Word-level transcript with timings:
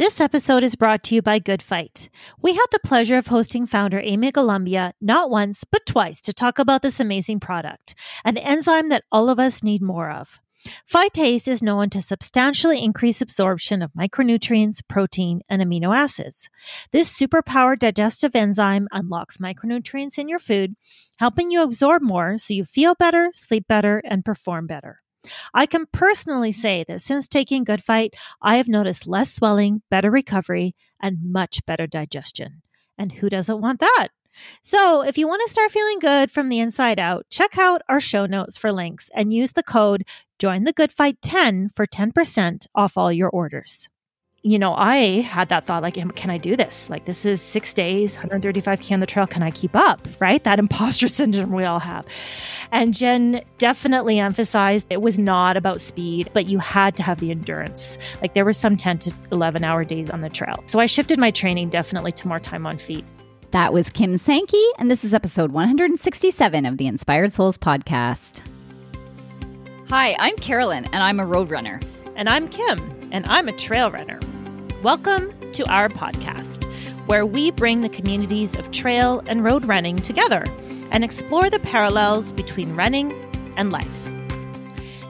This 0.00 0.18
episode 0.18 0.64
is 0.64 0.76
brought 0.76 1.02
to 1.02 1.14
you 1.14 1.20
by 1.20 1.40
GoodPhyte. 1.40 2.08
We 2.40 2.54
had 2.54 2.64
the 2.72 2.78
pleasure 2.78 3.18
of 3.18 3.26
hosting 3.26 3.66
founder 3.66 4.00
Amy 4.02 4.32
Columbia 4.32 4.94
not 4.98 5.28
once, 5.28 5.62
but 5.64 5.84
twice 5.84 6.22
to 6.22 6.32
talk 6.32 6.58
about 6.58 6.80
this 6.80 7.00
amazing 7.00 7.38
product, 7.38 7.94
an 8.24 8.38
enzyme 8.38 8.88
that 8.88 9.04
all 9.12 9.28
of 9.28 9.38
us 9.38 9.62
need 9.62 9.82
more 9.82 10.10
of. 10.10 10.40
Phytase 10.90 11.46
is 11.46 11.62
known 11.62 11.90
to 11.90 12.00
substantially 12.00 12.82
increase 12.82 13.20
absorption 13.20 13.82
of 13.82 13.92
micronutrients, 13.92 14.80
protein, 14.88 15.42
and 15.50 15.60
amino 15.60 15.94
acids. 15.94 16.48
This 16.92 17.14
superpowered 17.14 17.80
digestive 17.80 18.34
enzyme 18.34 18.88
unlocks 18.92 19.36
micronutrients 19.36 20.16
in 20.16 20.30
your 20.30 20.38
food, 20.38 20.76
helping 21.18 21.50
you 21.50 21.62
absorb 21.62 22.00
more 22.00 22.38
so 22.38 22.54
you 22.54 22.64
feel 22.64 22.94
better, 22.94 23.28
sleep 23.34 23.68
better, 23.68 24.00
and 24.06 24.24
perform 24.24 24.66
better. 24.66 24.99
I 25.52 25.66
can 25.66 25.86
personally 25.92 26.52
say 26.52 26.84
that 26.88 27.00
since 27.00 27.28
taking 27.28 27.64
GoodPhyte, 27.64 28.14
I 28.40 28.56
have 28.56 28.68
noticed 28.68 29.06
less 29.06 29.32
swelling, 29.32 29.82
better 29.90 30.10
recovery, 30.10 30.74
and 31.00 31.18
much 31.22 31.64
better 31.66 31.86
digestion. 31.86 32.62
And 32.96 33.12
who 33.12 33.28
doesn't 33.28 33.60
want 33.60 33.80
that? 33.80 34.08
So, 34.62 35.02
if 35.02 35.18
you 35.18 35.26
want 35.26 35.42
to 35.44 35.50
start 35.50 35.72
feeling 35.72 35.98
good 35.98 36.30
from 36.30 36.48
the 36.48 36.60
inside 36.60 36.98
out, 36.98 37.26
check 37.30 37.58
out 37.58 37.82
our 37.88 38.00
show 38.00 38.26
notes 38.26 38.56
for 38.56 38.70
links 38.70 39.10
and 39.14 39.34
use 39.34 39.52
the 39.52 39.62
code 39.62 40.04
Join 40.40 40.64
the 40.64 40.72
GoodPhyte 40.72 41.18
10 41.20 41.68
for 41.76 41.84
10% 41.84 42.66
off 42.74 42.96
all 42.96 43.12
your 43.12 43.28
orders 43.28 43.90
you 44.42 44.58
know, 44.58 44.74
I 44.74 45.20
had 45.20 45.50
that 45.50 45.66
thought 45.66 45.82
like, 45.82 45.94
can 46.16 46.30
I 46.30 46.38
do 46.38 46.56
this? 46.56 46.88
Like, 46.88 47.04
this 47.04 47.26
is 47.26 47.42
six 47.42 47.74
days, 47.74 48.16
135K 48.16 48.92
on 48.92 49.00
the 49.00 49.06
trail. 49.06 49.26
Can 49.26 49.42
I 49.42 49.50
keep 49.50 49.76
up? 49.76 50.08
Right? 50.18 50.42
That 50.44 50.58
imposter 50.58 51.08
syndrome 51.08 51.52
we 51.52 51.64
all 51.64 51.78
have. 51.78 52.06
And 52.72 52.94
Jen 52.94 53.42
definitely 53.58 54.18
emphasized 54.18 54.86
it 54.88 55.02
was 55.02 55.18
not 55.18 55.58
about 55.58 55.80
speed, 55.80 56.30
but 56.32 56.46
you 56.46 56.58
had 56.58 56.96
to 56.96 57.02
have 57.02 57.20
the 57.20 57.30
endurance. 57.30 57.98
Like, 58.22 58.32
there 58.32 58.44
were 58.44 58.54
some 58.54 58.76
10 58.78 58.98
to 59.00 59.14
11 59.30 59.62
hour 59.62 59.84
days 59.84 60.08
on 60.08 60.22
the 60.22 60.30
trail. 60.30 60.62
So 60.66 60.78
I 60.78 60.86
shifted 60.86 61.18
my 61.18 61.30
training 61.30 61.68
definitely 61.68 62.12
to 62.12 62.28
more 62.28 62.40
time 62.40 62.66
on 62.66 62.78
feet. 62.78 63.04
That 63.50 63.72
was 63.72 63.90
Kim 63.90 64.16
Sankey, 64.16 64.64
and 64.78 64.90
this 64.90 65.04
is 65.04 65.12
episode 65.12 65.50
167 65.50 66.64
of 66.64 66.78
the 66.78 66.86
Inspired 66.86 67.32
Souls 67.32 67.58
podcast. 67.58 68.42
Hi, 69.90 70.14
I'm 70.18 70.36
Carolyn, 70.36 70.84
and 70.86 71.02
I'm 71.02 71.18
a 71.18 71.26
road 71.26 71.50
runner. 71.50 71.80
And 72.14 72.28
I'm 72.28 72.48
Kim, 72.48 72.99
and 73.12 73.26
I'm 73.28 73.48
a 73.48 73.52
trail 73.52 73.90
runner. 73.90 74.20
Welcome 74.82 75.32
to 75.52 75.68
our 75.70 75.88
podcast, 75.88 76.64
where 77.06 77.26
we 77.26 77.50
bring 77.50 77.80
the 77.80 77.88
communities 77.88 78.54
of 78.54 78.70
trail 78.70 79.22
and 79.26 79.44
road 79.44 79.64
running 79.66 79.96
together 79.96 80.44
and 80.90 81.04
explore 81.04 81.50
the 81.50 81.58
parallels 81.58 82.32
between 82.32 82.76
running 82.76 83.12
and 83.56 83.72
life. 83.72 83.88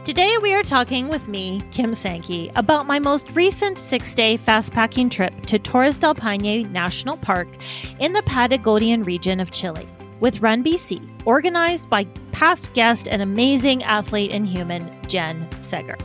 Today, 0.04 0.36
we 0.38 0.54
are 0.54 0.62
talking 0.62 1.08
with 1.08 1.28
me, 1.28 1.62
Kim 1.72 1.94
Sankey, 1.94 2.50
about 2.56 2.86
my 2.86 2.98
most 2.98 3.28
recent 3.32 3.78
six 3.78 4.14
day 4.14 4.36
fast 4.36 4.72
packing 4.72 5.10
trip 5.10 5.46
to 5.46 5.58
Torres 5.58 5.98
del 5.98 6.14
Paine 6.14 6.72
National 6.72 7.16
Park 7.16 7.48
in 7.98 8.14
the 8.14 8.22
Patagonian 8.22 9.02
region 9.02 9.40
of 9.40 9.50
Chile 9.50 9.86
with 10.20 10.40
RunBC, 10.40 11.22
organized 11.26 11.88
by 11.88 12.04
past 12.32 12.72
guest 12.72 13.08
and 13.08 13.22
amazing 13.22 13.82
athlete 13.82 14.30
and 14.32 14.46
human 14.46 14.90
Jen 15.06 15.48
Segger. 15.60 15.98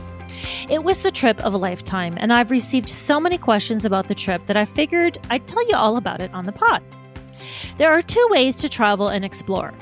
It 0.68 0.82
was 0.82 0.98
the 0.98 1.10
trip 1.10 1.42
of 1.44 1.54
a 1.54 1.58
lifetime, 1.58 2.16
and 2.18 2.32
I've 2.32 2.50
received 2.50 2.88
so 2.88 3.20
many 3.20 3.38
questions 3.38 3.84
about 3.84 4.08
the 4.08 4.14
trip 4.14 4.46
that 4.46 4.56
I 4.56 4.64
figured 4.64 5.18
I'd 5.30 5.46
tell 5.46 5.66
you 5.68 5.76
all 5.76 5.96
about 5.96 6.20
it 6.20 6.32
on 6.34 6.46
the 6.46 6.52
pod. 6.52 6.82
There 7.78 7.92
are 7.92 8.02
two 8.02 8.26
ways 8.30 8.56
to 8.56 8.68
travel 8.68 9.08
and 9.08 9.24
explore. 9.24 9.74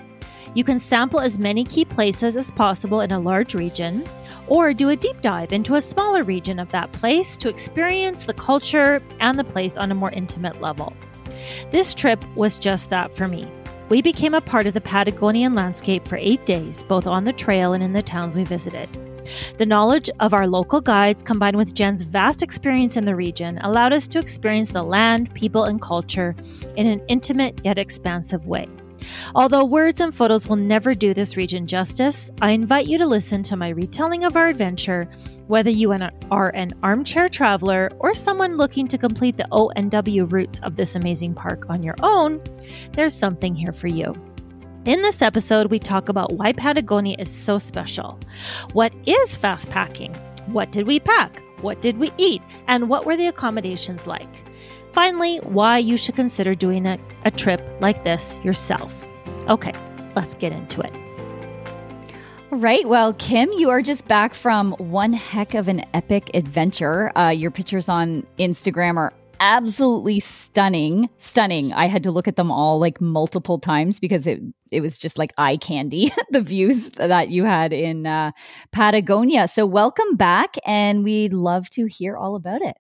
You 0.55 0.63
can 0.63 0.79
sample 0.79 1.21
as 1.21 1.39
many 1.39 1.65
key 1.65 1.85
places 1.85 2.37
as 2.37 2.51
possible 2.53 3.01
in 3.01 3.11
a 3.11 3.19
large 3.19 3.55
region, 3.55 4.07
or 4.47 4.73
do 4.73 4.91
a 4.91 4.97
deep 4.97 5.21
dive 5.21 5.53
into 5.53 5.75
a 5.75 5.83
smaller 5.83 6.23
region 6.23 6.59
of 6.59 6.71
that 6.71 6.93
place 6.93 7.37
to 7.39 7.49
experience 7.49 8.25
the 8.25 8.35
culture 8.35 9.03
and 9.21 9.39
the 9.39 9.45
place 9.45 9.77
on 9.77 9.91
a 9.91 9.95
more 9.95 10.13
intimate 10.13 10.61
level. 10.61 10.93
This 11.71 11.95
trip 11.95 12.25
was 12.37 12.59
just 12.59 12.91
that 12.91 13.17
for 13.17 13.27
me. 13.27 13.51
We 13.89 14.01
became 14.01 14.35
a 14.35 14.41
part 14.41 14.67
of 14.67 14.75
the 14.75 14.81
Patagonian 14.81 15.55
landscape 15.55 16.07
for 16.07 16.17
eight 16.17 16.47
days, 16.47 16.85
both 16.85 17.07
on 17.07 17.25
the 17.25 17.33
trail 17.33 17.73
and 17.73 17.83
in 17.83 17.93
the 17.93 18.03
towns 18.03 18.37
we 18.37 18.45
visited. 18.45 18.89
The 19.57 19.67
knowledge 19.67 20.11
of 20.21 20.35
our 20.35 20.47
local 20.47 20.81
guides 20.81 21.23
combined 21.23 21.57
with 21.57 21.75
Jen's 21.75 22.03
vast 22.03 22.43
experience 22.43 22.97
in 22.97 23.05
the 23.05 23.17
region 23.17 23.59
allowed 23.59 23.93
us 23.93 24.09
to 24.09 24.19
experience 24.19 24.71
the 24.71 24.83
land, 24.83 25.33
people, 25.35 25.65
and 25.65 25.81
culture 25.81 26.35
in 26.77 26.87
an 26.87 27.01
intimate 27.09 27.61
yet 27.65 27.79
expansive 27.79 28.47
way. 28.47 28.69
Although 29.35 29.65
words 29.65 30.01
and 30.01 30.15
photos 30.15 30.49
will 30.49 30.57
never 30.57 30.95
do 30.95 31.13
this 31.13 31.37
region 31.37 31.67
justice, 31.67 32.31
I 32.41 32.51
invite 32.51 32.87
you 32.87 32.97
to 32.99 33.07
listen 33.07 33.43
to 33.45 33.57
my 33.57 33.69
retelling 33.69 34.25
of 34.25 34.37
our 34.37 34.49
adventure, 34.49 35.11
whether 35.47 35.71
you 35.71 35.93
are 36.31 36.49
an 36.51 36.73
armchair 36.83 37.29
traveler 37.29 37.91
or 37.99 38.15
someone 38.15 38.57
looking 38.57 38.89
to 38.89 38.97
complete 38.97 39.37
the 39.37 39.49
O 39.53 39.71
and 39.77 39.91
W 39.91 40.25
routes 40.25 40.59
of 40.61 40.77
this 40.77 40.95
amazing 40.95 41.35
park 41.35 41.67
on 41.69 41.83
your 41.83 41.97
own, 42.03 42.41
there's 42.93 43.15
something 43.15 43.55
here 43.55 43.73
for 43.73 43.89
you. 43.89 44.15
In 44.87 45.01
this 45.01 45.23
episode, 45.23 45.71
we 45.71 45.79
talk 45.79 46.11
about 46.11 46.35
why 46.35 46.53
Patagonia 46.53 47.17
is 47.19 47.31
so 47.31 47.57
special. 47.57 48.19
What 48.75 48.93
is 49.07 49.35
fast 49.35 49.71
packing? 49.71 50.13
What 50.45 50.73
did 50.73 50.87
we 50.87 51.01
pack? 51.01 51.43
What 51.63 51.81
did 51.81 51.97
we 51.97 52.13
eat? 52.19 52.43
And 52.69 52.91
what 52.91 53.07
were 53.07 53.17
the 53.17 53.29
accommodations 53.29 54.07
like? 54.07 54.29
Finally, 54.93 55.39
why 55.39 55.79
you 55.79 55.97
should 55.97 56.17
consider 56.17 56.55
doing 56.55 56.87
a, 56.87 56.99
a 57.25 57.31
trip 57.31 57.67
like 57.81 58.05
this 58.05 58.37
yourself. 58.45 59.09
Okay, 59.49 59.73
let's 60.17 60.35
get 60.35 60.53
into 60.53 60.83
it. 60.83 60.93
Right. 62.51 62.87
Well, 62.87 63.15
Kim, 63.15 63.51
you 63.53 63.71
are 63.71 63.81
just 63.81 64.07
back 64.07 64.35
from 64.35 64.73
one 64.73 65.15
heck 65.15 65.55
of 65.55 65.67
an 65.67 65.83
epic 65.95 66.31
adventure. 66.35 67.11
Uh, 67.19 67.31
your 67.31 67.51
pictures 67.51 67.89
on 67.89 68.27
Instagram 68.39 68.99
are 68.99 69.15
absolutely 69.41 70.21
stunning. 70.21 71.09
Stunning. 71.19 71.73
I 71.73 71.87
had 71.87 72.03
to 72.05 72.11
look 72.11 72.29
at 72.29 72.37
them 72.37 72.51
all 72.51 72.79
like 72.79 73.01
multiple 73.01 73.59
times 73.59 73.99
because 74.01 74.27
it 74.27 74.41
it 74.71 74.81
was 74.81 74.99
just 74.99 75.19
like 75.19 75.33
eye 75.39 75.57
candy 75.57 76.13
the 76.31 76.41
views 76.41 76.89
that 76.91 77.29
you 77.31 77.45
had 77.45 77.73
in 77.73 78.07
uh, 78.07 78.33
Patagonia. 78.73 79.47
So 79.49 79.67
welcome 79.67 80.17
back 80.17 80.57
and 80.67 81.05
we'd 81.05 81.33
love 81.33 81.71
to 81.71 81.87
hear 81.87 82.17
all 82.17 82.35
about 82.37 82.63
it. 82.63 82.77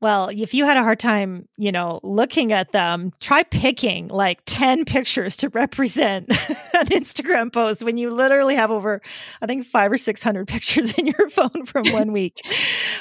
Well, 0.00 0.30
if 0.32 0.54
you 0.54 0.64
had 0.64 0.78
a 0.78 0.82
hard 0.82 0.98
time, 0.98 1.46
you 1.58 1.70
know, 1.70 2.00
looking 2.02 2.52
at 2.52 2.72
them, 2.72 3.12
try 3.20 3.42
picking 3.42 4.08
like 4.08 4.40
10 4.46 4.84
pictures 4.86 5.36
to 5.36 5.50
represent 5.50 6.28
an 6.74 6.86
Instagram 6.86 7.52
post 7.52 7.82
when 7.82 7.98
you 7.98 8.10
literally 8.10 8.56
have 8.56 8.70
over, 8.70 9.02
I 9.42 9.46
think, 9.46 9.66
five 9.66 9.92
or 9.92 9.98
600 9.98 10.48
pictures 10.48 10.94
in 10.94 11.06
your 11.06 11.28
phone 11.28 11.66
from 11.66 11.86
one 11.92 12.12
week. 12.12 12.38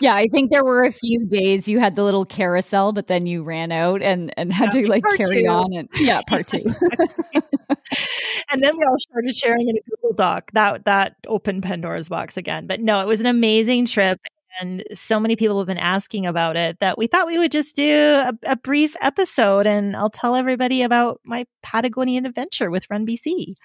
yeah, 0.02 0.14
I 0.14 0.28
think 0.28 0.52
there 0.52 0.64
were 0.64 0.84
a 0.84 0.92
few 0.92 1.26
days 1.26 1.68
you 1.68 1.80
had 1.80 1.96
the 1.96 2.04
little 2.04 2.26
carousel, 2.26 2.92
but 2.92 3.08
then 3.08 3.26
you 3.26 3.44
ran 3.44 3.72
out 3.72 4.02
and, 4.02 4.34
and 4.38 4.52
had 4.52 4.74
yeah, 4.74 4.82
to 4.82 4.88
like 4.90 5.04
carry 5.16 5.44
two. 5.44 5.50
on. 5.50 5.74
And 5.74 5.88
yeah, 5.96 6.22
part 6.28 6.48
two. 6.48 6.64
and 8.52 8.62
then 8.62 8.78
we 8.78 8.84
all 8.84 9.00
started 9.00 9.36
sharing 9.36 9.70
in 9.70 9.78
a 9.78 9.82
Google 9.90 10.14
Doc. 10.16 10.52
That 10.52 10.84
that 10.86 11.16
opened 11.28 11.64
Pandora's 11.64 12.10
box 12.10 12.36
again. 12.36 12.68
But 12.68 12.82
no, 12.82 13.02
it 13.02 13.08
was 13.08 13.22
an 13.22 13.26
amazing 13.26 13.86
trip 13.86 14.20
and 14.60 14.84
so 14.94 15.20
many 15.20 15.36
people 15.36 15.58
have 15.60 15.68
been 15.68 15.78
asking 15.78 16.26
about 16.26 16.58
it 16.58 16.80
that 16.80 16.98
we 16.98 17.08
thought 17.08 17.28
we 17.28 17.38
would 17.38 17.52
just 17.52 17.76
do 17.76 17.94
a, 17.94 18.34
a, 18.46 18.56
brief 18.56 18.96
episode 19.02 19.66
and 19.66 19.96
I'll 19.96 20.10
tell 20.10 20.36
everybody 20.36 20.82
about 20.82 21.22
my 21.24 21.46
Patagonian 21.64 22.26
adventure 22.26 22.70
with 22.70 22.88
RunBC. 22.90 23.56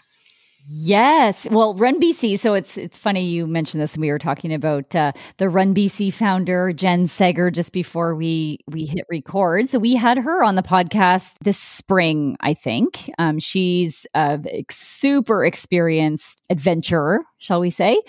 Yes. 0.67 1.47
Well, 1.51 1.75
RunBC. 1.75 2.39
So 2.41 2.55
it's 2.55 2.79
it's 2.79 2.97
funny 2.97 3.23
you 3.27 3.47
mentioned 3.47 3.83
this. 3.83 3.99
We 3.99 4.11
were 4.11 4.19
talking 4.19 4.51
about 4.53 4.95
uh, 4.95 5.13
the 5.37 5.45
RunBC 5.45 6.11
founder 6.13 6.73
Jen 6.73 7.07
Segger 7.07 7.53
just 7.53 7.73
before 7.73 8.15
we 8.15 8.61
we 8.67 8.87
hit 8.87 9.05
record. 9.11 9.69
So 9.69 9.79
we 9.79 9.95
had 9.95 10.17
her 10.17 10.43
on 10.43 10.55
the 10.55 10.63
podcast 10.63 11.35
this 11.43 11.59
spring. 11.59 12.39
I 12.41 12.55
think 12.55 13.11
um, 13.19 13.39
she's 13.39 14.07
a 14.15 14.41
super 14.71 15.45
experienced 15.45 16.41
adventurer, 16.49 17.21
shall 17.37 17.61
we 17.61 17.69
say? 17.69 18.01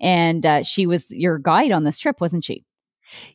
And 0.00 0.46
uh, 0.46 0.62
she 0.62 0.86
was 0.86 1.10
your 1.10 1.38
guide 1.38 1.72
on 1.72 1.82
this 1.82 1.98
trip, 1.98 2.20
wasn't 2.20 2.44
she? 2.44 2.64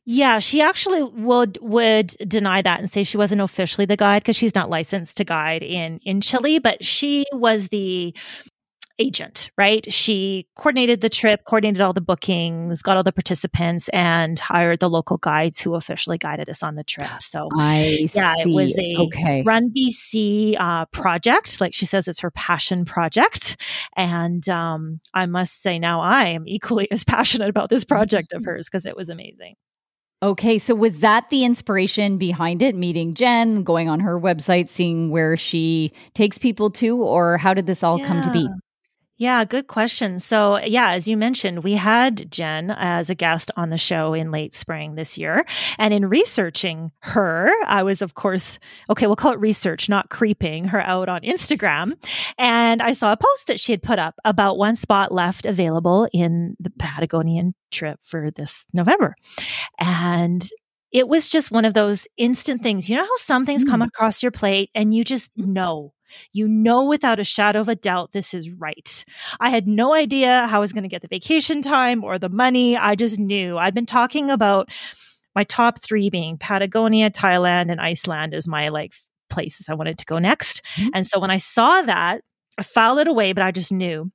Yeah, 0.06 0.40
she 0.40 0.62
actually 0.62 1.04
would 1.04 1.58
would 1.62 2.08
deny 2.28 2.62
that 2.62 2.80
and 2.80 2.90
say 2.90 3.04
she 3.04 3.18
wasn't 3.18 3.42
officially 3.42 3.86
the 3.86 3.96
guide 3.96 4.24
because 4.24 4.36
she's 4.36 4.56
not 4.56 4.70
licensed 4.70 5.18
to 5.18 5.24
guide 5.24 5.64
in 5.64 6.00
in 6.04 6.22
Chile, 6.22 6.60
but 6.60 6.84
she 6.84 7.25
was 7.34 7.68
the 7.70 8.14
agent, 9.00 9.50
right? 9.57 9.92
She 9.92 10.48
coordinated 10.56 11.01
the 11.01 11.10
trip, 11.10 11.46
coordinated 11.46 11.81
all 11.81 11.94
the 11.94 12.01
bookings, 12.01 12.81
got 12.81 12.98
all 12.98 13.04
the 13.04 13.12
participants, 13.12 13.90
and 13.90 14.40
hired 14.40 14.80
the 14.80 14.90
local 14.90 15.18
guides 15.18 15.60
who 15.60 15.75
officially 15.75 16.18
guided 16.18 16.50
us 16.50 16.62
on 16.62 16.75
the 16.75 16.84
trip. 16.84 17.10
So, 17.22 17.50
I 17.57 18.07
yeah, 18.13 18.36
see. 18.36 18.42
it 18.42 18.48
was 18.54 18.78
a 18.78 18.96
okay. 18.98 19.44
RunBC 19.44 20.56
uh, 20.60 20.86
project. 20.88 21.62
Like 21.62 21.74
she 21.74 21.86
says, 21.86 22.07
it's 22.07 22.19
her 22.19 22.31
passion 22.31 22.86
project. 22.86 23.57
And 23.96 24.48
um, 24.50 25.00
I 25.13 25.25
must 25.25 25.62
say, 25.62 25.80
now 25.80 26.01
I 26.01 26.28
am 26.28 26.48
equally 26.48 26.92
as 26.92 27.04
passionate 27.04 27.50
about 27.50 27.69
this 27.69 27.86
project 27.86 28.34
of 28.34 28.44
hers 28.46 28.68
because 28.69 28.86
it 28.86 28.96
was 28.96 29.10
amazing. 29.10 29.56
Okay, 30.22 30.57
so 30.57 30.75
was 30.75 31.00
that 31.00 31.30
the 31.30 31.46
inspiration 31.46 32.18
behind 32.18 32.62
it? 32.62 32.75
Meeting 32.75 33.13
Jen, 33.13 33.63
going 33.63 33.88
on 33.88 34.01
her 34.01 34.19
website, 34.19 34.68
seeing 34.68 35.12
where 35.12 35.38
she 35.38 35.94
takes 36.13 36.38
people 36.38 36.69
to, 36.72 36.98
or 36.98 37.38
how 37.38 37.54
did 37.54 37.68
this 37.68 37.84
all 37.84 37.98
yeah. 37.98 38.07
come 38.07 38.22
to 38.24 38.31
be? 38.31 38.50
Yeah, 39.19 39.44
good 39.44 39.68
question. 39.68 40.18
So, 40.19 40.60
yeah, 40.60 40.92
as 40.94 41.06
you 41.06 41.18
mentioned, 41.18 41.62
we 41.62 41.74
had 41.74 42.31
Jen 42.31 42.71
as 42.71 43.10
a 43.10 43.16
guest 43.16 43.51
on 43.57 43.69
the 43.69 43.77
show 43.77 44.13
in 44.13 44.31
late 44.31 44.56
spring 44.56 44.95
this 44.95 45.18
year. 45.18 45.44
And 45.77 45.94
in 45.94 46.07
researching 46.07 46.94
her, 47.00 47.51
I 47.66 47.83
was, 47.83 48.01
of 48.01 48.13
course, 48.13 48.60
okay, 48.89 49.07
we'll 49.07 49.18
call 49.18 49.33
it 49.33 49.42
research, 49.42 49.89
not 49.89 50.10
creeping 50.10 50.63
her 50.63 50.80
out 50.80 51.10
on 51.10 51.19
Instagram. 51.24 51.98
And 52.38 52.81
I 52.81 52.94
saw 52.94 53.12
a 53.12 53.18
post 53.18 53.48
that 53.48 53.60
she 53.60 53.74
had 53.74 53.81
put 53.81 54.00
up 54.00 54.16
about 54.24 54.57
one 54.57 54.77
spot 54.77 55.12
left 55.12 55.45
available 55.45 56.07
in 56.13 56.56
the 56.57 56.69
Patagonian 56.69 57.56
trip 57.72 58.00
for 58.01 58.31
this 58.31 58.68
November. 58.72 59.15
And 59.81 60.48
it 60.94 61.10
was 61.10 61.27
just 61.27 61.51
one 61.51 61.65
of 61.65 61.74
those 61.74 62.07
instant 62.15 62.63
things. 62.63 62.88
You 62.88 62.95
know 62.95 63.04
how 63.04 63.18
some 63.18 63.45
things 63.45 63.65
mm. 63.65 63.69
come 63.69 63.81
across 63.81 64.24
your 64.24 64.31
plate 64.31 64.69
and 64.74 64.95
you 64.95 65.04
just 65.04 65.30
know 65.36 65.92
you 66.32 66.48
know 66.48 66.86
without 66.86 67.20
a 67.20 67.24
shadow 67.24 67.60
of 67.60 67.70
a 67.70 67.76
doubt 67.76 68.12
this 68.12 68.34
is 68.34 68.50
right. 68.50 69.06
I 69.40 69.50
had 69.50 69.68
no 69.68 69.94
idea 69.94 70.48
how 70.48 70.58
I 70.58 70.60
was 70.60 70.74
going 70.74 70.84
to 70.84 70.90
get 70.90 71.02
the 71.02 71.08
vacation 71.08 71.62
time 71.62 72.04
or 72.04 72.18
the 72.18 72.30
money. 72.30 72.78
I 72.78 72.96
just 72.96 73.20
knew. 73.20 73.58
I'd 73.58 73.76
been 73.76 73.86
talking 73.86 74.30
about 74.30 74.70
my 75.36 75.44
top 75.44 75.82
three 75.82 76.10
being 76.10 76.38
Patagonia, 76.38 77.10
Thailand, 77.10 77.72
and 77.72 77.80
Iceland 77.80 78.34
as 78.34 78.48
my 78.48 78.70
like 78.70 78.94
places 79.30 79.68
I 79.70 79.76
wanted 79.76 79.98
to 80.00 80.06
go 80.06 80.20
next. 80.20 80.62
Mm-hmm. 80.76 80.90
And 80.96 81.08
so 81.08 81.20
when 81.20 81.32
I 81.32 81.38
saw 81.38 81.82
that, 81.84 82.22
I 82.58 82.64
filed 82.64 83.00
it 83.00 83.08
away, 83.08 83.34
but 83.34 83.44
I 83.44 83.52
just 83.52 83.72
knew. 83.72 84.12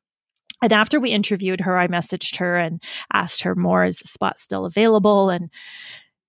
And 0.62 0.72
after 0.72 0.98
we 0.98 1.10
interviewed 1.10 1.60
her, 1.60 1.78
I 1.78 1.88
messaged 1.88 2.36
her 2.36 2.56
and 2.56 2.82
asked 3.12 3.42
her 3.42 3.54
more, 3.54 3.84
is 3.84 3.98
the 3.98 4.08
spot 4.08 4.38
still 4.38 4.64
available? 4.64 5.30
And 5.30 5.50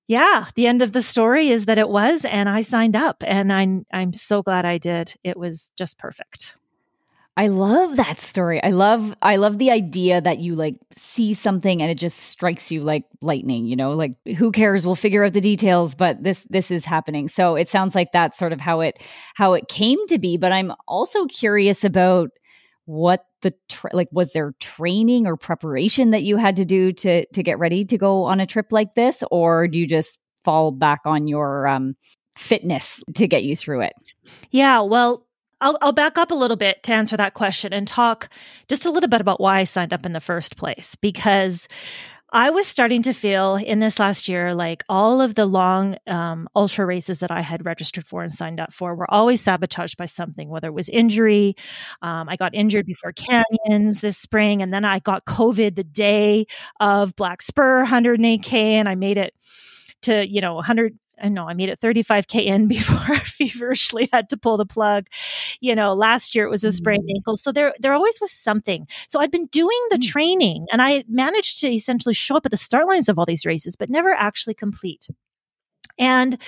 yeah, 0.07 0.47
the 0.55 0.67
end 0.67 0.81
of 0.81 0.91
the 0.91 1.01
story 1.01 1.49
is 1.49 1.65
that 1.65 1.77
it 1.77 1.89
was, 1.89 2.25
and 2.25 2.47
I 2.47 2.61
signed 2.61 2.95
up, 2.95 3.23
and 3.25 3.51
I'm 3.51 3.85
I'm 3.91 4.13
so 4.13 4.43
glad 4.43 4.65
I 4.65 4.77
did. 4.77 5.15
It 5.23 5.37
was 5.37 5.71
just 5.77 5.97
perfect. 5.97 6.53
I 7.37 7.47
love 7.47 7.97
that 7.97 8.19
story. 8.19 8.63
I 8.63 8.69
love 8.69 9.13
I 9.21 9.35
love 9.35 9.57
the 9.57 9.69
idea 9.69 10.21
that 10.21 10.39
you 10.39 10.55
like 10.55 10.75
see 10.95 11.33
something 11.33 11.81
and 11.81 11.91
it 11.91 11.97
just 11.97 12.17
strikes 12.17 12.71
you 12.71 12.81
like 12.81 13.03
lightning, 13.21 13.65
you 13.65 13.75
know, 13.75 13.91
like 13.91 14.13
who 14.37 14.51
cares? 14.53 14.85
We'll 14.85 14.95
figure 14.95 15.23
out 15.25 15.33
the 15.33 15.41
details, 15.41 15.95
but 15.95 16.23
this 16.23 16.45
this 16.49 16.71
is 16.71 16.85
happening. 16.85 17.27
So 17.27 17.55
it 17.55 17.67
sounds 17.67 17.93
like 17.93 18.13
that's 18.13 18.37
sort 18.37 18.53
of 18.53 18.61
how 18.61 18.79
it 18.79 19.01
how 19.33 19.53
it 19.53 19.67
came 19.67 19.99
to 20.07 20.17
be, 20.17 20.37
but 20.37 20.53
I'm 20.53 20.71
also 20.87 21.25
curious 21.25 21.83
about 21.83 22.29
what 22.85 23.25
the 23.45 23.53
tra- 23.69 23.91
like 23.93 24.09
was 24.11 24.33
there 24.33 24.53
training 24.59 25.27
or 25.27 25.37
preparation 25.37 26.09
that 26.09 26.23
you 26.23 26.35
had 26.35 26.55
to 26.55 26.65
do 26.65 26.91
to 26.91 27.25
to 27.27 27.43
get 27.43 27.59
ready 27.59 27.85
to 27.85 27.97
go 27.97 28.23
on 28.23 28.39
a 28.39 28.47
trip 28.47 28.71
like 28.71 28.95
this? 28.95 29.23
Or 29.29 29.67
do 29.67 29.79
you 29.79 29.87
just 29.87 30.17
fall 30.43 30.71
back 30.71 31.01
on 31.05 31.27
your 31.27 31.67
um 31.67 31.95
fitness 32.35 33.01
to 33.13 33.27
get 33.27 33.43
you 33.43 33.55
through 33.55 33.81
it? 33.81 33.93
Yeah 34.49 34.81
well 34.81 35.25
I'll, 35.61 35.77
I'll 35.81 35.93
back 35.93 36.17
up 36.17 36.31
a 36.31 36.35
little 36.35 36.57
bit 36.57 36.83
to 36.83 36.93
answer 36.93 37.15
that 37.15 37.33
question 37.33 37.71
and 37.71 37.87
talk 37.87 38.29
just 38.67 38.85
a 38.85 38.91
little 38.91 39.07
bit 39.07 39.21
about 39.21 39.39
why 39.39 39.59
I 39.59 39.63
signed 39.63 39.93
up 39.93 40.05
in 40.05 40.11
the 40.11 40.19
first 40.19 40.57
place. 40.57 40.95
Because 40.95 41.67
I 42.35 42.49
was 42.49 42.67
starting 42.67 43.01
to 43.03 43.13
feel 43.13 43.55
in 43.55 43.79
this 43.79 43.97
last 43.97 44.27
year 44.27 44.53
like 44.53 44.83
all 44.89 45.21
of 45.21 45.35
the 45.35 45.45
long 45.45 45.95
um, 46.05 46.49
ultra 46.53 46.85
races 46.85 47.21
that 47.21 47.31
I 47.31 47.39
had 47.39 47.65
registered 47.65 48.05
for 48.05 48.23
and 48.23 48.31
signed 48.31 48.59
up 48.59 48.73
for 48.73 48.93
were 48.93 49.09
always 49.09 49.39
sabotaged 49.39 49.95
by 49.95 50.05
something, 50.05 50.49
whether 50.49 50.67
it 50.67 50.73
was 50.73 50.89
injury. 50.89 51.55
Um, 52.01 52.27
I 52.27 52.35
got 52.35 52.53
injured 52.53 52.87
before 52.87 53.13
canyons 53.13 54.01
this 54.01 54.17
spring, 54.17 54.61
and 54.61 54.73
then 54.73 54.83
I 54.83 54.99
got 54.99 55.23
COVID 55.23 55.77
the 55.77 55.85
day 55.85 56.45
of 56.81 57.15
Black 57.15 57.41
Spur 57.41 57.85
108K, 57.85 58.51
and 58.51 58.89
I 58.89 58.95
made 58.95 59.17
it 59.17 59.33
to 60.01 60.27
you 60.27 60.41
know 60.41 60.55
100 60.55 60.93
I 61.21 61.29
know 61.29 61.47
I 61.47 61.53
made 61.53 61.69
it 61.69 61.79
35K 61.79 62.45
in 62.45 62.67
before 62.69 63.15
I 63.15 63.19
feverishly 63.19 64.09
had 64.11 64.29
to 64.29 64.37
pull 64.37 64.57
the 64.57 64.65
plug. 64.65 65.07
You 65.59 65.75
know, 65.75 65.93
last 65.93 66.35
year 66.35 66.45
it 66.45 66.49
was 66.49 66.63
a 66.63 66.71
sprained 66.71 67.03
mm-hmm. 67.03 67.17
ankle. 67.17 67.37
So 67.37 67.51
there, 67.51 67.73
there 67.79 67.93
always 67.93 68.19
was 68.19 68.31
something. 68.31 68.87
So 69.07 69.19
I'd 69.19 69.31
been 69.31 69.47
doing 69.47 69.79
the 69.89 69.97
mm-hmm. 69.97 70.09
training 70.09 70.65
and 70.71 70.81
I 70.81 71.03
managed 71.07 71.61
to 71.61 71.71
essentially 71.71 72.13
show 72.13 72.35
up 72.35 72.45
at 72.45 72.51
the 72.51 72.57
start 72.57 72.87
lines 72.87 73.09
of 73.09 73.17
all 73.17 73.25
these 73.25 73.45
races, 73.45 73.75
but 73.75 73.89
never 73.89 74.13
actually 74.13 74.53
complete. 74.53 75.07
And 75.97 76.41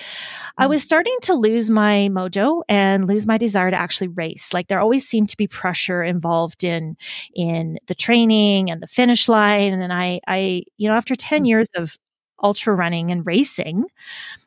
I 0.58 0.66
mm. 0.66 0.70
was 0.70 0.84
starting 0.84 1.16
to 1.24 1.34
lose 1.34 1.70
my 1.70 2.10
mojo 2.12 2.64
and 2.68 3.08
lose 3.08 3.26
my 3.26 3.38
desire 3.38 3.72
to 3.72 3.80
actually 3.80 4.10
race. 4.10 4.54
Like 4.54 4.68
there 4.68 4.80
always 4.80 5.08
seemed 5.08 5.30
to 5.30 5.38
be 5.38 5.48
pressure 5.48 6.04
involved 6.04 6.64
in 6.64 6.98
in 7.34 7.80
the 7.88 7.96
training 7.96 8.70
and 8.70 8.82
the 8.82 8.88
finish 8.88 9.30
line. 9.30 9.74
And 9.74 9.94
I 9.94 10.20
I, 10.28 10.64
you 10.78 10.90
know, 10.90 10.96
after 10.96 11.16
10 11.16 11.44
mm. 11.44 11.48
years 11.48 11.70
of 11.76 11.98
ultra 12.42 12.74
running 12.74 13.12
and 13.12 13.26
racing, 13.26 13.86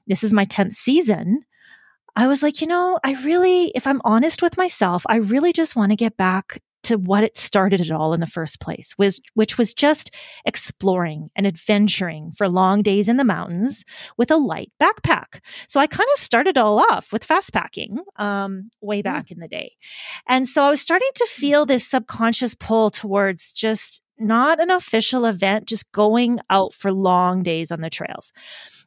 this 0.06 0.24
is 0.24 0.32
my 0.32 0.44
10th 0.44 0.74
season. 0.74 1.40
I 2.16 2.26
was 2.26 2.42
like, 2.42 2.60
you 2.60 2.66
know, 2.66 2.98
I 3.04 3.12
really, 3.22 3.72
if 3.74 3.86
I'm 3.86 4.00
honest 4.04 4.42
with 4.42 4.56
myself, 4.56 5.04
I 5.08 5.16
really 5.16 5.52
just 5.52 5.76
want 5.76 5.92
to 5.92 5.96
get 5.96 6.16
back 6.16 6.60
to 6.82 6.96
what 6.96 7.24
it 7.24 7.36
started 7.36 7.80
it 7.80 7.90
all 7.90 8.14
in 8.14 8.20
the 8.20 8.26
first 8.26 8.60
place, 8.60 8.94
was, 8.96 9.20
which 9.34 9.58
was 9.58 9.74
just 9.74 10.10
exploring 10.44 11.30
and 11.36 11.46
adventuring 11.46 12.32
for 12.32 12.48
long 12.48 12.82
days 12.82 13.08
in 13.08 13.16
the 13.16 13.24
mountains 13.24 13.84
with 14.16 14.30
a 14.30 14.36
light 14.36 14.72
backpack. 14.82 15.40
So 15.68 15.78
I 15.78 15.86
kind 15.86 16.08
of 16.14 16.20
started 16.20 16.56
all 16.56 16.78
off 16.78 17.12
with 17.12 17.24
fast 17.24 17.52
packing 17.52 17.98
um, 18.16 18.70
way 18.80 19.02
back 19.02 19.26
mm. 19.26 19.32
in 19.32 19.38
the 19.40 19.48
day. 19.48 19.72
And 20.26 20.48
so 20.48 20.64
I 20.64 20.70
was 20.70 20.80
starting 20.80 21.10
to 21.16 21.26
feel 21.26 21.66
this 21.66 21.86
subconscious 21.86 22.54
pull 22.54 22.90
towards 22.90 23.52
just 23.52 24.02
not 24.20 24.60
an 24.60 24.70
official 24.70 25.24
event, 25.24 25.66
just 25.66 25.90
going 25.92 26.40
out 26.50 26.74
for 26.74 26.92
long 26.92 27.42
days 27.42 27.70
on 27.70 27.80
the 27.80 27.90
trails. 27.90 28.32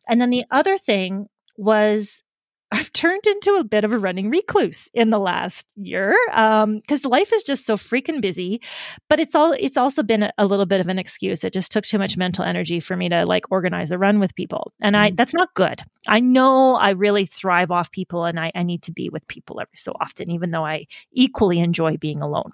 And 0.07 0.21
then 0.21 0.29
the 0.29 0.45
other 0.51 0.77
thing 0.77 1.27
was 1.57 2.23
I've 2.73 2.91
turned 2.91 3.27
into 3.27 3.53
a 3.53 3.63
bit 3.63 3.83
of 3.83 3.91
a 3.91 3.99
running 3.99 4.31
recluse 4.31 4.89
in 4.95 5.11
the 5.11 5.19
last 5.19 5.67
year 5.75 6.15
because 6.27 7.05
um, 7.05 7.11
life 7.11 7.31
is 7.31 7.43
just 7.43 7.67
so 7.67 7.75
freaking 7.75 8.19
busy. 8.19 8.61
But 9.09 9.19
it's 9.19 9.35
all 9.35 9.51
it's 9.51 9.77
also 9.77 10.01
been 10.01 10.23
a, 10.23 10.33
a, 10.39 10.47
little 10.47 10.65
bit 10.65 10.81
of 10.81 10.87
an 10.87 10.97
excuse. 10.97 11.43
It 11.43 11.53
just 11.53 11.71
took 11.71 11.85
too 11.85 11.99
much 11.99 12.17
mental 12.17 12.43
energy 12.43 12.79
for 12.79 12.97
me 12.97 13.09
to 13.09 13.27
like 13.27 13.45
organize 13.51 13.91
a 13.91 13.99
run 13.99 14.19
with 14.19 14.33
people, 14.33 14.73
and 14.81 14.97
I 14.97 15.11
mm. 15.11 15.15
that's 15.15 15.35
not 15.35 15.53
good. 15.53 15.83
I 16.07 16.19
know 16.19 16.75
I 16.75 16.91
really 16.91 17.27
thrive 17.27 17.69
off 17.69 17.91
people, 17.91 18.25
and 18.25 18.39
I, 18.39 18.51
I 18.55 18.63
need 18.63 18.81
to 18.83 18.91
be 18.91 19.09
with 19.09 19.27
people 19.27 19.61
every 19.61 19.75
so 19.75 19.93
often, 20.01 20.31
even 20.31 20.49
though 20.49 20.65
I 20.65 20.87
equally 21.11 21.59
enjoy 21.59 21.97
being 21.97 22.23
alone. 22.23 22.53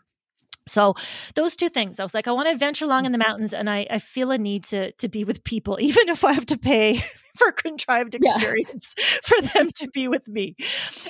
So 0.69 0.95
those 1.36 1.56
two 1.56 1.69
things, 1.69 2.00
I 2.00 2.04
was 2.04 2.13
like, 2.13 2.27
I 2.27 2.31
want 2.31 2.48
to 2.48 2.54
adventure 2.54 2.86
along 2.86 3.06
in 3.06 3.12
the 3.12 3.18
mountains, 3.18 3.54
and 3.54 3.69
I, 3.69 3.88
I 3.89 4.00
feel 4.00 4.31
a 4.31 4.38
need 4.38 4.63
to 4.66 4.92
to 4.94 5.07
be 5.07 5.24
with 5.24 5.44
people, 5.44 5.77
even 5.81 6.10
if 6.10 6.24
I 6.24 6.33
have 6.33 6.45
to 6.48 6.57
pay 6.57 7.04
for 7.36 7.51
contrived 7.51 8.16
experience 8.16 8.95
yeah. 8.98 9.04
for 9.24 9.42
them 9.42 9.71
to 9.71 9.88
be 9.89 10.07
with 10.07 10.27
me. 10.27 10.56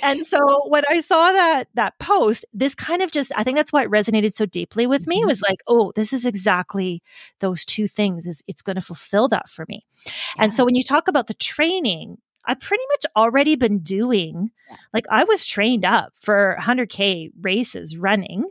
And 0.01 0.21
so 0.21 0.39
when 0.67 0.83
I 0.89 1.01
saw 1.01 1.31
that 1.31 1.67
that 1.73 1.97
post, 1.99 2.45
this 2.53 2.75
kind 2.75 3.01
of 3.01 3.11
just 3.11 3.31
I 3.35 3.43
think 3.43 3.57
that's 3.57 3.73
why 3.73 3.83
it 3.83 3.91
resonated 3.91 4.33
so 4.33 4.45
deeply 4.45 4.87
with 4.87 5.07
me. 5.07 5.19
Mm-hmm. 5.19 5.27
was 5.27 5.41
like, 5.41 5.59
oh, 5.67 5.91
this 5.95 6.13
is 6.13 6.25
exactly 6.25 7.01
those 7.39 7.65
two 7.65 7.87
things. 7.87 8.27
Is 8.27 8.43
it's 8.47 8.61
going 8.61 8.75
to 8.75 8.81
fulfill 8.81 9.27
that 9.29 9.49
for 9.49 9.65
me. 9.67 9.85
Yeah. 10.05 10.11
And 10.39 10.53
so 10.53 10.65
when 10.65 10.75
you 10.75 10.83
talk 10.83 11.07
about 11.07 11.27
the 11.27 11.33
training, 11.33 12.17
I've 12.45 12.59
pretty 12.59 12.83
much 12.89 13.05
already 13.15 13.55
been 13.55 13.79
doing, 13.79 14.51
like, 14.93 15.05
I 15.11 15.23
was 15.23 15.45
trained 15.45 15.85
up 15.85 16.13
for 16.19 16.57
100K 16.59 17.31
races 17.41 17.95
running. 17.95 18.45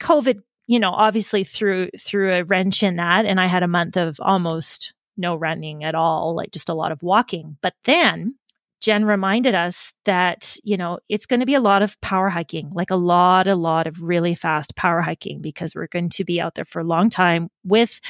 COVID, 0.00 0.40
you 0.66 0.80
know, 0.80 0.90
obviously 0.90 1.44
threw 1.44 1.88
threw 1.98 2.32
a 2.32 2.44
wrench 2.44 2.82
in 2.82 2.96
that, 2.96 3.24
and 3.24 3.40
I 3.40 3.46
had 3.46 3.62
a 3.62 3.68
month 3.68 3.96
of 3.96 4.18
almost 4.20 4.92
no 5.16 5.34
running 5.36 5.84
at 5.84 5.94
all, 5.94 6.34
like 6.34 6.50
just 6.50 6.68
a 6.68 6.74
lot 6.74 6.92
of 6.92 7.02
walking. 7.02 7.56
But 7.62 7.74
then 7.84 8.34
Jen 8.80 9.04
reminded 9.04 9.54
us 9.54 9.94
that, 10.04 10.56
you 10.62 10.76
know, 10.76 10.98
it's 11.08 11.26
going 11.26 11.40
to 11.40 11.46
be 11.46 11.54
a 11.54 11.60
lot 11.60 11.82
of 11.82 12.00
power 12.00 12.28
hiking, 12.28 12.70
like 12.72 12.90
a 12.90 12.96
lot, 12.96 13.46
a 13.46 13.54
lot 13.54 13.86
of 13.86 14.02
really 14.02 14.34
fast 14.34 14.76
power 14.76 15.00
hiking 15.00 15.40
because 15.40 15.74
we're 15.74 15.86
going 15.86 16.10
to 16.10 16.24
be 16.24 16.40
out 16.40 16.54
there 16.54 16.64
for 16.64 16.80
a 16.80 16.84
long 16.84 17.08
time 17.08 17.48
with 17.64 18.00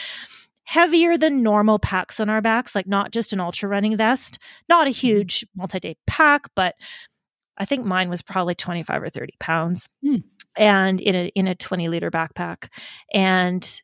heavier 0.64 1.16
than 1.16 1.44
normal 1.44 1.78
packs 1.78 2.18
on 2.18 2.28
our 2.28 2.40
backs, 2.40 2.74
like 2.74 2.88
not 2.88 3.12
just 3.12 3.32
an 3.32 3.40
ultra 3.40 3.68
running 3.68 3.96
vest, 3.96 4.38
not 4.68 4.86
a 4.86 4.90
mm-hmm. 4.90 4.98
huge 4.98 5.46
multi 5.54 5.78
day 5.78 5.96
pack, 6.06 6.48
but 6.56 6.74
I 7.58 7.64
think 7.64 7.84
mine 7.84 8.08
was 8.08 8.22
probably 8.22 8.54
25 8.54 9.02
or 9.02 9.10
30 9.10 9.34
pounds 9.38 9.88
mm. 10.04 10.22
and 10.56 11.00
in 11.00 11.14
a 11.14 11.26
in 11.34 11.48
a 11.48 11.54
20 11.54 11.88
liter 11.88 12.10
backpack. 12.10 12.68
And 13.12 13.80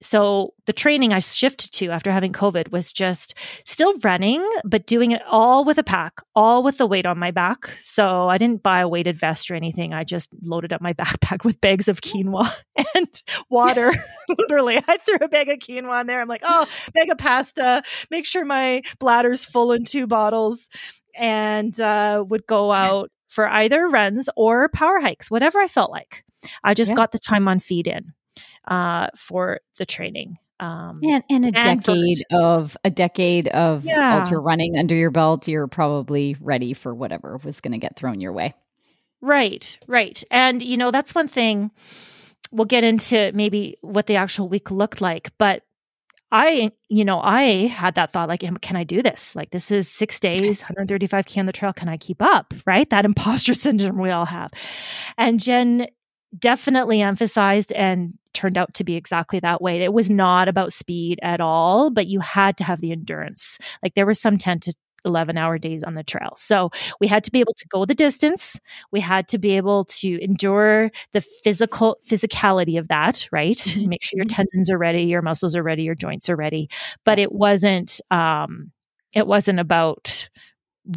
so 0.00 0.54
the 0.66 0.72
training 0.72 1.12
I 1.12 1.18
shifted 1.18 1.72
to 1.72 1.90
after 1.90 2.12
having 2.12 2.32
COVID 2.32 2.70
was 2.70 2.92
just 2.92 3.34
still 3.64 3.98
running, 3.98 4.46
but 4.64 4.86
doing 4.86 5.10
it 5.10 5.22
all 5.28 5.64
with 5.64 5.78
a 5.78 5.82
pack, 5.82 6.20
all 6.36 6.62
with 6.62 6.78
the 6.78 6.86
weight 6.86 7.06
on 7.06 7.18
my 7.18 7.30
back. 7.30 7.70
So 7.82 8.28
I 8.28 8.38
didn't 8.38 8.62
buy 8.62 8.80
a 8.80 8.88
weighted 8.88 9.18
vest 9.18 9.50
or 9.50 9.54
anything. 9.54 9.92
I 9.92 10.04
just 10.04 10.30
loaded 10.42 10.72
up 10.72 10.80
my 10.80 10.92
backpack 10.94 11.44
with 11.44 11.60
bags 11.60 11.88
of 11.88 12.00
quinoa 12.00 12.52
and 12.94 13.22
water. 13.50 13.92
Literally, 14.28 14.80
I 14.86 14.98
threw 14.98 15.18
a 15.20 15.28
bag 15.28 15.48
of 15.48 15.58
quinoa 15.58 16.02
in 16.02 16.06
there. 16.06 16.20
I'm 16.20 16.28
like, 16.28 16.42
oh, 16.44 16.66
bag 16.94 17.10
of 17.10 17.18
pasta, 17.18 17.82
make 18.10 18.26
sure 18.26 18.44
my 18.44 18.82
bladder's 19.00 19.44
full 19.44 19.72
in 19.72 19.84
two 19.84 20.06
bottles 20.06 20.68
and 21.18 21.78
uh, 21.80 22.24
would 22.26 22.46
go 22.46 22.72
out 22.72 23.10
for 23.28 23.48
either 23.48 23.88
runs 23.88 24.28
or 24.36 24.68
power 24.70 25.00
hikes, 25.00 25.30
whatever 25.30 25.58
I 25.58 25.68
felt 25.68 25.90
like. 25.90 26.24
I 26.64 26.74
just 26.74 26.90
yeah. 26.90 26.96
got 26.96 27.12
the 27.12 27.18
time 27.18 27.48
on 27.48 27.60
feed 27.60 27.86
in 27.86 28.12
uh, 28.66 29.08
for 29.16 29.60
the 29.76 29.84
training. 29.84 30.38
Um, 30.60 31.00
and, 31.04 31.22
and 31.30 31.44
a 31.44 31.56
and 31.56 31.82
decade 31.82 32.24
of 32.32 32.76
a 32.82 32.90
decade 32.90 33.46
of 33.48 33.84
yeah. 33.84 34.20
ultra 34.20 34.38
running 34.38 34.76
under 34.76 34.94
your 34.94 35.10
belt, 35.12 35.46
you're 35.46 35.68
probably 35.68 36.36
ready 36.40 36.72
for 36.72 36.94
whatever 36.94 37.38
was 37.44 37.60
going 37.60 37.72
to 37.72 37.78
get 37.78 37.96
thrown 37.96 38.20
your 38.20 38.32
way. 38.32 38.54
Right, 39.20 39.78
right. 39.86 40.22
And, 40.30 40.62
you 40.62 40.76
know, 40.76 40.90
that's 40.90 41.14
one 41.14 41.28
thing 41.28 41.70
we'll 42.50 42.64
get 42.64 42.82
into 42.82 43.30
maybe 43.34 43.76
what 43.82 44.06
the 44.06 44.16
actual 44.16 44.48
week 44.48 44.70
looked 44.70 45.00
like, 45.00 45.30
but 45.38 45.62
I, 46.30 46.72
you 46.88 47.04
know, 47.04 47.20
I 47.20 47.66
had 47.66 47.94
that 47.94 48.12
thought 48.12 48.28
like, 48.28 48.44
can 48.60 48.76
I 48.76 48.84
do 48.84 49.02
this? 49.02 49.34
Like, 49.34 49.50
this 49.50 49.70
is 49.70 49.88
six 49.88 50.20
days, 50.20 50.62
135K 50.62 51.38
on 51.38 51.46
the 51.46 51.52
trail. 51.52 51.72
Can 51.72 51.88
I 51.88 51.96
keep 51.96 52.20
up? 52.20 52.52
Right? 52.66 52.88
That 52.90 53.04
imposter 53.04 53.54
syndrome 53.54 53.98
we 53.98 54.10
all 54.10 54.26
have. 54.26 54.52
And 55.16 55.40
Jen 55.40 55.86
definitely 56.38 57.00
emphasized 57.00 57.72
and 57.72 58.14
turned 58.34 58.58
out 58.58 58.74
to 58.74 58.84
be 58.84 58.94
exactly 58.94 59.40
that 59.40 59.62
way. 59.62 59.82
It 59.82 59.92
was 59.92 60.10
not 60.10 60.48
about 60.48 60.74
speed 60.74 61.18
at 61.22 61.40
all, 61.40 61.90
but 61.90 62.06
you 62.06 62.20
had 62.20 62.58
to 62.58 62.64
have 62.64 62.80
the 62.80 62.92
endurance. 62.92 63.58
Like, 63.82 63.94
there 63.94 64.06
was 64.06 64.20
some 64.20 64.36
10 64.36 64.60
to 64.60 64.74
11 65.04 65.36
hour 65.36 65.58
days 65.58 65.82
on 65.84 65.94
the 65.94 66.02
trail. 66.02 66.32
So 66.36 66.70
we 67.00 67.06
had 67.06 67.24
to 67.24 67.30
be 67.30 67.40
able 67.40 67.54
to 67.54 67.68
go 67.68 67.84
the 67.84 67.94
distance. 67.94 68.58
We 68.90 69.00
had 69.00 69.28
to 69.28 69.38
be 69.38 69.56
able 69.56 69.84
to 69.84 70.22
endure 70.22 70.90
the 71.12 71.20
physical 71.20 71.98
physicality 72.06 72.78
of 72.78 72.88
that, 72.88 73.28
right? 73.32 73.56
Mm-hmm. 73.56 73.88
Make 73.88 74.02
sure 74.02 74.16
your 74.16 74.24
mm-hmm. 74.24 74.34
tendons 74.34 74.70
are 74.70 74.78
ready, 74.78 75.04
your 75.04 75.22
muscles 75.22 75.54
are 75.54 75.62
ready, 75.62 75.82
your 75.82 75.94
joints 75.94 76.28
are 76.28 76.36
ready. 76.36 76.68
But 77.04 77.18
it 77.18 77.32
wasn't 77.32 78.00
um 78.10 78.72
it 79.14 79.26
wasn't 79.26 79.60
about 79.60 80.28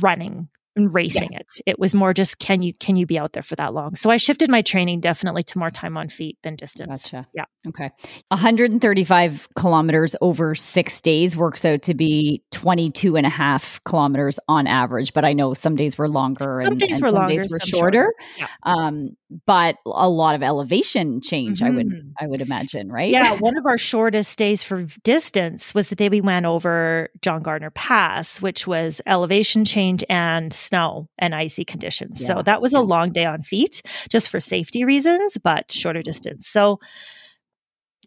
running 0.02 0.50
and 0.76 0.94
racing 0.94 1.30
yeah. 1.32 1.40
it. 1.40 1.48
It 1.66 1.80
was 1.80 1.94
more 1.94 2.14
just 2.14 2.40
can 2.40 2.62
you 2.62 2.74
can 2.74 2.96
you 2.96 3.06
be 3.06 3.20
out 3.20 3.34
there 3.34 3.44
for 3.44 3.56
that 3.56 3.74
long? 3.74 3.96
So 3.96 4.10
I 4.10 4.18
shifted 4.18 4.50
my 4.50 4.62
training 4.62 5.02
definitely 5.02 5.44
to 5.44 5.58
more 5.58 5.72
time 5.72 5.98
on 5.98 6.10
feet 6.10 6.38
than 6.44 6.56
distance. 6.56 7.04
Gotcha. 7.04 7.28
Yeah. 7.34 7.46
Okay. 7.68 7.92
135 8.30 9.48
kilometers 9.56 10.16
over 10.22 10.56
six 10.56 11.02
days 11.02 11.36
works 11.36 11.66
out 11.66 11.82
to 11.84 11.94
be 11.94 12.44
22 12.52 13.18
and 13.18 13.26
a 13.26 13.30
half 13.30 13.82
kilometers 13.84 14.40
on 14.48 14.68
average. 14.68 15.14
But 15.14 15.26
I 15.26 15.34
know 15.34 15.54
some 15.54 15.76
days 15.76 15.98
were 15.98 16.10
longer 16.10 16.62
some 16.64 16.74
and, 16.74 16.80
days 16.80 16.94
and 16.94 17.02
were 17.02 17.10
some 17.10 17.16
longer, 17.16 17.42
days 17.42 17.52
were 17.52 17.60
shorter. 17.60 18.14
Yeah. 18.38 18.48
Um, 18.64 19.18
but 19.46 19.78
a 19.86 20.10
lot 20.10 20.36
of 20.36 20.44
elevation 20.44 21.22
change, 21.22 21.60
mm-hmm. 21.60 21.68
I 21.68 21.76
would 21.76 21.88
mm-hmm. 21.88 22.10
I 22.20 22.28
would 22.28 22.42
imagine, 22.42 22.92
right? 22.92 23.12
Yeah. 23.12 23.36
one 23.36 23.58
of 23.58 23.66
our 23.66 23.78
shortest 23.78 24.38
days 24.38 24.64
for 24.64 24.84
distance 25.04 25.74
was 25.74 25.88
the 25.88 25.96
day 25.96 26.10
we 26.10 26.22
went 26.22 26.46
over 26.46 27.10
John 27.22 27.42
Gardner 27.42 27.72
Pass, 27.72 28.42
which 28.42 28.68
was 28.68 29.02
elevation 29.06 29.64
change 29.66 30.04
and 30.10 30.54
snow 30.54 31.08
and 31.18 31.34
icy 31.34 31.64
conditions. 31.64 32.22
Yeah. 32.22 32.28
So 32.28 32.42
that 32.44 32.62
was 32.62 32.74
a 32.74 32.82
long 32.82 33.12
day 33.12 33.26
on 33.26 33.44
feet 33.44 33.82
just 34.10 34.30
for 34.30 34.40
safety 34.40 34.84
reasons, 34.84 35.38
but 35.38 35.72
shorter 35.72 36.02
distance. 36.02 36.48
So 36.48 36.80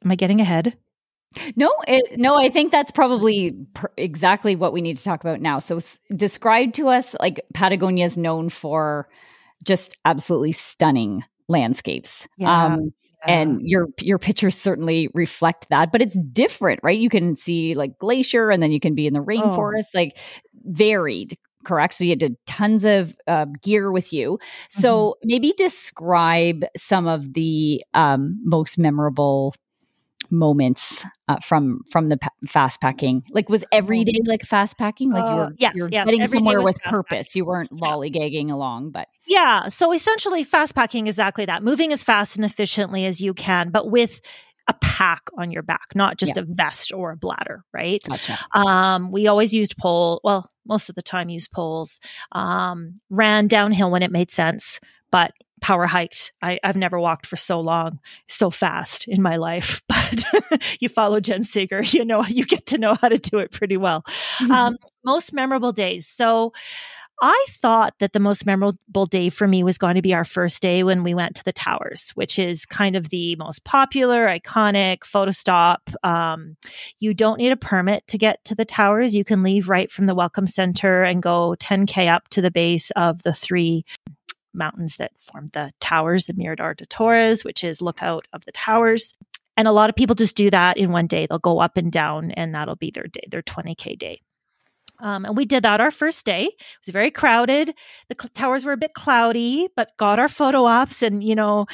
am 0.04 0.10
I 0.10 0.16
getting 0.16 0.40
ahead? 0.40 0.76
No, 1.56 1.74
it, 1.88 2.18
no, 2.18 2.36
I 2.36 2.48
think 2.48 2.70
that's 2.70 2.92
probably 2.92 3.52
per- 3.74 3.90
exactly 3.96 4.54
what 4.54 4.72
we 4.72 4.80
need 4.80 4.96
to 4.96 5.02
talk 5.02 5.20
about 5.24 5.40
now. 5.40 5.58
So, 5.58 5.76
s- 5.78 5.98
describe 6.14 6.74
to 6.74 6.88
us 6.88 7.16
like 7.18 7.40
Patagonia 7.52 8.04
is 8.04 8.16
known 8.16 8.50
for 8.50 9.08
just 9.62 9.96
absolutely 10.04 10.52
stunning 10.52 11.22
landscapes. 11.48 12.26
Yeah, 12.38 12.64
um, 12.64 12.92
yeah. 13.26 13.40
And 13.40 13.60
your 13.62 13.88
your 14.00 14.18
pictures 14.18 14.56
certainly 14.56 15.08
reflect 15.14 15.68
that, 15.70 15.92
but 15.92 16.02
it's 16.02 16.18
different, 16.32 16.80
right? 16.82 16.98
You 16.98 17.08
can 17.08 17.36
see 17.36 17.74
like 17.74 17.98
glacier, 17.98 18.50
and 18.50 18.62
then 18.62 18.72
you 18.72 18.80
can 18.80 18.94
be 18.94 19.06
in 19.06 19.14
the 19.14 19.20
oh. 19.20 19.24
rainforest, 19.24 19.88
oh. 19.94 19.98
like 19.98 20.18
varied 20.64 21.38
correct? 21.64 21.94
So 21.94 22.04
you 22.04 22.10
had 22.10 22.36
tons 22.46 22.84
of 22.84 23.16
uh, 23.26 23.46
gear 23.62 23.90
with 23.90 24.12
you. 24.12 24.38
So 24.68 25.16
mm-hmm. 25.18 25.28
maybe 25.28 25.54
describe 25.56 26.64
some 26.76 27.06
of 27.08 27.34
the 27.34 27.82
um, 27.94 28.38
most 28.44 28.78
memorable 28.78 29.54
moments 30.30 31.04
uh, 31.28 31.36
from 31.40 31.80
from 31.90 32.08
the 32.08 32.16
pa- 32.16 32.28
fast 32.46 32.80
packing 32.80 33.22
like 33.30 33.48
was 33.48 33.64
every 33.72 34.00
oh. 34.00 34.22
like 34.26 34.42
fast 34.42 34.78
packing 34.78 35.10
like 35.10 35.24
you 35.24 35.30
uh, 35.30 35.36
were, 35.36 35.54
yes, 35.58 35.72
you 35.74 35.82
were 35.84 35.88
yes, 35.90 36.04
getting 36.04 36.26
somewhere 36.26 36.62
with 36.62 36.80
purpose 36.82 37.28
packing. 37.28 37.40
you 37.40 37.44
weren't 37.44 37.70
lollygagging 37.70 38.50
along 38.50 38.90
but 38.90 39.08
yeah 39.26 39.68
so 39.68 39.92
essentially 39.92 40.44
fast 40.44 40.74
packing 40.74 41.06
exactly 41.06 41.44
that 41.44 41.62
moving 41.62 41.92
as 41.92 42.02
fast 42.02 42.36
and 42.36 42.44
efficiently 42.44 43.06
as 43.06 43.20
you 43.20 43.34
can 43.34 43.70
but 43.70 43.90
with 43.90 44.20
a 44.66 44.74
pack 44.80 45.28
on 45.36 45.50
your 45.50 45.62
back, 45.62 45.88
not 45.94 46.16
just 46.16 46.36
yeah. 46.36 46.42
a 46.42 46.46
vest 46.46 46.92
or 46.92 47.12
a 47.12 47.16
bladder, 47.16 47.64
right? 47.72 48.02
Gotcha. 48.08 48.38
Um, 48.54 49.10
we 49.10 49.26
always 49.26 49.52
used 49.52 49.76
pole. 49.76 50.20
Well, 50.24 50.50
most 50.66 50.88
of 50.88 50.94
the 50.94 51.02
time 51.02 51.28
used 51.28 51.52
poles. 51.52 52.00
Um, 52.32 52.94
ran 53.10 53.46
downhill 53.46 53.90
when 53.90 54.02
it 54.02 54.10
made 54.10 54.30
sense, 54.30 54.80
but 55.10 55.32
power 55.64 55.86
hiked. 55.86 56.30
I, 56.42 56.60
have 56.62 56.76
never 56.76 57.00
walked 57.00 57.24
for 57.24 57.36
so 57.36 57.58
long, 57.58 57.98
so 58.28 58.50
fast 58.50 59.08
in 59.08 59.22
my 59.22 59.36
life. 59.36 59.82
But 59.94 60.76
you 60.80 60.88
follow 60.90 61.18
Jen 61.18 61.40
Segger, 61.40 61.90
you 61.92 62.04
know 62.04 62.24
you 62.28 62.44
get 62.44 62.66
to 62.66 62.78
know 62.78 62.94
how 63.00 63.08
to 63.08 63.16
do 63.16 63.38
it 63.38 63.50
pretty 63.50 63.78
well. 63.78 64.02
Mm-hmm. 64.02 64.50
Um, 64.52 64.76
most 65.04 65.32
memorable 65.32 65.72
days. 65.72 66.06
So 66.06 66.52
I 67.22 67.46
thought 67.62 67.94
that 68.00 68.12
the 68.12 68.20
most 68.20 68.44
memorable 68.44 69.06
day 69.06 69.30
for 69.30 69.48
me 69.48 69.64
was 69.64 69.78
going 69.78 69.94
to 69.94 70.02
be 70.02 70.12
our 70.12 70.24
first 70.24 70.60
day 70.60 70.82
when 70.82 71.02
we 71.02 71.14
went 71.14 71.36
to 71.36 71.44
the 71.44 71.52
towers, 71.52 72.10
which 72.14 72.38
is 72.38 72.66
kind 72.66 72.96
of 72.96 73.08
the 73.08 73.34
most 73.36 73.64
popular, 73.64 74.26
iconic 74.26 75.04
photo 75.04 75.30
stop. 75.30 75.88
Um, 76.02 76.56
you 76.98 77.14
don't 77.14 77.38
need 77.38 77.52
a 77.52 77.56
permit 77.56 78.06
to 78.08 78.18
get 78.18 78.44
to 78.44 78.54
the 78.54 78.66
towers. 78.66 79.14
You 79.14 79.24
can 79.24 79.42
leave 79.42 79.68
right 79.68 79.90
from 79.90 80.06
the 80.06 80.14
Welcome 80.14 80.46
Center 80.46 81.02
and 81.02 81.22
go 81.22 81.56
10K 81.58 82.12
up 82.12 82.28
to 82.30 82.42
the 82.42 82.50
base 82.50 82.90
of 82.92 83.22
the 83.22 83.32
three 83.32 83.84
mountains 84.54 84.96
that 84.96 85.12
form 85.18 85.48
the 85.52 85.72
towers, 85.80 86.24
the 86.24 86.34
Mirador 86.34 86.74
de 86.74 86.86
Torres, 86.86 87.44
which 87.44 87.64
is 87.64 87.82
lookout 87.82 88.26
of 88.32 88.44
the 88.44 88.52
towers. 88.52 89.14
And 89.56 89.68
a 89.68 89.72
lot 89.72 89.90
of 89.90 89.96
people 89.96 90.14
just 90.14 90.36
do 90.36 90.50
that 90.50 90.76
in 90.76 90.92
one 90.92 91.06
day. 91.06 91.26
They'll 91.26 91.38
go 91.38 91.60
up 91.60 91.76
and 91.76 91.92
down, 91.92 92.32
and 92.32 92.54
that'll 92.54 92.76
be 92.76 92.90
their 92.90 93.06
day, 93.06 93.24
their 93.30 93.42
20K 93.42 93.98
day. 93.98 94.20
Um, 95.00 95.24
and 95.24 95.36
we 95.36 95.44
did 95.44 95.64
that 95.64 95.80
our 95.80 95.90
first 95.90 96.24
day. 96.24 96.44
It 96.44 96.78
was 96.86 96.92
very 96.92 97.10
crowded. 97.10 97.74
The 98.08 98.16
cl- 98.18 98.30
towers 98.34 98.64
were 98.64 98.72
a 98.72 98.76
bit 98.76 98.94
cloudy, 98.94 99.68
but 99.76 99.96
got 99.96 100.18
our 100.18 100.28
photo 100.28 100.64
ops. 100.64 101.02
And, 101.02 101.22
you 101.22 101.34
know, 101.34 101.66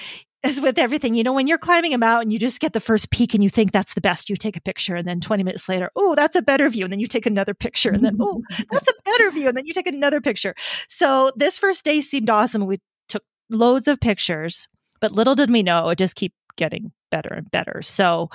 as 0.43 0.61
with 0.61 0.79
everything, 0.79 1.15
you 1.15 1.23
know, 1.23 1.33
when 1.33 1.47
you're 1.47 1.59
climbing 1.59 1.93
a 1.93 1.99
mountain, 1.99 2.31
you 2.31 2.39
just 2.39 2.61
get 2.61 2.73
the 2.73 2.81
first 2.81 3.11
peak 3.11 3.35
and 3.35 3.43
you 3.43 3.51
think 3.51 3.73
that's 3.73 3.95
the 3.95 4.01
best. 4.01 4.31
You 4.31 4.37
take 4.37 4.57
a 4.57 4.61
picture, 4.61 4.97
and 4.97 5.07
then 5.07 5.21
20 5.21 5.43
minutes 5.43 5.69
later, 5.69 5.91
oh, 5.97 6.15
that's 6.15 6.37
a 6.37 6.43
better 6.43 6.69
view. 6.69 6.85
And 6.85 6.93
then 6.93 7.01
you 7.01 7.07
take 7.07 7.27
another 7.27 7.55
picture, 7.55 7.91
and 7.91 8.05
then, 8.05 8.17
oh, 8.21 8.43
that's 8.71 8.89
a 8.89 8.95
better 9.05 9.31
view. 9.31 9.49
And 9.49 9.57
then 9.57 9.67
you 9.67 9.73
take 9.73 9.87
another 9.87 10.21
picture. 10.21 10.55
So 10.89 11.33
this 11.37 11.59
first 11.59 11.85
day 11.85 12.01
seemed 12.01 12.31
awesome. 12.31 12.67
We 12.67 12.79
took 13.09 13.23
loads 13.51 13.87
of 13.87 14.01
pictures, 14.01 14.67
but 15.01 15.13
little 15.13 15.35
did 15.35 15.51
we 15.51 15.63
know 15.63 15.91
it 15.91 15.99
just 15.99 16.17
keep 16.17 16.33
getting 16.57 16.93
better 17.11 17.35
and 17.35 17.51
better. 17.51 17.83
So 17.83 18.31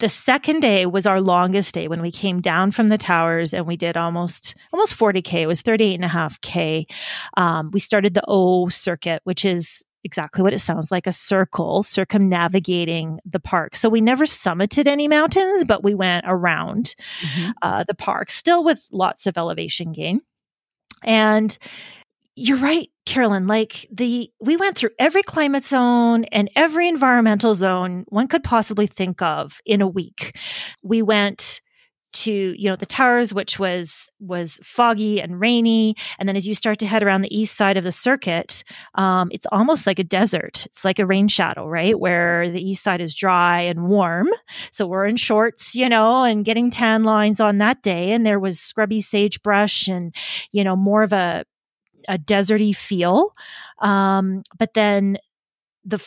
the 0.00 0.08
second 0.08 0.60
day 0.60 0.86
was 0.86 1.06
our 1.06 1.20
longest 1.20 1.74
day 1.74 1.88
when 1.88 2.02
we 2.02 2.10
came 2.10 2.40
down 2.40 2.72
from 2.72 2.88
the 2.88 2.98
towers 2.98 3.54
and 3.54 3.66
we 3.66 3.76
did 3.76 3.96
almost 3.96 4.54
almost 4.72 4.98
40k 4.98 5.42
it 5.42 5.46
was 5.46 5.62
38 5.62 5.94
and 5.94 6.04
a 6.04 6.08
half 6.08 6.40
k 6.40 6.86
um, 7.36 7.70
we 7.72 7.78
started 7.78 8.12
the 8.12 8.24
o 8.26 8.68
circuit 8.68 9.20
which 9.24 9.44
is 9.44 9.84
exactly 10.04 10.42
what 10.42 10.52
it 10.52 10.58
sounds 10.58 10.90
like 10.90 11.06
a 11.06 11.12
circle 11.12 11.82
circumnavigating 11.82 13.18
the 13.24 13.40
park 13.40 13.74
so 13.74 13.88
we 13.88 14.00
never 14.00 14.24
summited 14.24 14.86
any 14.86 15.08
mountains 15.08 15.64
but 15.64 15.82
we 15.82 15.94
went 15.94 16.24
around 16.28 16.94
mm-hmm. 17.20 17.50
uh, 17.62 17.84
the 17.84 17.94
park 17.94 18.30
still 18.30 18.62
with 18.62 18.84
lots 18.92 19.26
of 19.26 19.36
elevation 19.36 19.92
gain 19.92 20.20
and 21.02 21.58
you're 22.36 22.58
right, 22.58 22.90
Carolyn. 23.06 23.46
Like 23.46 23.86
the, 23.92 24.30
we 24.40 24.56
went 24.56 24.76
through 24.76 24.90
every 24.98 25.22
climate 25.22 25.64
zone 25.64 26.24
and 26.24 26.50
every 26.56 26.88
environmental 26.88 27.54
zone 27.54 28.04
one 28.08 28.26
could 28.26 28.42
possibly 28.42 28.86
think 28.86 29.22
of 29.22 29.60
in 29.64 29.80
a 29.80 29.86
week. 29.86 30.36
We 30.82 31.02
went 31.02 31.60
to 32.14 32.32
you 32.32 32.70
know 32.70 32.76
the 32.76 32.86
towers 32.86 33.34
which 33.34 33.58
was 33.58 34.10
was 34.20 34.60
foggy 34.62 35.20
and 35.20 35.40
rainy. 35.40 35.96
And 36.18 36.28
then 36.28 36.36
as 36.36 36.46
you 36.46 36.54
start 36.54 36.78
to 36.80 36.86
head 36.86 37.02
around 37.02 37.22
the 37.22 37.36
east 37.36 37.56
side 37.56 37.76
of 37.76 37.84
the 37.84 37.92
circuit 37.92 38.64
um, 38.94 39.28
it's 39.32 39.46
almost 39.52 39.86
like 39.86 39.98
a 39.98 40.04
desert. 40.04 40.66
It's 40.66 40.84
like 40.84 40.98
a 40.98 41.06
rain 41.06 41.28
shadow 41.28 41.66
right? 41.66 41.98
Where 41.98 42.50
the 42.50 42.62
east 42.62 42.82
side 42.82 43.00
is 43.00 43.14
dry 43.14 43.60
and 43.60 43.88
warm. 43.88 44.28
So 44.70 44.86
we're 44.86 45.06
in 45.06 45.16
shorts 45.16 45.74
you 45.74 45.88
know 45.88 46.22
and 46.24 46.44
getting 46.44 46.70
tan 46.70 47.04
lines 47.04 47.40
on 47.40 47.58
that 47.58 47.82
day. 47.82 48.12
And 48.12 48.24
there 48.24 48.40
was 48.40 48.60
scrubby 48.60 49.00
sagebrush 49.00 49.88
and 49.88 50.14
you 50.52 50.64
know 50.64 50.76
more 50.76 51.02
of 51.02 51.12
a 51.12 51.44
a 52.08 52.18
deserty 52.18 52.74
feel. 52.74 53.32
Um, 53.80 54.42
but 54.58 54.74
then 54.74 55.18
the 55.84 56.04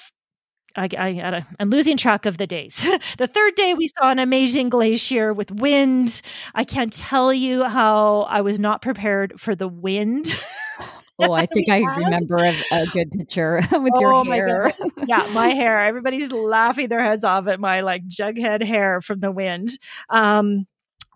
I, 0.77 0.89
I, 0.97 1.45
am 1.59 1.69
losing 1.69 1.97
track 1.97 2.25
of 2.25 2.37
the 2.37 2.47
days. 2.47 2.75
the 3.17 3.27
third 3.27 3.55
day, 3.55 3.73
we 3.73 3.87
saw 3.87 4.11
an 4.11 4.19
amazing 4.19 4.69
glacier 4.69 5.33
with 5.33 5.51
wind. 5.51 6.21
I 6.53 6.63
can't 6.63 6.93
tell 6.93 7.33
you 7.33 7.63
how 7.63 8.21
I 8.21 8.41
was 8.41 8.59
not 8.59 8.81
prepared 8.81 9.39
for 9.39 9.55
the 9.55 9.67
wind. 9.67 10.39
Oh, 11.19 11.33
I 11.33 11.47
think 11.47 11.67
I 11.67 11.79
remember 11.79 12.35
a, 12.35 12.53
a, 12.71 12.85
good 12.93 13.09
picture 13.09 13.59
with 13.71 13.93
oh, 13.95 13.99
your 13.99 14.23
hair. 14.25 14.71
My 14.95 15.03
yeah, 15.07 15.27
my 15.33 15.47
hair. 15.47 15.79
Everybody's 15.79 16.31
laughing 16.31 16.89
their 16.89 17.03
heads 17.03 17.23
off 17.23 17.47
at 17.47 17.59
my 17.59 17.81
like 17.81 18.07
jughead 18.07 18.63
hair 18.63 19.01
from 19.01 19.19
the 19.19 19.31
wind. 19.31 19.79
Um, 20.09 20.67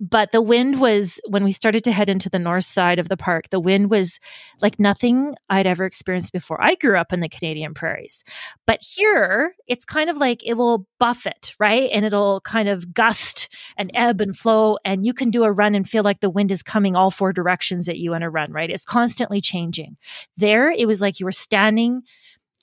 but 0.01 0.31
the 0.31 0.41
wind 0.41 0.81
was 0.81 1.21
when 1.29 1.43
we 1.43 1.51
started 1.51 1.83
to 1.83 1.91
head 1.91 2.09
into 2.09 2.29
the 2.29 2.39
north 2.39 2.65
side 2.65 2.99
of 2.99 3.07
the 3.07 3.15
park 3.15 3.49
the 3.49 3.59
wind 3.59 3.89
was 3.89 4.19
like 4.61 4.79
nothing 4.79 5.33
i'd 5.49 5.67
ever 5.67 5.85
experienced 5.85 6.33
before 6.33 6.61
i 6.61 6.75
grew 6.75 6.97
up 6.97 7.13
in 7.13 7.19
the 7.19 7.29
canadian 7.29 7.73
prairies 7.73 8.23
but 8.65 8.79
here 8.81 9.53
it's 9.67 9.85
kind 9.85 10.09
of 10.09 10.17
like 10.17 10.41
it 10.45 10.55
will 10.55 10.85
buffet 10.99 11.53
right 11.59 11.89
and 11.93 12.03
it'll 12.03 12.41
kind 12.41 12.67
of 12.67 12.93
gust 12.93 13.47
and 13.77 13.91
ebb 13.93 14.19
and 14.19 14.37
flow 14.37 14.77
and 14.83 15.05
you 15.05 15.13
can 15.13 15.29
do 15.29 15.43
a 15.43 15.51
run 15.51 15.75
and 15.75 15.89
feel 15.89 16.03
like 16.03 16.19
the 16.19 16.29
wind 16.29 16.51
is 16.51 16.63
coming 16.63 16.95
all 16.95 17.11
four 17.11 17.31
directions 17.31 17.87
at 17.87 17.97
you 17.97 18.13
in 18.13 18.23
a 18.23 18.29
run 18.29 18.51
right 18.51 18.69
it's 18.69 18.85
constantly 18.85 19.39
changing 19.39 19.95
there 20.35 20.71
it 20.71 20.87
was 20.87 20.99
like 20.99 21.19
you 21.19 21.25
were 21.25 21.31
standing 21.31 22.01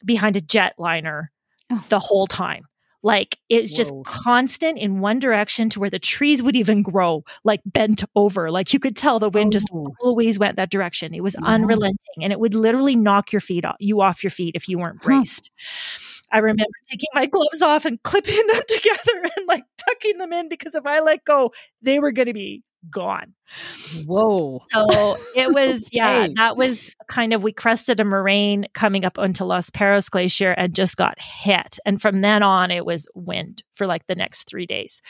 behind 0.04 0.36
a 0.36 0.40
jet 0.40 0.74
liner 0.78 1.30
oh. 1.70 1.84
the 1.88 1.98
whole 1.98 2.26
time. 2.26 2.64
Like 3.08 3.38
it's 3.48 3.72
just 3.72 3.94
constant 4.04 4.76
in 4.76 5.00
one 5.00 5.18
direction 5.18 5.70
to 5.70 5.80
where 5.80 5.88
the 5.88 5.98
trees 5.98 6.42
would 6.42 6.54
even 6.54 6.82
grow, 6.82 7.24
like 7.42 7.62
bent 7.64 8.04
over. 8.14 8.50
Like 8.50 8.74
you 8.74 8.78
could 8.78 8.94
tell 8.94 9.18
the 9.18 9.30
wind 9.30 9.48
oh. 9.48 9.58
just 9.58 9.68
always 10.02 10.38
went 10.38 10.56
that 10.56 10.68
direction. 10.68 11.14
It 11.14 11.22
was 11.22 11.34
yeah. 11.40 11.46
unrelenting 11.46 12.22
and 12.22 12.34
it 12.34 12.38
would 12.38 12.54
literally 12.54 12.96
knock 12.96 13.32
your 13.32 13.40
feet 13.40 13.64
off, 13.64 13.76
you 13.78 14.02
off 14.02 14.22
your 14.22 14.30
feet 14.30 14.56
if 14.56 14.68
you 14.68 14.78
weren't 14.78 15.00
braced. 15.00 15.50
Huh. 15.56 16.14
I 16.32 16.38
remember 16.40 16.64
taking 16.90 17.08
my 17.14 17.24
gloves 17.24 17.62
off 17.62 17.86
and 17.86 18.02
clipping 18.02 18.46
them 18.46 18.62
together 18.68 19.30
and 19.38 19.46
like 19.46 19.64
tucking 19.78 20.18
them 20.18 20.34
in 20.34 20.50
because 20.50 20.74
if 20.74 20.84
I 20.84 21.00
let 21.00 21.24
go, 21.24 21.52
they 21.80 22.00
were 22.00 22.12
going 22.12 22.26
to 22.26 22.34
be 22.34 22.62
gone. 22.90 23.34
Whoa. 24.06 24.62
So 24.72 25.18
it 25.34 25.50
was, 25.54 25.86
yeah, 25.92 26.26
hey. 26.26 26.32
that 26.36 26.56
was 26.56 26.94
kind 27.08 27.32
of, 27.32 27.42
we 27.42 27.52
crested 27.52 28.00
a 28.00 28.04
moraine 28.04 28.66
coming 28.74 29.04
up 29.04 29.18
onto 29.18 29.44
Los 29.44 29.70
Perros 29.70 30.08
Glacier 30.08 30.52
and 30.52 30.74
just 30.74 30.96
got 30.96 31.20
hit. 31.20 31.78
And 31.84 32.00
from 32.00 32.20
then 32.20 32.42
on, 32.42 32.70
it 32.70 32.84
was 32.84 33.06
wind 33.14 33.62
for 33.74 33.86
like 33.86 34.06
the 34.06 34.14
next 34.14 34.44
three 34.48 34.66
days. 34.66 35.02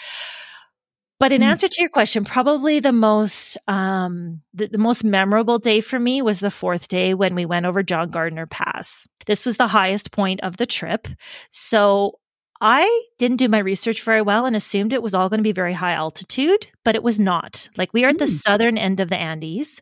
But 1.21 1.33
in 1.33 1.43
mm. 1.43 1.47
answer 1.47 1.69
to 1.69 1.81
your 1.81 1.91
question, 1.91 2.25
probably 2.25 2.81
the 2.81 2.93
most 2.93 3.59
um, 3.67 4.41
the, 4.55 4.69
the, 4.69 4.79
most 4.79 5.03
memorable 5.03 5.59
day 5.59 5.81
for 5.81 5.99
me 5.99 6.23
was 6.23 6.39
the 6.39 6.51
fourth 6.51 6.89
day 6.89 7.13
when 7.15 7.35
we 7.35 7.45
went 7.45 7.67
over 7.67 7.83
John 7.83 8.11
Gardner 8.11 8.47
Pass. 8.47 9.07
This 9.27 9.45
was 9.45 9.57
the 9.57 9.67
highest 9.67 10.13
point 10.13 10.41
of 10.43 10.59
the 10.59 10.67
trip. 10.67 11.09
So 11.51 12.19
I 12.61 13.07
didn't 13.19 13.37
do 13.37 13.49
my 13.49 13.59
research 13.59 14.03
very 14.03 14.23
well 14.23 14.47
and 14.47 14.57
assumed 14.57 14.93
it 14.93 15.03
was 15.03 15.15
all 15.15 15.29
going 15.29 15.39
to 15.39 15.45
be 15.45 15.53
very 15.53 15.73
high 15.73 15.93
altitude, 15.93 16.67
but 16.85 16.95
it 16.95 17.03
was 17.03 17.21
not. 17.21 17.69
Like 17.77 17.93
we 17.93 18.05
are 18.05 18.09
at 18.09 18.17
mm. 18.17 18.21
the 18.21 18.27
southern 18.27 18.77
end 18.77 19.01
of 19.01 19.11
the 19.11 19.17
Andes, 19.17 19.81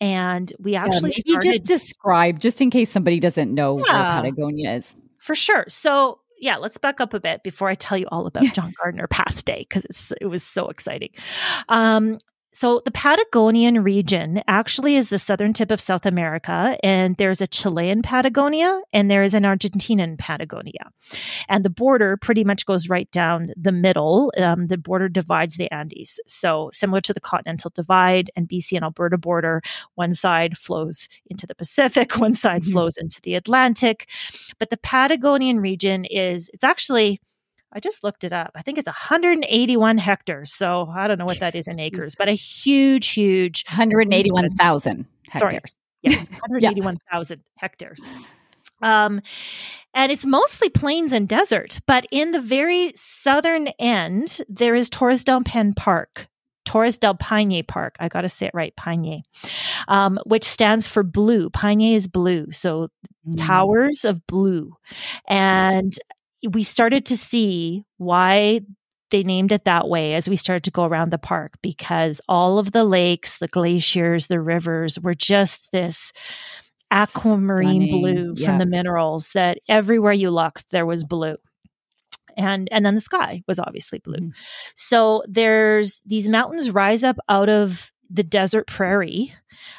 and 0.00 0.52
we 0.58 0.74
actually 0.74 1.14
yeah, 1.24 1.38
started- 1.38 1.52
just 1.52 1.64
describe 1.64 2.38
just 2.38 2.60
in 2.60 2.70
case 2.70 2.90
somebody 2.90 3.20
doesn't 3.20 3.52
know 3.52 3.78
yeah, 3.78 3.92
where 3.92 4.22
Patagonia 4.22 4.74
is. 4.74 4.94
For 5.18 5.34
sure. 5.34 5.64
So 5.68 6.18
yeah, 6.42 6.56
let's 6.56 6.76
back 6.76 7.00
up 7.00 7.14
a 7.14 7.20
bit 7.20 7.44
before 7.44 7.68
I 7.68 7.76
tell 7.76 7.96
you 7.96 8.08
all 8.10 8.26
about 8.26 8.42
John 8.52 8.74
Gardner 8.82 9.06
Pass 9.06 9.42
Day 9.44 9.64
because 9.68 10.12
it 10.20 10.26
was 10.26 10.42
so 10.42 10.68
exciting. 10.68 11.10
Um, 11.68 12.18
so 12.52 12.82
the 12.84 12.90
Patagonian 12.90 13.82
region 13.82 14.42
actually 14.46 14.96
is 14.96 15.08
the 15.08 15.18
southern 15.18 15.52
tip 15.52 15.70
of 15.70 15.80
South 15.80 16.04
America, 16.04 16.76
and 16.82 17.16
there's 17.16 17.40
a 17.40 17.46
Chilean 17.46 18.02
Patagonia 18.02 18.82
and 18.92 19.10
there 19.10 19.22
is 19.22 19.34
an 19.34 19.44
Argentinian 19.44 20.18
Patagonia, 20.18 20.90
and 21.48 21.64
the 21.64 21.70
border 21.70 22.16
pretty 22.16 22.44
much 22.44 22.66
goes 22.66 22.88
right 22.88 23.10
down 23.10 23.52
the 23.56 23.72
middle. 23.72 24.32
Um, 24.38 24.66
the 24.66 24.76
border 24.76 25.08
divides 25.08 25.56
the 25.56 25.70
Andes, 25.72 26.20
so 26.26 26.70
similar 26.72 27.00
to 27.00 27.14
the 27.14 27.20
Continental 27.20 27.72
Divide 27.74 28.30
and 28.36 28.48
BC 28.48 28.76
and 28.76 28.84
Alberta 28.84 29.18
border, 29.18 29.62
one 29.94 30.12
side 30.12 30.58
flows 30.58 31.08
into 31.26 31.46
the 31.46 31.54
Pacific, 31.54 32.18
one 32.18 32.34
side 32.34 32.62
mm-hmm. 32.62 32.72
flows 32.72 32.96
into 32.96 33.20
the 33.22 33.34
Atlantic, 33.34 34.08
but 34.58 34.70
the 34.70 34.76
Patagonian 34.76 35.58
region 35.60 36.04
is 36.04 36.50
it's 36.52 36.64
actually 36.64 37.20
I 37.72 37.80
just 37.80 38.04
looked 38.04 38.24
it 38.24 38.32
up. 38.32 38.50
I 38.54 38.62
think 38.62 38.78
it's 38.78 38.86
181 38.86 39.98
hectares. 39.98 40.52
So 40.52 40.88
I 40.94 41.08
don't 41.08 41.18
know 41.18 41.24
what 41.24 41.40
that 41.40 41.54
is 41.54 41.68
in 41.68 41.80
acres, 41.80 42.14
but 42.14 42.28
a 42.28 42.32
huge, 42.32 43.08
huge 43.08 43.64
181,000 43.68 45.06
hectares. 45.28 45.50
Sorry. 45.50 45.60
Yes, 46.02 46.28
181,000 46.28 47.38
yeah. 47.38 47.42
hectares. 47.56 48.02
Um, 48.82 49.22
and 49.94 50.10
it's 50.10 50.26
mostly 50.26 50.68
plains 50.68 51.12
and 51.12 51.28
desert. 51.28 51.80
But 51.86 52.06
in 52.10 52.32
the 52.32 52.40
very 52.40 52.92
southern 52.94 53.68
end, 53.78 54.40
there 54.48 54.74
is 54.74 54.90
Torres 54.90 55.24
del 55.24 55.42
Paine 55.42 55.72
Park. 55.74 56.28
Torres 56.64 56.98
del 56.98 57.14
Paine 57.14 57.62
Park. 57.64 57.96
I 58.00 58.08
got 58.08 58.22
to 58.22 58.28
say 58.28 58.46
it 58.46 58.54
right, 58.54 58.74
Paine, 58.76 59.22
um, 59.88 60.18
which 60.26 60.44
stands 60.44 60.86
for 60.86 61.02
blue. 61.02 61.50
Paine 61.50 61.94
is 61.94 62.06
blue. 62.06 62.50
So 62.52 62.88
mm. 63.26 63.36
towers 63.36 64.04
of 64.04 64.26
blue. 64.26 64.74
And 65.28 65.92
we 66.50 66.62
started 66.62 67.06
to 67.06 67.16
see 67.16 67.84
why 67.98 68.60
they 69.10 69.22
named 69.22 69.52
it 69.52 69.64
that 69.64 69.88
way 69.88 70.14
as 70.14 70.28
we 70.28 70.36
started 70.36 70.64
to 70.64 70.70
go 70.70 70.84
around 70.84 71.10
the 71.10 71.18
park 71.18 71.52
because 71.62 72.20
all 72.28 72.58
of 72.58 72.72
the 72.72 72.84
lakes, 72.84 73.38
the 73.38 73.46
glaciers, 73.46 74.26
the 74.26 74.40
rivers 74.40 74.98
were 74.98 75.14
just 75.14 75.70
this 75.70 76.12
aquamarine 76.90 77.88
Stunning. 77.88 78.00
blue 78.00 78.34
yeah. 78.36 78.46
from 78.46 78.58
the 78.58 78.66
minerals 78.66 79.30
that 79.32 79.58
everywhere 79.68 80.12
you 80.12 80.30
looked 80.30 80.70
there 80.70 80.86
was 80.86 81.04
blue. 81.04 81.36
And 82.36 82.68
and 82.72 82.84
then 82.84 82.94
the 82.94 83.00
sky 83.00 83.42
was 83.46 83.58
obviously 83.58 83.98
blue. 83.98 84.16
Mm-hmm. 84.16 84.30
So 84.74 85.22
there's 85.28 86.02
these 86.06 86.28
mountains 86.28 86.70
rise 86.70 87.04
up 87.04 87.18
out 87.28 87.50
of 87.50 87.92
the 88.10 88.22
desert 88.22 88.66
prairie. 88.66 89.34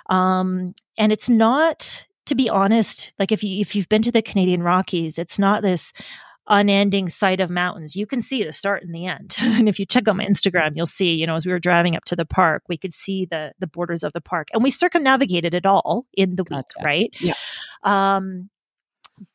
Um, 0.10 0.76
and 0.98 1.12
it's 1.12 1.30
not 1.30 2.06
to 2.28 2.36
be 2.36 2.50
honest, 2.50 3.14
like 3.20 3.32
if 3.32 3.44
you 3.44 3.60
if 3.60 3.76
you've 3.76 3.90
been 3.90 4.04
to 4.04 4.12
the 4.12 4.22
Canadian 4.22 4.62
Rockies, 4.62 5.18
it's 5.18 5.40
not 5.40 5.64
this 5.64 5.92
unending 6.48 7.10
sight 7.10 7.40
of 7.40 7.50
mountains. 7.50 7.96
You 7.96 8.06
can 8.06 8.22
see 8.22 8.44
the 8.44 8.52
start 8.52 8.84
and 8.84 8.94
the 8.94 9.06
end. 9.06 9.38
and 9.42 9.70
if 9.70 9.80
you 9.80 9.86
check 9.86 10.08
out 10.08 10.16
my 10.16 10.26
Instagram, 10.26 10.72
you'll 10.76 10.86
see, 10.86 11.14
you 11.14 11.28
know, 11.28 11.36
as 11.36 11.46
we 11.46 11.52
were 11.52 11.60
driving 11.60 11.96
up 11.96 12.06
to 12.06 12.16
the 12.16 12.26
park, 12.26 12.64
we 12.68 12.78
could 12.78 12.94
see 12.94 13.26
the 13.26 13.54
the 13.60 13.68
borders 13.68 14.04
of 14.04 14.14
the 14.14 14.22
park. 14.22 14.50
And 14.54 14.64
we 14.64 14.72
circumnavigated 14.72 15.54
it 15.54 15.66
all 15.66 16.06
in 16.14 16.36
the 16.36 16.44
week, 16.44 16.66
gotcha. 16.76 16.84
right? 16.86 17.14
Yeah. 17.20 17.36
Um 17.84 18.50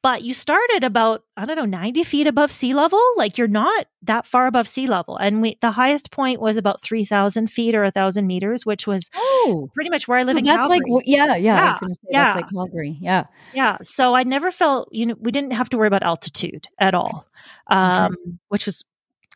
but 0.02 0.22
you 0.22 0.32
start 0.32 0.62
at 0.76 0.84
about 0.84 1.24
i 1.36 1.44
don't 1.44 1.56
know 1.56 1.64
90 1.64 2.04
feet 2.04 2.26
above 2.26 2.50
sea 2.50 2.74
level 2.74 3.00
like 3.16 3.38
you're 3.38 3.48
not 3.48 3.86
that 4.02 4.26
far 4.26 4.46
above 4.46 4.68
sea 4.68 4.86
level 4.86 5.16
and 5.16 5.42
we 5.42 5.58
the 5.60 5.70
highest 5.70 6.10
point 6.10 6.40
was 6.40 6.56
about 6.56 6.80
3000 6.82 7.50
feet 7.50 7.74
or 7.74 7.82
1000 7.84 8.26
meters 8.26 8.64
which 8.66 8.86
was 8.86 9.10
oh 9.14 9.70
pretty 9.74 9.90
much 9.90 10.08
where 10.08 10.18
i 10.18 10.22
live 10.22 10.36
in 10.36 10.44
that's 10.44 10.58
Calgary. 10.58 10.80
like 10.90 11.04
yeah 11.06 11.36
yeah 11.36 11.78
say, 11.78 11.86
yeah. 12.10 12.24
that's 12.24 12.36
like 12.36 12.50
calgary 12.50 12.96
yeah 13.00 13.24
yeah 13.54 13.78
so 13.82 14.14
i 14.14 14.22
never 14.22 14.50
felt 14.50 14.88
you 14.92 15.06
know 15.06 15.14
we 15.20 15.30
didn't 15.30 15.52
have 15.52 15.68
to 15.68 15.78
worry 15.78 15.88
about 15.88 16.02
altitude 16.02 16.66
at 16.78 16.94
all 16.94 17.26
um, 17.68 18.12
okay. 18.12 18.32
which 18.48 18.66
was 18.66 18.84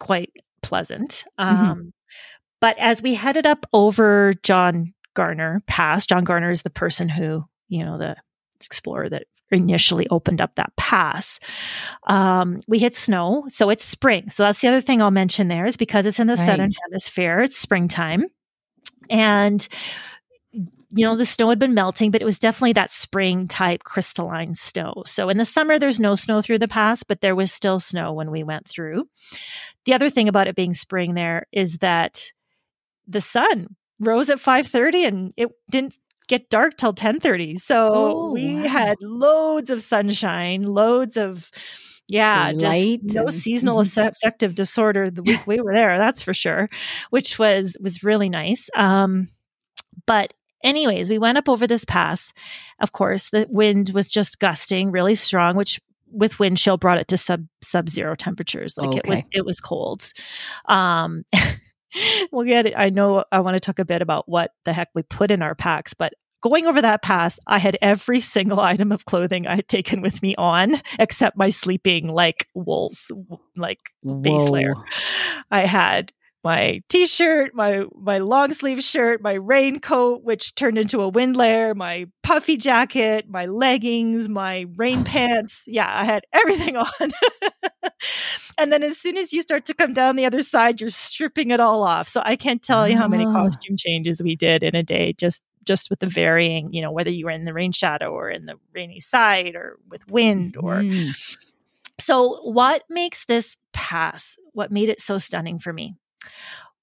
quite 0.01 0.31
pleasant 0.63 1.25
mm-hmm. 1.39 1.55
um, 1.55 1.77
mm-hmm. 1.79 1.89
but 2.61 2.79
as 2.79 3.03
we 3.03 3.15
headed 3.15 3.47
up 3.47 3.67
over 3.73 4.35
john 4.43 4.93
garner 5.15 5.63
pass 5.67 6.07
john 6.07 6.25
garner 6.25 6.51
is 6.51 6.63
the 6.63 6.71
person 6.71 7.09
who 7.09 7.45
you 7.69 7.85
know 7.85 7.99
the 7.99 8.17
explorer 8.65 9.09
that 9.09 9.27
initially 9.53 10.07
opened 10.09 10.41
up 10.41 10.55
that 10.57 10.75
pass. 10.77 11.39
Um, 12.07 12.61
we 12.67 12.79
hit 12.79 12.97
snow, 12.97 13.45
so 13.49 13.71
it's 13.71 13.85
spring. 13.85 14.31
So 14.31 14.43
that's 14.43 14.61
the 14.61 14.69
other 14.69 14.81
thing 14.81 15.01
I'll 15.01 15.11
mention 15.11 15.49
there 15.49 15.67
is 15.67 15.77
because 15.77 16.07
it's 16.07 16.21
in 16.21 16.27
the 16.27 16.37
right. 16.37 16.47
southern 16.47 16.73
hemisphere, 16.85 17.41
it's 17.41 17.59
springtime. 17.59 18.27
And 19.11 19.67
you 20.95 21.07
know, 21.07 21.17
the 21.17 21.25
snow 21.25 21.49
had 21.49 21.59
been 21.59 21.75
melting, 21.75 22.11
but 22.11 22.21
it 22.21 22.27
was 22.27 22.39
definitely 22.39 22.75
that 22.75 22.91
spring 22.91 23.49
type 23.49 23.83
crystalline 23.83 24.55
snow. 24.55 25.03
So 25.07 25.31
in 25.31 25.39
the 25.39 25.45
summer, 25.45 25.79
there's 25.79 25.99
no 25.99 26.15
snow 26.15 26.43
through 26.43 26.59
the 26.59 26.69
pass, 26.69 27.03
but 27.03 27.23
there 27.23 27.35
was 27.35 27.51
still 27.51 27.81
snow 27.81 28.13
when 28.13 28.31
we 28.31 28.43
went 28.43 28.69
through. 28.69 29.09
The 29.87 29.95
other 29.95 30.11
thing 30.11 30.29
about 30.29 30.49
it 30.49 30.55
being 30.55 30.75
spring 30.75 31.15
there 31.15 31.47
is 31.51 31.79
that 31.79 32.31
the 33.09 33.23
sun 33.23 33.69
rose 33.99 34.29
at 34.29 34.39
5:30 34.39 35.07
and 35.07 35.35
it 35.37 35.49
didn't 35.71 35.99
get 36.29 36.51
dark 36.51 36.77
till 36.77 36.95
10:30. 36.95 37.59
So 37.59 37.91
oh, 37.95 38.33
we 38.33 38.55
wow. 38.55 38.69
had 38.69 38.97
loads 39.01 39.71
of 39.71 39.83
sunshine, 39.83 40.63
loads 40.63 41.17
of 41.17 41.51
yeah, 42.09 42.53
just 42.53 43.03
no 43.05 43.23
and, 43.23 43.33
seasonal 43.33 43.81
mm-hmm. 43.81 44.09
affective 44.09 44.55
disorder 44.55 45.11
the 45.11 45.23
week 45.23 45.41
we 45.47 45.61
were 45.61 45.73
there, 45.73 45.99
that's 45.99 46.23
for 46.23 46.35
sure, 46.35 46.69
which 47.11 47.39
was 47.39 47.77
was 47.81 48.03
really 48.03 48.29
nice. 48.29 48.69
Um 48.75 49.29
but 50.07 50.35
anyways, 50.63 51.09
we 51.09 51.19
went 51.19 51.39
up 51.39 51.49
over 51.49 51.67
this 51.67 51.85
pass. 51.85 52.33
Of 52.81 52.93
course, 52.93 53.31
the 53.31 53.47
wind 53.49 53.91
was 53.91 54.11
just 54.11 54.41
gusting 54.41 54.91
really 54.91 55.15
strong, 55.15 55.57
which 55.57 55.81
with 56.11 56.39
wind 56.39 56.59
chill 56.59 56.77
brought 56.77 56.99
it 56.99 57.09
to 57.09 57.17
sub 57.17 57.47
sub 57.63 57.89
zero 57.89 58.15
temperatures. 58.15 58.77
Like 58.77 58.89
okay. 58.89 58.99
it 58.99 59.09
was 59.09 59.29
it 59.33 59.47
was 59.47 59.61
cold. 59.61 60.13
Um 60.67 61.25
we'll 62.33 62.47
get 62.47 62.67
it. 62.67 62.75
I 62.77 62.91
know 62.91 63.25
I 63.33 63.41
want 63.41 63.55
to 63.55 63.61
talk 63.61 63.79
a 63.79 63.85
bit 63.85 64.03
about 64.03 64.29
what 64.29 64.53
the 64.65 64.73
heck 64.73 64.89
we 64.95 65.03
put 65.03 65.31
in 65.31 65.43
our 65.43 65.55
packs, 65.55 65.95
but 65.95 66.13
going 66.43 66.67
over 66.67 66.83
that 66.83 67.03
pass, 67.03 67.39
I 67.47 67.59
had 67.59 67.79
every 67.81 68.21
single 68.21 68.61
item 68.73 68.93
of 68.93 69.05
clothing 69.05 69.47
I 69.47 69.57
had 69.57 69.69
taken 69.69 70.03
with 70.03 70.23
me 70.23 70.35
on, 70.37 70.81
except 70.99 71.37
my 71.37 71.51
sleeping 71.51 72.09
like 72.09 72.49
wools, 72.55 73.11
like 73.57 73.81
base 74.23 74.49
layer. 74.49 74.75
I 75.51 75.67
had 75.67 76.13
my 76.45 76.83
t-shirt, 76.89 77.55
my 77.55 77.85
my 77.95 78.19
long 78.19 78.53
sleeve 78.53 78.83
shirt, 78.83 79.23
my 79.23 79.35
raincoat, 79.35 80.25
which 80.25 80.55
turned 80.57 80.77
into 80.77 81.01
a 81.01 81.09
wind 81.09 81.37
layer, 81.37 81.75
my 81.75 82.07
puffy 82.23 82.57
jacket, 82.57 83.27
my 83.29 83.47
leggings, 83.47 84.29
my 84.29 84.67
rain 84.77 85.05
pants. 85.13 85.65
Yeah, 85.67 85.89
I 85.89 86.05
had 86.05 86.25
everything 86.33 86.77
on. 86.77 87.13
And 88.63 88.73
then 88.73 88.83
as 88.83 88.97
soon 88.99 89.17
as 89.17 89.33
you 89.33 89.43
start 89.43 89.65
to 89.67 89.75
come 89.75 89.93
down 89.93 90.17
the 90.17 90.27
other 90.27 90.43
side, 90.43 90.81
you're 90.81 90.91
stripping 90.91 91.51
it 91.51 91.61
all 91.61 91.83
off. 91.83 92.09
So 92.09 92.23
I 92.25 92.37
can't 92.37 92.63
tell 92.63 92.89
you 92.89 92.97
how 92.97 93.09
many 93.09 93.27
ah. 93.27 93.33
costume 93.33 93.77
changes 93.77 94.23
we 94.23 94.37
did 94.37 94.63
in 94.63 94.75
a 94.75 94.83
day 94.83 95.13
just 95.13 95.43
just 95.65 95.91
with 95.91 96.01
the 96.01 96.07
varying, 96.07 96.73
you 96.73 96.83
know, 96.83 96.91
whether 96.91 97.11
you 97.11 97.27
were 97.27 97.31
in 97.31 97.45
the 97.45 97.53
rain 97.53 97.71
shadow 97.71 98.11
or 98.13 98.29
in 98.29 98.47
the 98.47 98.55
rainy 98.75 98.99
side 98.99 99.55
or 99.55 99.79
with 99.89 100.07
wind 100.09 100.57
or 100.57 100.77
mm. 100.77 101.11
so 102.01 102.41
what 102.43 102.83
makes 102.89 103.25
this 103.27 103.57
pass 103.73 104.37
what 104.53 104.73
made 104.73 104.89
it 104.89 105.01
so 105.01 105.19
stunning 105.19 105.59
for 105.59 105.73
me 105.73 105.95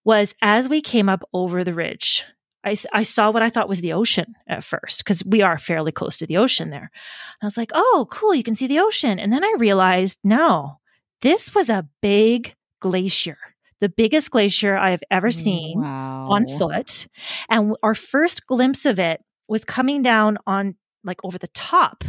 was 0.03 0.33
as 0.41 0.69
we 0.69 0.81
came 0.81 1.09
up 1.09 1.23
over 1.33 1.63
the 1.63 1.73
ridge, 1.73 2.23
I, 2.63 2.75
I 2.91 3.03
saw 3.03 3.31
what 3.31 3.41
I 3.41 3.49
thought 3.49 3.69
was 3.69 3.81
the 3.81 3.93
ocean 3.93 4.35
at 4.47 4.63
first 4.63 4.99
because 4.99 5.23
we 5.25 5.41
are 5.41 5.57
fairly 5.57 5.91
close 5.91 6.17
to 6.17 6.25
the 6.25 6.37
ocean 6.37 6.69
there. 6.69 6.91
And 6.91 7.43
I 7.43 7.45
was 7.45 7.57
like, 7.57 7.71
oh, 7.73 8.07
cool, 8.11 8.35
you 8.35 8.43
can 8.43 8.55
see 8.55 8.67
the 8.67 8.79
ocean. 8.79 9.19
And 9.19 9.31
then 9.31 9.43
I 9.43 9.55
realized, 9.57 10.19
no, 10.23 10.78
this 11.21 11.53
was 11.53 11.69
a 11.69 11.88
big 12.01 12.55
glacier, 12.79 13.38
the 13.82 13.89
biggest 13.89 14.32
glacier 14.32 14.77
I 14.77 14.91
have 14.91 15.03
ever 15.12 15.29
mm, 15.29 15.34
seen 15.34 15.82
wow. 15.82 16.27
on 16.29 16.47
foot. 16.47 17.08
And 17.49 17.75
our 17.84 17.95
first 17.95 18.47
glimpse 18.47 18.86
of 18.86 18.99
it 18.99 19.21
was 19.47 19.65
coming 19.65 20.01
down 20.01 20.38
on 20.47 20.75
like 21.03 21.23
over 21.23 21.38
the 21.38 21.47
top. 21.49 22.03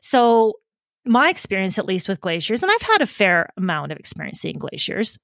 So, 0.00 0.54
my 1.06 1.30
experience, 1.30 1.78
at 1.78 1.86
least 1.86 2.08
with 2.08 2.20
glaciers, 2.20 2.62
and 2.62 2.70
I've 2.70 2.82
had 2.82 3.00
a 3.00 3.06
fair 3.06 3.48
amount 3.56 3.90
of 3.90 3.98
experience 3.98 4.38
seeing 4.40 4.58
glaciers, 4.58 5.18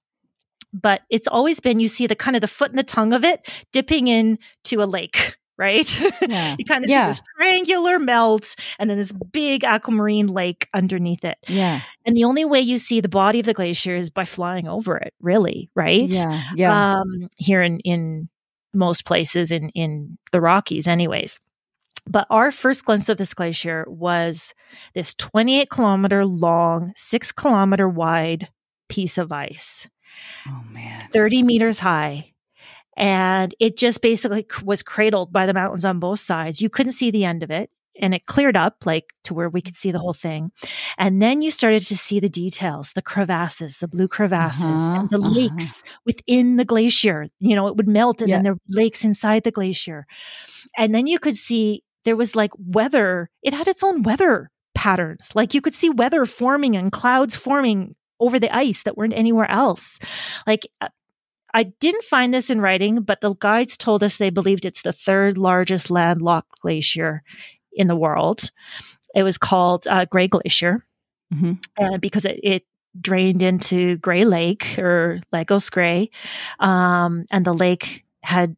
but 0.72 1.02
it's 1.10 1.28
always 1.28 1.60
been 1.60 1.80
you 1.80 1.88
see 1.88 2.06
the 2.06 2.16
kind 2.16 2.36
of 2.36 2.40
the 2.40 2.48
foot 2.48 2.70
and 2.70 2.78
the 2.78 2.82
tongue 2.82 3.12
of 3.12 3.24
it 3.24 3.66
dipping 3.72 4.06
into 4.06 4.82
a 4.82 4.84
lake 4.84 5.36
right 5.58 6.00
Yeah. 6.28 6.54
you 6.58 6.64
kind 6.64 6.84
of 6.84 6.90
Yeah. 6.90 7.06
see 7.06 7.10
this 7.10 7.22
triangular 7.36 7.98
melt 7.98 8.54
and 8.78 8.88
then 8.90 8.98
this 8.98 9.12
big 9.32 9.64
aquamarine 9.64 10.26
lake 10.28 10.68
underneath 10.74 11.24
it 11.24 11.38
Yeah. 11.48 11.80
and 12.04 12.16
the 12.16 12.24
only 12.24 12.44
way 12.44 12.60
you 12.60 12.78
see 12.78 13.00
the 13.00 13.08
body 13.08 13.40
of 13.40 13.46
the 13.46 13.54
glacier 13.54 13.96
is 13.96 14.10
by 14.10 14.24
flying 14.24 14.68
over 14.68 14.96
it 14.96 15.14
really 15.20 15.70
right 15.74 16.12
Yeah. 16.12 16.42
Yeah. 16.54 16.94
um 17.00 17.28
here 17.36 17.62
in 17.62 17.80
in 17.80 18.28
most 18.74 19.04
places 19.06 19.50
in 19.50 19.70
in 19.70 20.18
the 20.32 20.40
rockies 20.40 20.86
anyways 20.86 21.40
but 22.08 22.26
our 22.30 22.52
first 22.52 22.84
glimpse 22.84 23.08
of 23.08 23.16
this 23.16 23.34
glacier 23.34 23.84
was 23.88 24.54
this 24.94 25.12
28 25.14 25.70
kilometer 25.70 26.24
long 26.26 26.92
6 26.94 27.32
kilometer 27.32 27.88
wide 27.88 28.48
piece 28.88 29.18
of 29.18 29.32
ice 29.32 29.88
oh 30.46 30.62
man. 30.70 31.08
30 31.12 31.42
meters 31.42 31.78
high. 31.80 32.32
And 32.96 33.54
it 33.60 33.76
just 33.76 34.00
basically 34.02 34.46
was 34.64 34.82
cradled 34.82 35.32
by 35.32 35.46
the 35.46 35.54
mountains 35.54 35.84
on 35.84 36.00
both 36.00 36.20
sides. 36.20 36.60
You 36.60 36.70
couldn't 36.70 36.92
see 36.92 37.10
the 37.10 37.24
end 37.24 37.42
of 37.42 37.50
it. 37.50 37.70
And 37.98 38.14
it 38.14 38.26
cleared 38.26 38.58
up 38.58 38.84
like 38.84 39.14
to 39.24 39.32
where 39.32 39.48
we 39.48 39.62
could 39.62 39.74
see 39.74 39.90
the 39.90 39.98
whole 39.98 40.12
thing. 40.12 40.50
And 40.98 41.22
then 41.22 41.40
you 41.40 41.50
started 41.50 41.86
to 41.86 41.96
see 41.96 42.20
the 42.20 42.28
details, 42.28 42.92
the 42.92 43.00
crevasses, 43.00 43.78
the 43.78 43.88
blue 43.88 44.06
crevasses, 44.06 44.62
Uh-huh, 44.82 45.00
and 45.00 45.10
the 45.10 45.16
uh-huh. 45.16 45.30
lakes 45.30 45.82
within 46.04 46.56
the 46.56 46.64
glacier. 46.66 47.26
You 47.40 47.56
know, 47.56 47.68
it 47.68 47.76
would 47.76 47.88
melt 47.88 48.20
and 48.20 48.28
Yeah. 48.28 48.36
then 48.36 48.42
there 48.44 48.52
were 48.52 48.60
lakes 48.68 49.02
inside 49.02 49.44
the 49.44 49.50
glacier. 49.50 50.06
And 50.76 50.94
then 50.94 51.06
you 51.06 51.18
could 51.18 51.36
see 51.36 51.84
there 52.04 52.16
was 52.16 52.36
like 52.36 52.50
weather, 52.58 53.30
it 53.42 53.54
had 53.54 53.66
its 53.66 53.82
own 53.82 54.02
weather 54.02 54.50
patterns. 54.74 55.32
Like 55.34 55.54
you 55.54 55.62
could 55.62 55.74
see 55.74 55.88
weather 55.88 56.26
forming 56.26 56.76
and 56.76 56.92
clouds 56.92 57.34
forming 57.34 57.96
over 58.20 58.38
the 58.38 58.54
ice 58.54 58.82
that 58.82 58.96
weren't 58.96 59.14
anywhere 59.16 59.50
else. 59.50 59.98
Like 60.46 60.66
uh, 60.82 60.88
I 61.56 61.62
didn't 61.80 62.04
find 62.04 62.34
this 62.34 62.50
in 62.50 62.60
writing, 62.60 63.00
but 63.00 63.22
the 63.22 63.34
guides 63.34 63.78
told 63.78 64.04
us 64.04 64.18
they 64.18 64.28
believed 64.28 64.66
it's 64.66 64.82
the 64.82 64.92
third 64.92 65.38
largest 65.38 65.90
landlocked 65.90 66.60
glacier 66.60 67.22
in 67.72 67.86
the 67.88 67.96
world. 67.96 68.50
It 69.14 69.22
was 69.22 69.38
called 69.38 69.86
uh, 69.88 70.04
Gray 70.04 70.28
Glacier 70.28 70.84
Mhm. 71.32 71.58
uh, 71.80 71.96
because 71.96 72.26
it, 72.26 72.38
it 72.42 72.62
drained 73.00 73.42
into 73.42 73.96
Gray 73.96 74.24
Lake 74.26 74.78
or 74.78 75.20
Lagos 75.32 75.70
Gray. 75.70 76.10
Um, 76.60 77.24
and 77.30 77.44
the 77.46 77.54
lake 77.54 78.04
had, 78.22 78.54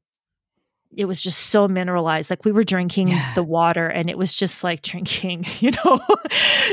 it 0.99 1.05
was 1.05 1.23
just 1.23 1.47
so 1.51 1.69
mineralized. 1.69 2.29
Like 2.29 2.45
we 2.45 2.51
were 2.51 2.65
drinking 2.65 3.07
Yeah. 3.09 3.33
the 3.37 3.43
water 3.45 3.87
and 3.87 4.11
it 4.11 4.19
was 4.19 4.35
just 4.35 4.65
like 4.65 4.83
drinking, 4.83 5.47
you 5.61 5.71
know, 5.71 6.01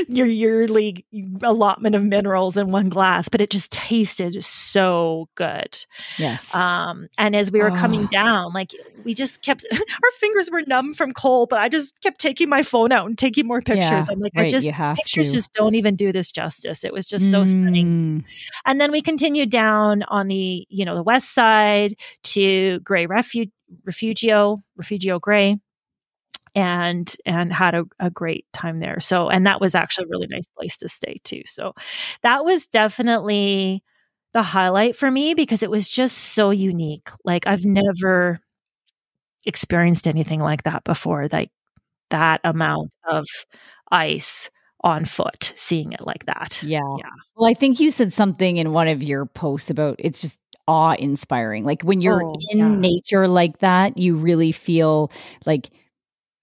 your 0.08 0.26
yearly 0.26 1.06
allotment 1.44 1.94
of 1.94 2.02
minerals 2.02 2.56
in 2.56 2.72
one 2.72 2.88
glass, 2.88 3.28
but 3.28 3.40
it 3.40 3.50
just 3.50 3.70
tasted 3.70 4.44
so 4.44 5.28
good. 5.36 5.76
Yes. 6.18 6.52
Um, 6.52 7.06
and 7.16 7.36
as 7.36 7.52
we 7.52 7.60
were 7.60 7.70
coming 7.70 8.04
Oh. 8.06 8.08
down, 8.08 8.52
like 8.52 8.72
we 9.04 9.14
just 9.14 9.42
kept, 9.42 9.64
our 9.72 10.10
fingers 10.18 10.50
were 10.50 10.62
numb 10.66 10.92
from 10.92 11.12
cold, 11.12 11.48
but 11.48 11.60
I 11.60 11.68
just 11.68 12.00
kept 12.02 12.20
taking 12.20 12.48
my 12.48 12.64
phone 12.64 12.90
out 12.90 13.06
and 13.06 13.16
taking 13.16 13.46
more 13.46 13.62
pictures. 13.62 14.08
Yeah, 14.08 14.10
I'm 14.10 14.18
like, 14.18 14.32
I 14.36 14.48
just, 14.48 14.66
pictures 14.96 15.28
to. 15.28 15.34
just 15.34 15.52
don't 15.54 15.76
even 15.76 15.94
do 15.94 16.12
this 16.12 16.32
justice. 16.32 16.82
It 16.82 16.92
was 16.92 17.06
just 17.06 17.30
so 17.30 17.44
stunning. 17.44 17.86
Mm. 17.86 18.24
And 18.64 18.80
then 18.80 18.90
we 18.90 19.02
continued 19.02 19.50
down 19.50 20.02
on 20.08 20.26
the, 20.26 20.66
you 20.68 20.84
know, 20.84 20.96
the 20.96 21.02
west 21.04 21.32
side 21.32 21.94
to 22.24 22.80
Gray 22.80 23.06
Refu- 23.06 23.52
Refugio, 23.84 24.58
Refugio 24.76 25.18
Gray. 25.18 25.58
And 26.54 27.14
and 27.26 27.52
had 27.52 27.74
a, 27.74 27.84
a 28.00 28.08
great 28.08 28.46
time 28.54 28.80
there. 28.80 28.98
So 28.98 29.28
and 29.28 29.46
that 29.46 29.60
was 29.60 29.74
actually 29.74 30.04
a 30.04 30.08
really 30.08 30.26
nice 30.30 30.46
place 30.46 30.78
to 30.78 30.88
stay 30.88 31.16
too. 31.22 31.42
So 31.44 31.74
that 32.22 32.46
was 32.46 32.66
definitely 32.66 33.82
the 34.32 34.42
highlight 34.42 34.96
for 34.96 35.10
me 35.10 35.34
because 35.34 35.62
it 35.62 35.70
was 35.70 35.86
just 35.86 36.16
so 36.16 36.48
unique. 36.48 37.10
Like 37.24 37.46
I've 37.46 37.66
never 37.66 38.40
experienced 39.46 40.06
anything 40.06 40.40
like 40.40 40.64
that 40.64 40.84
before. 40.84 41.28
Like 41.30 41.50
that 42.10 42.40
amount 42.44 42.94
of 43.08 43.26
ice 43.90 44.50
on 44.82 45.04
foot, 45.04 45.52
seeing 45.56 45.92
it 45.92 46.06
like 46.06 46.26
that. 46.26 46.62
Yeah. 46.62 46.80
Yeah. 46.98 47.08
Well, 47.36 47.50
I 47.50 47.54
think 47.54 47.80
you 47.80 47.90
said 47.90 48.12
something 48.12 48.58
in 48.58 48.72
one 48.72 48.88
of 48.88 49.02
your 49.02 49.26
posts 49.26 49.70
about 49.70 49.96
it's 49.98 50.18
just 50.18 50.38
awe 50.68 50.94
inspiring. 50.98 51.64
Like 51.64 51.82
when 51.82 52.00
you're 52.00 52.24
Oh, 52.24 52.36
in 52.50 52.58
yeah. 52.58 52.68
nature 52.68 53.28
like 53.28 53.58
that, 53.58 53.98
you 53.98 54.16
really 54.16 54.52
feel 54.52 55.10
like 55.44 55.70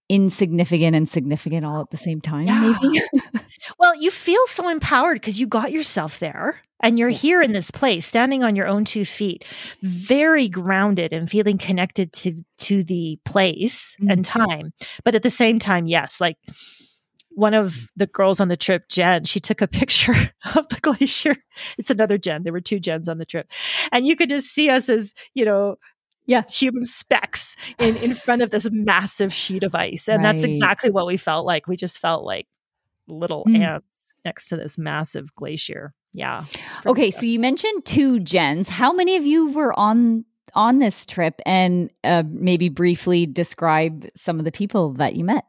insignificant 0.10 0.96
and 0.96 1.08
significant 1.10 1.66
all 1.66 1.82
at 1.82 1.90
the 1.90 1.98
same 1.98 2.22
time, 2.22 2.46
Yeah. 2.48 2.78
maybe. 2.82 3.02
Well, 3.80 3.96
you 3.96 4.12
feel 4.12 4.46
so 4.48 4.68
empowered 4.68 5.22
because 5.22 5.40
you 5.40 5.48
got 5.48 5.72
yourself 5.72 6.20
there 6.20 6.60
and 6.82 7.00
you're 7.00 7.08
here 7.08 7.42
in 7.42 7.54
this 7.54 7.72
place, 7.72 8.06
standing 8.06 8.44
on 8.44 8.58
your 8.58 8.68
own 8.68 8.84
two 8.84 9.06
feet, 9.06 9.46
very 9.82 10.50
grounded 10.50 11.14
and 11.14 11.30
feeling 11.30 11.58
connected 11.58 12.12
to 12.14 12.44
to 12.58 12.84
the 12.84 13.18
place 13.24 13.96
and 14.02 14.26
mm-hmm. 14.26 14.46
time. 14.46 14.74
But 15.06 15.16
at 15.16 15.24
the 15.24 15.30
same 15.30 15.60
time, 15.60 15.88
yes, 15.88 16.20
like 16.20 16.36
one 17.36 17.54
of 17.54 17.88
the 17.96 18.06
girls 18.08 18.40
on 18.40 18.48
the 18.48 18.58
trip, 18.58 18.90
Jen, 18.90 19.26
she 19.26 19.40
took 19.40 19.62
a 19.62 19.68
picture 19.80 20.32
of 20.56 20.68
the 20.70 20.80
glacier. 20.82 21.36
It's 21.78 21.90
another 21.92 22.18
Jen. 22.18 22.44
There 22.44 22.54
were 22.54 22.62
two 22.62 22.80
Jens 22.80 23.10
on 23.10 23.18
the 23.18 23.26
trip. 23.26 23.50
And 23.92 24.06
you 24.06 24.16
could 24.16 24.30
just 24.30 24.48
see 24.48 24.70
us 24.70 24.90
as, 24.90 25.14
you 25.34 25.46
know, 25.46 25.76
Yeah. 26.26 26.44
human 26.50 26.86
specks 26.86 27.56
in, 27.80 27.98
in 27.98 28.14
front 28.14 28.42
of 28.42 28.50
this 28.50 28.70
massive 28.72 29.34
sheet 29.34 29.64
of 29.64 29.76
ice. 29.76 30.08
And 30.08 30.24
that's 30.24 30.44
exactly 30.44 30.90
what 30.92 31.08
we 31.08 31.18
felt 31.18 31.46
like. 31.46 31.68
We 31.68 31.76
just 31.76 32.00
felt 32.00 32.24
like 32.24 32.48
little 33.08 33.44
Mm. 33.46 33.60
ants 33.60 33.88
next 34.24 34.48
to 34.50 34.56
this 34.58 34.78
massive 34.78 35.34
glacier. 35.36 35.94
Yeah. 36.14 36.46
Okay, 36.86 37.10
stuff. 37.12 37.22
so 37.22 37.26
you 37.26 37.40
mentioned 37.40 37.84
two 37.86 38.20
Jens. 38.20 38.70
How 38.70 38.94
many 38.94 39.16
of 39.18 39.26
you 39.26 39.48
were 39.52 39.78
on 39.78 40.24
on 40.56 40.78
this 40.78 41.04
trip 41.06 41.42
and 41.48 41.90
uh, 42.04 42.22
maybe 42.30 42.70
briefly 42.70 43.26
describe 43.26 44.08
some 44.16 44.38
of 44.38 44.46
the 44.46 44.52
people 44.52 44.94
that 44.94 45.16
you 45.16 45.24
met? 45.26 45.44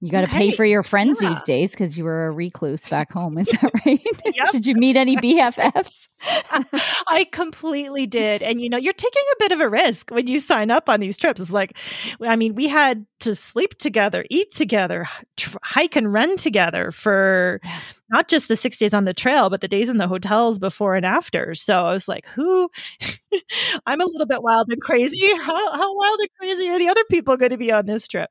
You 0.00 0.12
got 0.12 0.20
to 0.20 0.28
pay 0.28 0.52
for 0.52 0.64
your 0.64 0.84
friends 0.84 1.18
yeah. 1.20 1.30
these 1.30 1.42
days 1.42 1.70
because 1.72 1.98
you 1.98 2.04
were 2.04 2.28
a 2.28 2.30
recluse 2.30 2.86
back 2.88 3.10
home. 3.10 3.36
Is 3.36 3.48
that 3.48 3.70
right? 3.86 4.04
Yep. 4.34 4.50
Did 4.52 4.66
you 4.66 4.74
meet 4.76 4.96
any 4.96 5.16
BFFs? 5.16 6.06
I 7.08 7.26
completely 7.32 8.06
did. 8.06 8.42
And 8.42 8.60
you 8.60 8.68
know, 8.68 8.76
you're 8.76 8.92
taking 8.92 9.22
a 9.32 9.36
bit 9.40 9.52
of 9.52 9.60
a 9.60 9.68
risk 9.68 10.10
when 10.10 10.28
you 10.28 10.38
sign 10.38 10.70
up 10.70 10.88
on 10.88 11.00
these 11.00 11.16
trips. 11.16 11.40
It's 11.40 11.50
like, 11.50 11.76
I 12.20 12.36
mean, 12.36 12.54
we 12.54 12.68
had 12.68 13.06
to 13.20 13.34
sleep 13.34 13.76
together, 13.78 14.24
eat 14.30 14.54
together, 14.54 15.08
tr- 15.36 15.56
hike 15.62 15.96
and 15.96 16.12
run 16.12 16.36
together 16.36 16.92
for. 16.92 17.60
Not 18.10 18.28
just 18.28 18.48
the 18.48 18.56
six 18.56 18.76
days 18.76 18.94
on 18.94 19.04
the 19.04 19.14
trail, 19.14 19.50
but 19.50 19.60
the 19.60 19.68
days 19.68 19.88
in 19.88 19.98
the 19.98 20.08
hotels 20.08 20.58
before 20.58 20.94
and 20.94 21.04
after. 21.04 21.54
So 21.54 21.84
I 21.84 21.92
was 21.92 22.08
like, 22.08 22.26
who? 22.26 22.70
I'm 23.86 24.00
a 24.00 24.06
little 24.06 24.26
bit 24.26 24.42
wild 24.42 24.70
and 24.70 24.80
crazy. 24.80 25.26
How, 25.36 25.72
how 25.72 25.96
wild 25.96 26.18
and 26.20 26.28
crazy 26.38 26.68
are 26.68 26.78
the 26.78 26.88
other 26.88 27.04
people 27.10 27.36
going 27.36 27.50
to 27.50 27.56
be 27.56 27.70
on 27.70 27.86
this 27.86 28.08
trip? 28.08 28.30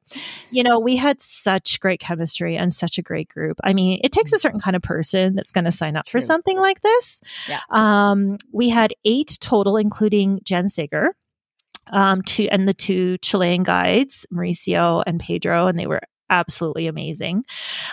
You 0.50 0.63
know, 0.63 0.80
we 0.80 0.96
had 0.96 1.22
such 1.22 1.80
great 1.80 2.00
chemistry 2.00 2.58
and 2.58 2.74
such 2.74 2.98
a 2.98 3.02
great 3.02 3.30
group. 3.30 3.60
I 3.63 3.74
mean, 3.74 4.00
it 4.04 4.12
takes 4.12 4.34
a 4.34 4.40
certain 4.40 4.60
kind 4.60 4.76
of 4.76 4.82
person 4.82 5.36
that's 5.36 5.52
going 5.52 5.66
to 5.66 5.72
sign 5.72 5.96
up 5.96 6.10
for 6.10 6.22
something 6.22 6.58
like 6.58 6.82
this. 6.82 7.22
Yeah. 7.48 7.60
Um, 7.70 8.38
we 8.52 8.70
had 8.70 8.94
eight 9.06 9.38
total, 9.40 9.78
including 9.78 10.40
Jen 10.44 10.66
Segger, 10.66 11.10
um, 11.92 12.22
two 12.24 12.48
and 12.52 12.68
the 12.68 12.74
two 12.74 13.18
Chilean 13.20 13.63
guides, 13.63 14.26
Mauricio 14.34 15.04
and 15.06 15.20
Pedro, 15.20 15.68
and 15.68 15.78
they 15.78 15.88
were 15.88 16.02
absolutely 16.30 16.88
amazing. 16.88 17.44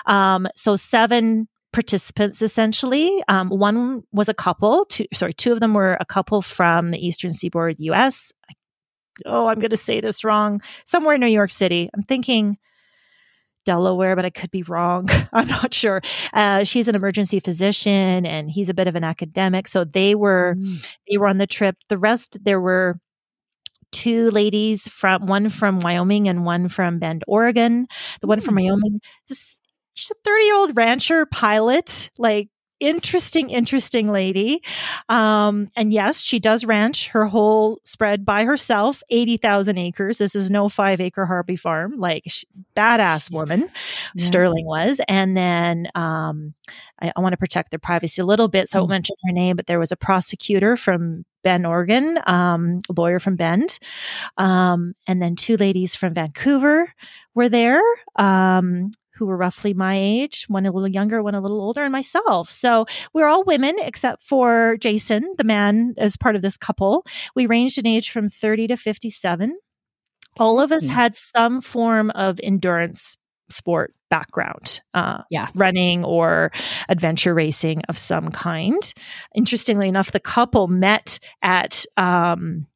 Um, 0.07 0.49
so 0.55 0.77
seven 0.77 1.49
participants 1.74 2.40
essentially. 2.40 3.22
Um, 3.28 3.50
one 3.50 4.02
was 4.12 4.30
a 4.30 4.34
couple. 4.34 4.87
Two, 4.87 5.04
sorry, 5.12 5.34
two 5.34 5.52
of 5.52 5.60
them 5.60 5.74
were 5.74 5.98
a 6.00 6.06
couple 6.06 6.40
from 6.40 6.90
the 6.92 6.98
Eastern 7.06 7.32
Seaboard, 7.34 7.76
U.S. 7.80 8.32
Oh, 9.26 9.46
I'm 9.48 9.58
going 9.58 9.70
to 9.70 9.76
say 9.76 10.00
this 10.00 10.24
wrong. 10.24 10.62
Somewhere 10.87 11.16
in 11.16 11.20
New 11.20 11.26
York 11.26 11.50
City. 11.50 11.90
I'm 11.94 12.02
thinking. 12.02 12.56
Delaware, 13.66 14.14
but 14.14 14.26
I 14.26 14.30
could 14.30 14.50
be 14.50 14.62
wrong. 14.62 15.08
I'm 15.32 15.48
not 15.48 15.72
sure. 15.72 16.02
Uh, 16.34 16.64
she's 16.64 16.87
an 16.87 16.94
emergency 16.94 17.40
physician 17.40 18.26
and 18.26 18.50
he's 18.50 18.68
a 18.68 18.74
bit 18.74 18.88
of 18.88 18.94
an 18.94 19.04
academic. 19.04 19.68
So 19.68 19.84
they 19.84 20.14
were 20.14 20.54
Mm. 20.58 20.87
they 21.10 21.16
were 21.16 21.28
on 21.28 21.38
the 21.38 21.46
trip. 21.46 21.76
The 21.88 21.96
rest, 21.96 22.37
there 22.44 22.60
were 22.60 22.98
two 23.90 24.30
ladies 24.32 24.87
from 24.88 25.24
one 25.26 25.48
from 25.48 25.78
Wyoming 25.80 26.28
and 26.28 26.44
one 26.44 26.68
from 26.68 26.98
Bend, 26.98 27.24
Oregon. 27.26 27.87
The 28.20 28.26
one 28.26 28.40
from 28.40 28.54
Hmm. 28.54 28.64
Wyoming, 28.64 29.00
just 29.26 29.62
she's 29.94 30.11
a 30.11 30.14
30 30.24 30.44
year 30.44 30.57
old 30.57 30.76
rancher 30.76 31.26
pilot, 31.26 32.11
like 32.18 32.48
interesting, 32.80 33.50
interesting 33.50 34.11
lady. 34.11 34.62
Um, 35.09 35.68
and 35.76 35.92
yes, 35.92 36.20
she 36.20 36.38
does 36.38 36.64
ranch 36.64 37.09
her 37.09 37.26
whole 37.26 37.80
spread 37.85 38.24
by 38.24 38.44
herself, 38.44 39.02
80,000 39.11 39.78
acres. 39.78 40.18
This 40.18 40.35
is 40.35 40.50
no 40.50 40.68
five 40.68 41.00
acre 41.00 41.24
Harvey 41.24 41.57
farm, 41.57 41.98
like 41.98 42.24
badass 42.76 43.30
woman, 43.30 43.70
yeah. 44.14 44.24
Sterling 44.24 44.66
was. 44.66 45.00
And 45.09 45.37
then 45.37 45.88
um, 45.94 46.54
I, 47.00 47.12
I 47.16 47.20
want 47.20 47.33
to 47.33 47.38
protect 47.38 47.70
their 47.70 47.78
privacy 47.78 48.20
a 48.20 48.26
little 48.26 48.48
bit, 48.48 48.68
so 48.68 48.78
I 48.78 48.80
won't 48.83 48.90
mm. 48.90 48.94
mention 48.94 49.16
her 49.24 49.33
name, 49.33 49.57
but 49.57 49.66
there 49.66 49.78
was 49.78 49.92
a 49.92 49.96
prosecutor 49.96 50.76
from 50.76 51.24
Bend, 51.42 51.66
Oregon, 51.66 52.18
um, 52.26 52.80
lawyer 52.96 53.18
from 53.18 53.37
Bend, 53.37 53.78
um, 54.38 54.94
and 55.07 55.20
then 55.20 55.37
two 55.37 55.57
ladies 55.57 55.94
from 55.94 56.14
Vancouver 56.14 56.92
were 57.35 57.50
there. 57.50 57.83
Um, 58.16 58.92
who 59.16 59.27
were 59.27 59.37
roughly 59.37 59.74
my 59.74 59.98
age, 59.98 60.44
one 60.48 60.66
a 60.66 60.72
little 60.72 60.88
younger, 60.88 61.22
one 61.22 61.35
a 61.35 61.40
little 61.40 61.61
older, 61.61 61.83
and 61.83 61.92
myself. 61.92 62.50
So 62.50 62.87
we're 63.12 63.27
all 63.27 63.44
women 63.44 63.77
except 63.79 64.22
for 64.22 64.77
Jason, 64.81 65.35
the 65.38 65.44
man, 65.44 65.94
as 65.98 66.16
part 66.16 66.37
of 66.37 66.42
this 66.42 66.57
couple. 66.57 67.05
We 67.35 67.46
ranged 67.46 67.79
in 67.79 67.87
age 67.87 68.11
from 68.11 68.29
30 68.29 68.68
to 68.68 68.77
57. 68.77 69.57
All 70.38 70.61
of 70.61 70.72
us 70.72 70.85
mm-hmm. 70.85 70.94
had 70.94 71.16
some 71.16 71.61
form 71.61 72.11
of 72.11 72.40
endurance 72.42 73.16
sport 73.50 73.94
background, 74.11 74.81
uh, 74.94 75.22
yeah, 75.31 75.48
running 75.55 76.05
or 76.05 76.50
adventure 76.88 77.35
racing 77.35 77.83
of 77.88 77.98
some 77.98 78.31
kind. 78.31 78.94
Interestingly 79.35 79.88
enough, 79.88 80.12
the 80.12 80.20
couple 80.20 80.68
met 80.68 81.18
at 81.42 81.85
um, 81.96 82.66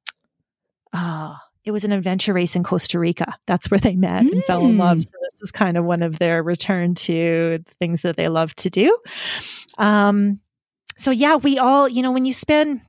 uh, 0.92 1.34
it 1.68 1.70
was 1.70 1.84
an 1.84 1.92
adventure 1.92 2.32
race 2.32 2.56
in 2.56 2.64
Costa 2.64 2.98
Rica. 2.98 3.36
That's 3.46 3.70
where 3.70 3.78
they 3.78 3.94
met 3.94 4.24
mm. 4.24 4.32
and 4.32 4.44
fell 4.44 4.64
in 4.64 4.78
love. 4.78 4.98
Mm. 4.98 5.04
So 5.04 5.10
this 5.22 5.38
was 5.38 5.52
kind 5.52 5.76
of 5.76 5.84
one 5.84 6.02
of 6.02 6.18
their 6.18 6.42
return 6.42 6.94
to 6.94 7.62
things 7.78 8.00
that 8.00 8.16
they 8.16 8.28
love 8.28 8.54
to 8.56 8.70
do. 8.70 8.96
Um, 9.76 10.40
so 10.96 11.10
yeah, 11.10 11.36
we 11.36 11.58
all, 11.58 11.86
you 11.86 12.02
know, 12.02 12.10
when 12.10 12.24
you 12.24 12.32
spend 12.32 12.80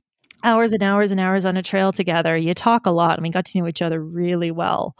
hours 0.42 0.72
and 0.72 0.82
hours 0.82 1.12
and 1.12 1.20
hours 1.20 1.44
on 1.44 1.58
a 1.58 1.62
trail 1.62 1.92
together, 1.92 2.34
you 2.38 2.54
talk 2.54 2.86
a 2.86 2.90
lot, 2.90 3.18
and 3.18 3.22
we 3.22 3.28
got 3.28 3.44
to 3.44 3.58
know 3.58 3.68
each 3.68 3.82
other 3.82 4.02
really 4.02 4.50
well. 4.50 4.96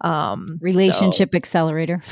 Um, 0.00 0.58
Relationship 0.60 1.30
so, 1.32 1.36
accelerator. 1.36 2.04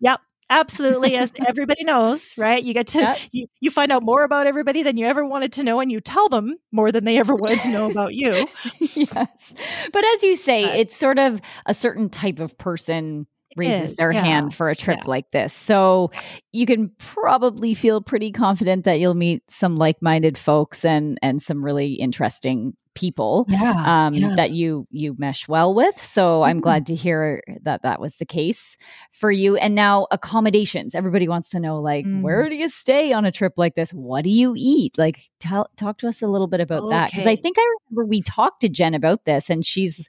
Yep, 0.00 0.20
absolutely 0.50 1.16
as 1.16 1.32
everybody 1.46 1.84
knows 1.84 2.34
right? 2.36 2.62
You 2.62 2.74
get 2.74 2.86
to 2.88 2.98
yep. 2.98 3.18
you, 3.32 3.46
you 3.60 3.70
find 3.70 3.92
out 3.92 4.02
more 4.02 4.24
about 4.24 4.46
everybody 4.46 4.82
than 4.82 4.96
you 4.96 5.06
ever 5.06 5.24
wanted 5.24 5.52
to 5.54 5.64
know 5.64 5.80
and 5.80 5.90
you 5.90 6.00
tell 6.00 6.28
them 6.28 6.56
more 6.72 6.92
than 6.92 7.04
they 7.04 7.18
ever 7.18 7.34
wanted 7.34 7.60
to 7.60 7.68
know 7.70 7.90
about 7.90 8.14
you. 8.14 8.46
Yes. 8.94 9.52
But 9.92 10.04
as 10.04 10.22
you 10.22 10.36
say 10.36 10.64
but, 10.64 10.78
it's 10.78 10.96
sort 10.96 11.18
of 11.18 11.40
a 11.66 11.74
certain 11.74 12.08
type 12.08 12.38
of 12.38 12.56
person 12.58 13.26
raises 13.56 13.90
is, 13.90 13.96
their 13.96 14.12
yeah. 14.12 14.22
hand 14.22 14.54
for 14.54 14.70
a 14.70 14.76
trip 14.76 14.98
yeah. 15.02 15.10
like 15.10 15.30
this. 15.30 15.52
So 15.52 16.10
you 16.52 16.66
can 16.66 16.90
probably 16.98 17.74
feel 17.74 18.00
pretty 18.00 18.32
confident 18.32 18.84
that 18.84 19.00
you'll 19.00 19.14
meet 19.14 19.42
some 19.50 19.76
like-minded 19.76 20.38
folks 20.38 20.84
and 20.84 21.18
and 21.22 21.42
some 21.42 21.64
really 21.64 21.94
interesting 21.94 22.74
people 22.94 23.44
yeah, 23.48 24.06
um, 24.06 24.36
that 24.36 24.52
you 24.52 24.86
you 24.90 25.14
mesh 25.18 25.48
well 25.48 25.74
with. 25.74 26.02
So 26.02 26.22
mm-hmm. 26.22 26.50
I'm 26.50 26.60
glad 26.60 26.86
to 26.86 26.94
hear 26.94 27.42
that 27.62 27.82
that 27.82 28.00
was 28.00 28.16
the 28.16 28.26
case 28.26 28.76
for 29.10 29.30
you. 29.30 29.56
And 29.56 29.74
now 29.74 30.06
accommodations. 30.10 30.94
Everybody 30.94 31.28
wants 31.28 31.50
to 31.50 31.60
know 31.60 31.80
like 31.80 32.06
mm. 32.06 32.22
where 32.22 32.48
do 32.48 32.54
you 32.54 32.68
stay 32.68 33.12
on 33.12 33.24
a 33.24 33.32
trip 33.32 33.54
like 33.56 33.74
this? 33.74 33.90
What 33.90 34.24
do 34.24 34.30
you 34.30 34.54
eat? 34.56 34.96
Like 34.96 35.30
tell 35.40 35.68
talk 35.76 35.98
to 35.98 36.08
us 36.08 36.22
a 36.22 36.26
little 36.26 36.46
bit 36.46 36.60
about 36.60 36.84
okay. 36.84 36.90
that 36.90 37.10
because 37.10 37.26
I 37.26 37.36
think 37.36 37.58
I 37.58 37.74
remember 37.90 38.08
we 38.08 38.22
talked 38.22 38.60
to 38.62 38.68
Jen 38.68 38.94
about 38.94 39.24
this 39.24 39.50
and 39.50 39.66
she's 39.66 40.08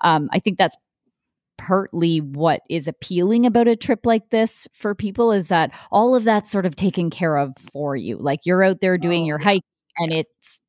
um, 0.00 0.28
I 0.32 0.40
think 0.40 0.58
that's 0.58 0.76
partly 1.58 2.20
what 2.20 2.60
is 2.68 2.88
appealing 2.88 3.46
about 3.46 3.68
a 3.68 3.76
trip 3.76 4.06
like 4.06 4.30
this 4.30 4.66
for 4.72 4.94
people 4.94 5.32
is 5.32 5.48
that 5.48 5.70
all 5.90 6.14
of 6.14 6.24
that's 6.24 6.50
sort 6.50 6.66
of 6.66 6.76
taken 6.76 7.10
care 7.10 7.36
of 7.36 7.52
for 7.72 7.96
you. 7.96 8.16
Like 8.18 8.40
you're 8.44 8.62
out 8.62 8.80
there 8.80 8.98
doing 8.98 9.24
oh, 9.24 9.26
your 9.26 9.38
hike 9.38 9.62
and 9.98 10.12
it's 10.12 10.60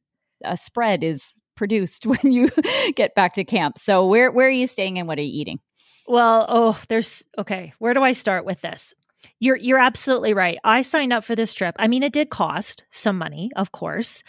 a 0.44 0.58
spread 0.58 1.04
is 1.04 1.34
produced 1.56 2.06
when 2.06 2.32
you 2.32 2.50
get 2.96 3.16
back 3.16 3.34
to 3.34 3.44
camp. 3.44 3.78
So 3.78 4.08
where 4.08 4.32
where 4.32 4.48
are 4.48 4.52
you 4.52 4.68
staying 4.68 5.00
and 5.00 5.08
what 5.08 5.18
are 5.18 5.24
you 5.24 5.42
eating? 5.42 5.60
Well, 6.08 6.46
oh, 6.48 6.82
there's 6.90 7.24
okay. 7.38 7.74
Where 7.80 7.94
do 7.94 8.04
I 8.04 8.12
start 8.12 8.46
with 8.46 8.62
this? 8.62 8.94
You're 9.40 9.58
you're 9.58 9.80
absolutely 9.80 10.34
right. 10.34 10.60
I 10.64 10.82
signed 10.84 11.14
up 11.14 11.24
for 11.24 11.36
this 11.36 11.54
trip. 11.54 11.76
I 11.80 11.88
mean, 11.88 12.04
it 12.04 12.14
did 12.14 12.30
cost 12.30 12.84
some 12.92 13.18
money, 13.18 13.50
of 13.56 13.72
course, 13.72 14.24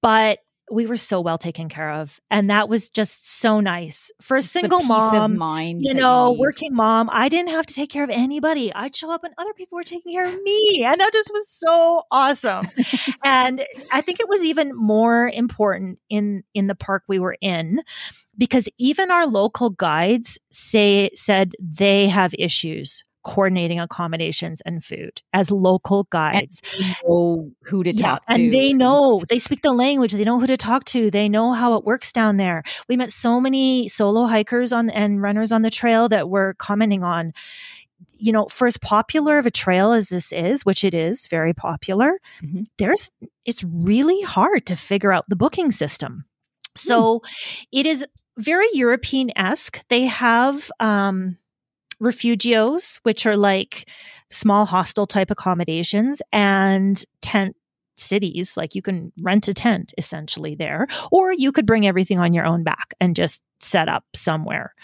but 0.00 0.38
we 0.72 0.86
were 0.86 0.96
so 0.96 1.20
well 1.20 1.38
taken 1.38 1.68
care 1.68 1.90
of 1.90 2.20
and 2.30 2.50
that 2.50 2.68
was 2.68 2.90
just 2.90 3.40
so 3.40 3.60
nice. 3.60 4.10
For 4.20 4.36
a 4.36 4.42
single 4.42 4.82
mom 4.82 5.36
mind 5.36 5.82
you 5.84 5.94
know 5.94 6.32
you 6.32 6.40
working 6.40 6.74
mom 6.74 7.08
i 7.12 7.28
didn't 7.28 7.50
have 7.50 7.66
to 7.66 7.74
take 7.74 7.90
care 7.90 8.04
of 8.04 8.10
anybody. 8.10 8.72
I'd 8.74 8.96
show 8.96 9.10
up 9.10 9.24
and 9.24 9.34
other 9.38 9.52
people 9.54 9.76
were 9.76 9.84
taking 9.84 10.12
care 10.12 10.26
of 10.26 10.42
me 10.42 10.84
and 10.84 11.00
that 11.00 11.12
just 11.12 11.30
was 11.32 11.48
so 11.48 12.02
awesome. 12.10 12.68
And 13.24 13.64
i 13.92 14.00
think 14.00 14.20
it 14.20 14.28
was 14.28 14.42
even 14.42 14.74
more 14.74 15.28
important 15.28 15.98
in 16.08 16.42
in 16.54 16.66
the 16.66 16.74
park 16.74 17.04
we 17.08 17.18
were 17.18 17.36
in 17.40 17.80
because 18.36 18.68
even 18.78 19.10
our 19.10 19.26
local 19.26 19.70
guides 19.70 20.38
say 20.50 21.10
said 21.14 21.52
they 21.60 22.08
have 22.08 22.34
issues 22.38 23.04
coordinating 23.24 23.80
accommodations 23.80 24.60
and 24.62 24.84
food 24.84 25.22
as 25.32 25.50
local 25.50 26.04
guides. 26.04 26.60
know 27.04 27.50
who 27.62 27.82
to 27.82 27.94
yeah, 27.94 28.06
talk 28.06 28.26
to. 28.26 28.34
And 28.34 28.52
they 28.52 28.72
know, 28.72 29.22
they 29.28 29.38
speak 29.38 29.62
the 29.62 29.72
language, 29.72 30.12
they 30.12 30.24
know 30.24 30.38
who 30.38 30.46
to 30.46 30.56
talk 30.56 30.84
to, 30.86 31.10
they 31.10 31.28
know 31.28 31.52
how 31.52 31.74
it 31.74 31.84
works 31.84 32.12
down 32.12 32.36
there. 32.36 32.62
We 32.88 32.96
met 32.96 33.10
so 33.10 33.40
many 33.40 33.88
solo 33.88 34.26
hikers 34.26 34.72
on 34.72 34.90
and 34.90 35.22
runners 35.22 35.52
on 35.52 35.62
the 35.62 35.70
trail 35.70 36.08
that 36.08 36.28
were 36.28 36.54
commenting 36.58 37.02
on 37.02 37.32
you 38.22 38.30
know, 38.30 38.46
for 38.46 38.68
as 38.68 38.76
popular 38.76 39.38
of 39.38 39.46
a 39.46 39.50
trail 39.50 39.90
as 39.90 40.08
this 40.08 40.32
is, 40.32 40.64
which 40.64 40.84
it 40.84 40.94
is 40.94 41.26
very 41.26 41.52
popular, 41.52 42.20
mm-hmm. 42.40 42.62
there's 42.78 43.10
it's 43.44 43.64
really 43.64 44.20
hard 44.22 44.64
to 44.66 44.76
figure 44.76 45.12
out 45.12 45.24
the 45.28 45.34
booking 45.34 45.72
system. 45.72 46.24
So 46.76 47.18
mm. 47.18 47.66
it 47.72 47.84
is 47.84 48.06
very 48.38 48.68
European 48.74 49.36
esque. 49.36 49.82
They 49.88 50.06
have 50.06 50.70
um, 50.78 51.36
refugios, 52.02 52.98
which 53.02 53.26
are 53.26 53.36
like 53.36 53.88
small 54.30 54.64
hostel 54.64 55.06
type 55.06 55.30
accommodations, 55.30 56.20
and 56.32 57.04
tent 57.20 57.56
cities. 57.96 58.56
Like 58.56 58.74
you 58.74 58.82
can 58.82 59.12
rent 59.20 59.48
a 59.48 59.54
tent 59.54 59.94
essentially 59.96 60.54
there, 60.54 60.86
or 61.10 61.32
you 61.32 61.52
could 61.52 61.66
bring 61.66 61.86
everything 61.86 62.18
on 62.18 62.32
your 62.32 62.44
own 62.44 62.64
back 62.64 62.94
and 63.00 63.14
just 63.16 63.42
set 63.60 63.88
up 63.88 64.04
somewhere. 64.14 64.74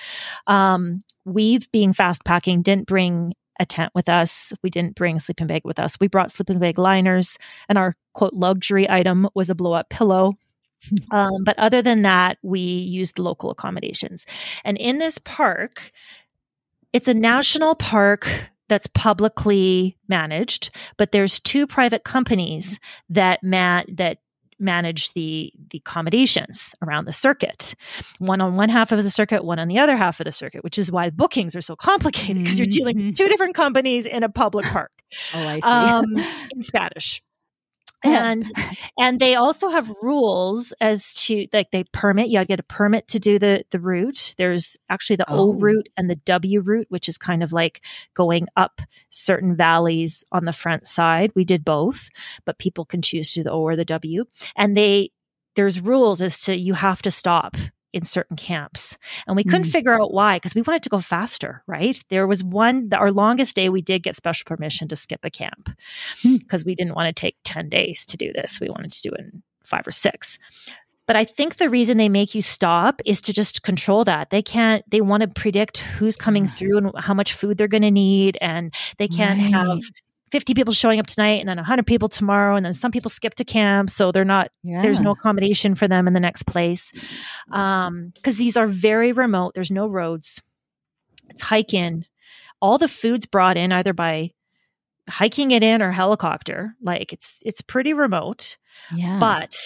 Um, 0.46 1.02
we've, 1.24 1.70
being 1.72 1.92
fast 1.92 2.24
packing, 2.24 2.62
didn't 2.62 2.87
bring 2.87 3.35
a 3.61 3.66
tent 3.66 3.92
with 3.94 4.09
us. 4.09 4.52
We 4.62 4.70
didn't 4.70 4.94
bring 4.94 5.16
a 5.16 5.20
sleeping 5.20 5.48
bag 5.48 5.62
with 5.64 5.78
us. 5.78 5.98
We 6.00 6.07
brought 6.07 6.31
sleeping 6.31 6.61
bag 6.61 6.78
liners, 6.78 7.38
and 7.68 7.76
our 7.76 7.94
quote 8.14 8.35
luxury 8.35 8.88
item 8.88 9.28
was 9.35 9.50
a 9.50 9.54
blow 9.54 9.72
up 9.72 9.88
pillow. 9.90 10.35
um, 11.11 11.42
but 11.44 11.59
other 11.59 11.83
than 11.83 12.02
that, 12.02 12.38
we 12.42 12.61
used 12.61 13.18
local 13.18 13.50
accommodations. 13.50 14.26
And 14.64 14.78
in 14.78 14.98
this 14.98 15.18
park, 15.18 15.90
it's 16.92 17.09
a 17.09 17.14
national 17.14 17.74
park 17.74 18.51
that's 18.68 18.87
publicly 18.88 19.96
managed, 20.09 20.70
but 20.96 21.12
there's 21.12 21.40
two 21.40 21.66
private 21.66 22.05
companies 22.05 22.79
that 23.09 23.42
man 23.42 23.85
that 23.94 24.18
manage 24.61 25.12
the 25.12 25.53
the 25.70 25.79
accommodations 25.79 26.74
around 26.83 27.05
the 27.05 27.12
circuit. 27.12 27.74
One 28.18 28.40
on 28.40 28.57
one 28.57 28.68
half 28.68 28.92
of 28.92 29.03
the 29.03 29.11
circuit, 29.11 29.44
one 29.44 29.59
on 29.59 29.68
the 29.68 29.79
other 29.79 29.96
half 29.96 30.20
of 30.20 30.24
the 30.24 30.33
circuit, 30.33 30.64
which 30.64 30.79
is 30.79 30.90
why 30.90 31.11
bookings 31.11 31.55
are 31.55 31.62
so 31.62 31.77
complicated 31.77 32.38
because 32.38 32.55
mm-hmm. 32.55 32.64
you're 32.64 32.70
dealing 32.70 33.07
with 33.07 33.16
two 33.16 33.29
different 33.29 33.55
companies 33.55 34.05
in 34.05 34.22
a 34.22 34.29
public 34.29 34.66
park. 34.66 34.92
oh, 35.35 35.48
I 35.48 35.61
see. 35.61 35.66
Um, 35.66 36.16
in 36.55 36.62
Spanish 36.62 37.22
and 38.04 38.44
and 38.98 39.20
they 39.20 39.34
also 39.34 39.68
have 39.68 39.90
rules 40.02 40.72
as 40.80 41.12
to 41.14 41.46
like 41.52 41.70
they 41.70 41.84
permit 41.92 42.28
you 42.28 42.38
to 42.38 42.44
get 42.44 42.61
a 42.61 42.64
permit 42.64 43.08
to 43.08 43.18
do 43.18 43.38
the 43.38 43.64
the 43.70 43.80
route. 43.80 44.34
There's 44.38 44.76
actually 44.88 45.16
the 45.16 45.30
oh. 45.30 45.50
o 45.50 45.52
route 45.54 45.88
and 45.96 46.08
the 46.08 46.16
w 46.16 46.61
route 46.61 46.87
which 46.88 47.08
is 47.08 47.18
kind 47.18 47.42
of 47.42 47.52
like 47.52 47.82
going 48.14 48.46
up 48.56 48.80
certain 49.11 49.56
valleys 49.56 50.24
on 50.32 50.44
the 50.44 50.52
front 50.52 50.87
side. 50.87 51.32
We 51.34 51.44
did 51.44 51.64
both 51.64 52.08
but 52.44 52.58
people 52.58 52.84
can 52.84 53.02
choose 53.02 53.32
to 53.32 53.42
the 53.42 53.52
o 53.52 53.61
or 53.61 53.76
the 53.76 53.84
w. 53.84 54.24
And 54.56 54.76
they 54.76 55.11
there's 55.56 55.80
rules 55.80 56.22
as 56.22 56.42
to 56.42 56.56
you 56.56 56.74
have 56.74 57.02
to 57.02 57.11
stop 57.11 57.56
in 57.98 58.04
certain 58.04 58.37
camps. 58.37 58.96
And 59.26 59.37
we 59.37 59.44
couldn't 59.44 59.66
mm. 59.66 59.72
figure 59.72 60.00
out 60.00 60.12
why 60.12 60.37
because 60.37 60.54
we 60.54 60.62
wanted 60.62 60.82
to 60.84 60.88
go 60.88 61.00
faster, 61.00 61.62
right? 61.66 62.02
There 62.08 62.26
was 62.26 62.42
one, 62.42 62.88
our 62.92 63.12
longest 63.12 63.56
day, 63.56 63.68
we 63.68 63.82
did 63.82 64.02
get 64.02 64.16
special 64.16 64.44
permission 64.46 64.88
to 64.88 64.96
skip 64.96 65.20
a 65.24 65.30
camp 65.30 65.68
because 66.22 66.62
hmm. 66.62 66.66
we 66.66 66.74
didn't 66.74 66.94
want 66.94 67.14
to 67.14 67.20
take 67.20 67.37
10 67.44 67.68
days 67.68 68.06
to 68.06 68.16
do 68.16 68.32
this. 68.32 68.61
We 68.61 68.70
wanted 68.70 68.92
to 68.92 69.02
do 69.02 69.11
it 69.14 69.20
in 69.20 69.42
five 69.62 69.87
or 69.87 69.90
six. 69.90 70.38
But 71.06 71.16
I 71.16 71.24
think 71.24 71.56
the 71.56 71.70
reason 71.70 71.96
they 71.96 72.11
make 72.11 72.34
you 72.34 72.42
stop 72.42 73.00
is 73.06 73.22
to 73.22 73.32
just 73.32 73.62
control 73.62 74.04
that. 74.04 74.28
They 74.30 74.42
can't, 74.42 74.84
they 74.90 75.00
want 75.00 75.22
to 75.22 75.28
predict 75.28 75.78
who's 75.78 76.16
coming 76.16 76.46
through 76.46 76.76
and 76.78 76.90
how 76.98 77.14
much 77.14 77.32
food 77.32 77.56
they're 77.56 77.66
going 77.66 77.82
to 77.82 77.90
need. 77.90 78.37
And 78.42 78.74
they 78.98 79.08
can't 79.08 79.40
right. 79.40 79.50
have 79.50 79.80
50 80.31 80.55
people 80.55 80.73
showing 80.73 81.01
up 81.01 81.07
tonight 81.07 81.41
and 81.41 81.49
then 81.49 81.57
100 81.57 81.87
people 81.87 82.09
tomorrow 82.09 82.57
and 82.57 82.64
then 82.64 82.73
some 82.73 82.91
people 82.91 83.11
skip 83.11 83.35
to 83.35 83.45
camp 83.45 83.91
so 83.91 84.12
they're 84.12 84.25
not 84.25 84.51
yeah. 84.62 84.83
there's 84.83 85.01
no 85.01 85.12
accommodation 85.12 85.75
for 85.75 85.88
them 85.88 86.07
in 86.07 86.14
the 86.14 86.21
next 86.21 86.45
place 86.45 86.93
um 87.53 88.12
because 88.14 88.37
these 88.37 88.57
are 88.57 88.67
very 88.67 89.12
remote 89.12 89.55
there's 89.55 89.71
no 89.71 89.87
roads 89.87 90.43
it's 91.31 91.43
hike 91.43 91.75
in 91.75 92.05
all 92.61 92.79
the 92.79 92.88
food's 92.88 93.27
brought 93.27 93.57
in 93.57 93.73
either 93.73 93.93
by 93.93 94.31
hiking 95.09 95.51
it 95.51 95.62
in 95.62 95.83
or 95.83 95.91
helicopter. 95.93 96.75
Like 96.83 97.12
it's 97.12 97.41
it's 97.45 97.61
pretty 97.61 97.93
remote. 97.93 98.57
Yeah. 98.95 99.19
But 99.19 99.57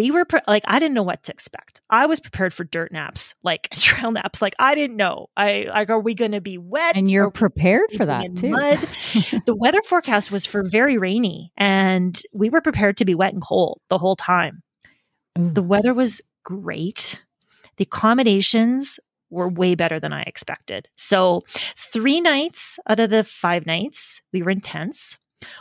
we 0.00 0.10
were 0.10 0.24
pre- 0.24 0.40
like 0.46 0.62
I 0.66 0.78
didn't 0.78 0.94
know 0.94 1.02
what 1.02 1.24
to 1.24 1.32
expect. 1.32 1.82
I 1.90 2.06
was 2.06 2.20
prepared 2.20 2.54
for 2.54 2.64
dirt 2.64 2.90
naps, 2.90 3.34
like 3.42 3.68
trail 3.72 4.10
naps. 4.10 4.40
Like 4.40 4.54
I 4.58 4.74
didn't 4.74 4.96
know. 4.96 5.26
I 5.36 5.66
like 5.68 5.90
are 5.90 6.00
we 6.00 6.14
going 6.14 6.32
to 6.32 6.40
be 6.40 6.56
wet? 6.56 6.96
and 6.96 7.10
you're 7.10 7.30
prepared 7.30 7.92
for 7.94 8.06
that 8.06 8.34
too. 8.34 8.52
the 9.46 9.54
weather 9.54 9.82
forecast 9.82 10.30
was 10.30 10.46
for 10.46 10.62
very 10.62 10.96
rainy 10.96 11.52
and 11.58 12.18
we 12.32 12.48
were 12.48 12.62
prepared 12.62 12.96
to 12.96 13.04
be 13.04 13.14
wet 13.14 13.34
and 13.34 13.42
cold 13.42 13.80
the 13.90 13.98
whole 13.98 14.16
time. 14.16 14.62
Ooh. 15.38 15.50
The 15.50 15.62
weather 15.62 15.92
was 15.92 16.22
great. 16.44 17.20
The 17.76 17.84
accommodations 17.84 18.98
were 19.28 19.48
way 19.48 19.74
better 19.74 20.00
than 20.00 20.14
I 20.14 20.22
expected. 20.22 20.88
So, 20.96 21.44
three 21.76 22.22
nights 22.22 22.78
out 22.88 23.00
of 23.00 23.10
the 23.10 23.22
five 23.22 23.66
nights, 23.66 24.22
we 24.32 24.42
were 24.42 24.50
in 24.50 24.60
tents. 24.60 25.18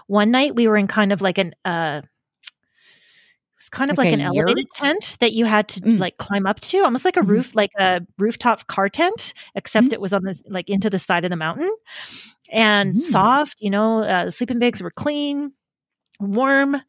One 0.07 0.31
night 0.31 0.55
we 0.55 0.67
were 0.67 0.77
in 0.77 0.87
kind 0.87 1.11
of 1.11 1.21
like 1.21 1.37
an 1.37 1.53
uh 1.65 2.01
kind 3.69 3.89
of 3.91 3.97
Like 3.97 4.05
like, 4.05 4.13
an 4.13 4.21
elevated 4.21 4.57
yurt? 4.57 4.71
tent 4.73 5.17
that 5.21 5.33
you 5.33 5.45
had 5.45 5.67
to 5.69 5.81
Mm. 5.81 5.99
like 5.99 6.17
climb 6.17 6.45
up 6.45 6.59
to, 6.61 6.79
almost 6.83 7.05
like 7.05 7.17
a 7.17 7.21
Mhm. 7.21 7.27
roof, 7.27 7.55
like 7.55 7.71
a 7.79 8.01
rooftop 8.17 8.67
car 8.67 8.89
tent, 8.89 9.33
except 9.55 9.87
Mhm. 9.87 9.93
it 9.93 10.01
was 10.01 10.13
on 10.13 10.23
the 10.23 10.39
like 10.49 10.69
into 10.69 10.89
the 10.89 10.99
side 10.99 11.23
of 11.25 11.29
the 11.29 11.35
mountain 11.35 11.73
and 12.51 12.95
Mm. 12.95 12.97
soft. 12.97 13.61
You 13.61 13.69
know, 13.69 14.03
uh, 14.03 14.25
the 14.25 14.31
sleeping 14.31 14.59
bags 14.59 14.81
were 14.81 14.91
clean, 14.91 15.53
warm. 16.19 16.81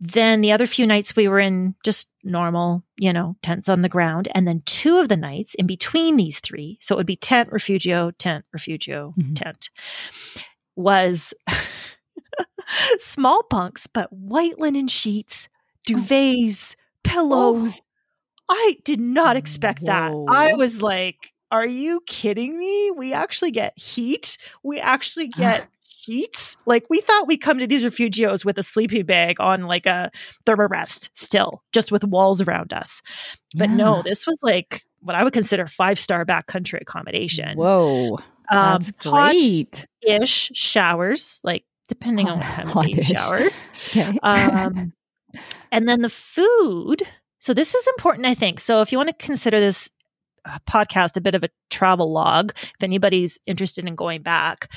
Then 0.00 0.42
the 0.42 0.52
other 0.52 0.66
few 0.68 0.86
nights 0.86 1.16
we 1.16 1.26
were 1.26 1.40
in 1.40 1.74
just 1.84 2.08
normal, 2.22 2.84
you 2.98 3.12
know, 3.12 3.36
tents 3.42 3.68
on 3.68 3.82
the 3.82 3.88
ground. 3.88 4.28
And 4.32 4.46
then 4.46 4.62
two 4.64 4.98
of 4.98 5.08
the 5.08 5.16
nights 5.16 5.54
in 5.56 5.66
between 5.66 6.16
these 6.16 6.38
three, 6.38 6.78
so 6.80 6.94
it 6.94 6.98
would 6.98 7.06
be 7.06 7.16
tent, 7.16 7.50
refugio, 7.50 8.12
tent, 8.12 8.44
refugio, 8.52 9.12
Mhm. 9.18 9.34
tent, 9.34 9.70
was 10.76 11.34
small 12.98 13.44
bunks, 13.50 13.86
but 13.86 14.12
white 14.12 14.58
linen 14.60 14.88
sheets, 14.88 15.48
duvets, 15.86 16.74
pillows. 17.04 17.80
I 18.48 18.78
did 18.84 19.00
not 19.00 19.36
expect 19.36 19.84
that. 19.84 20.12
I 20.28 20.54
was 20.54 20.80
like, 20.80 21.32
are 21.50 21.66
you 21.66 22.00
kidding 22.06 22.58
me? 22.58 22.90
We 22.92 23.12
actually 23.12 23.50
get 23.50 23.78
heat. 23.78 24.38
We 24.62 24.80
actually 24.80 25.26
get 25.36 25.68
sheets. 26.08 26.56
Like 26.66 26.86
we 26.88 27.00
thought 27.00 27.26
we'd 27.26 27.38
come 27.38 27.58
to 27.58 27.66
these 27.66 27.82
refugios 27.82 28.44
with 28.44 28.58
a 28.58 28.62
sleeping 28.62 29.04
bag 29.04 29.40
on 29.40 29.62
like 29.62 29.86
a 29.86 30.10
thermarest 30.46 31.10
still, 31.14 31.62
just 31.72 31.92
with 31.92 32.04
walls 32.04 32.40
around 32.40 32.72
us. 32.72 33.02
But 33.54 33.70
no, 33.70 34.02
this 34.02 34.26
was 34.26 34.38
like 34.42 34.84
what 35.00 35.14
I 35.14 35.24
would 35.24 35.32
consider 35.32 35.66
five 35.66 35.98
star 35.98 36.24
backcountry 36.24 36.80
accommodation. 36.80 37.56
Whoa. 37.56 38.18
Um, 38.50 38.82
That's 38.82 38.90
great. 38.92 39.86
ish 40.02 40.50
showers, 40.54 41.40
like 41.44 41.64
depending 41.88 42.28
on 42.28 42.38
what 42.38 42.46
time 42.46 42.68
of 42.68 42.86
day 42.86 42.92
you 42.92 43.02
shower. 43.02 43.40
Okay. 43.96 44.18
Um, 44.22 44.92
and 45.70 45.88
then 45.88 46.02
the 46.02 46.08
food. 46.08 47.02
So 47.40 47.54
this 47.54 47.74
is 47.74 47.86
important, 47.96 48.26
I 48.26 48.34
think. 48.34 48.60
So 48.60 48.80
if 48.80 48.92
you 48.92 48.98
want 48.98 49.08
to 49.08 49.26
consider 49.26 49.60
this 49.60 49.90
uh, 50.44 50.58
podcast 50.68 51.16
a 51.16 51.20
bit 51.20 51.34
of 51.34 51.44
a 51.44 51.50
travel 51.70 52.12
log, 52.12 52.52
if 52.56 52.82
anybody's 52.82 53.38
interested 53.46 53.86
in 53.86 53.94
going 53.94 54.22
back, 54.22 54.72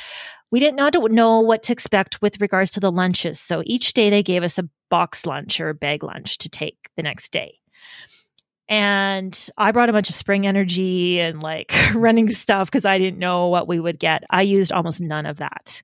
we 0.51 0.59
didn't 0.59 0.75
know, 0.75 0.89
know 1.07 1.39
what 1.39 1.63
to 1.63 1.73
expect 1.73 2.21
with 2.21 2.41
regards 2.41 2.71
to 2.71 2.79
the 2.79 2.91
lunches. 2.91 3.39
So 3.39 3.63
each 3.65 3.93
day 3.93 4.09
they 4.09 4.23
gave 4.23 4.43
us 4.43 4.57
a 4.57 4.69
box 4.89 5.25
lunch 5.25 5.59
or 5.59 5.69
a 5.69 5.73
bag 5.73 6.03
lunch 6.03 6.37
to 6.39 6.49
take 6.49 6.89
the 6.97 7.03
next 7.03 7.31
day. 7.31 7.59
And 8.71 9.49
I 9.57 9.73
brought 9.73 9.89
a 9.89 9.91
bunch 9.93 10.07
of 10.07 10.15
spring 10.15 10.47
energy 10.47 11.19
and 11.19 11.43
like 11.43 11.73
running 11.93 12.29
stuff 12.29 12.71
because 12.71 12.85
I 12.85 12.97
didn't 12.97 13.19
know 13.19 13.49
what 13.49 13.67
we 13.67 13.81
would 13.81 13.99
get. 13.99 14.23
I 14.29 14.43
used 14.43 14.71
almost 14.71 15.01
none 15.01 15.25
of 15.25 15.37
that. 15.37 15.81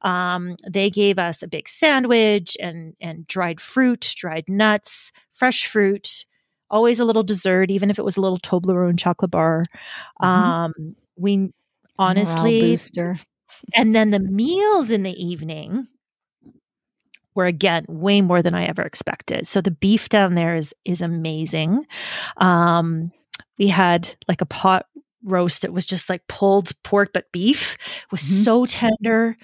Um, 0.00 0.56
they 0.66 0.88
gave 0.88 1.18
us 1.18 1.42
a 1.42 1.48
big 1.48 1.68
sandwich 1.68 2.56
and 2.58 2.94
and 2.98 3.26
dried 3.26 3.60
fruit, 3.60 4.14
dried 4.16 4.44
nuts, 4.48 5.12
fresh 5.32 5.66
fruit, 5.66 6.24
always 6.70 6.98
a 6.98 7.04
little 7.04 7.22
dessert, 7.22 7.70
even 7.70 7.90
if 7.90 7.98
it 7.98 8.06
was 8.06 8.16
a 8.16 8.22
little 8.22 8.38
Toblerone 8.38 8.98
chocolate 8.98 9.30
bar. 9.30 9.64
Mhm. 10.22 10.26
Um, 10.26 10.96
we 11.16 11.52
honestly, 11.98 12.60
booster. 12.62 13.16
and 13.74 13.94
then 13.94 14.12
the 14.12 14.18
meals 14.18 14.90
in 14.90 15.02
the 15.02 15.12
evening 15.12 15.88
were 17.40 17.46
again 17.46 17.86
way 17.88 18.20
more 18.22 18.42
than 18.42 18.54
I 18.54 18.66
ever 18.66 18.82
expected. 18.82 19.46
So 19.48 19.60
the 19.62 19.70
beef 19.72 20.08
down 20.10 20.34
there 20.36 20.54
is 20.56 20.74
is 20.84 21.00
amazing. 21.02 21.86
Um, 22.38 23.12
we 23.58 23.68
had 23.68 24.14
like 24.28 24.42
a 24.42 24.46
pot 24.46 24.86
roast 25.24 25.62
that 25.62 25.72
was 25.72 25.86
just 25.86 26.08
like 26.10 26.26
pulled 26.28 26.72
pork 26.84 27.10
but 27.14 27.30
beef 27.32 27.76
It 28.04 28.12
was 28.12 28.22
Mhm. 28.22 28.44
so 28.44 28.66
tender. 28.66 29.36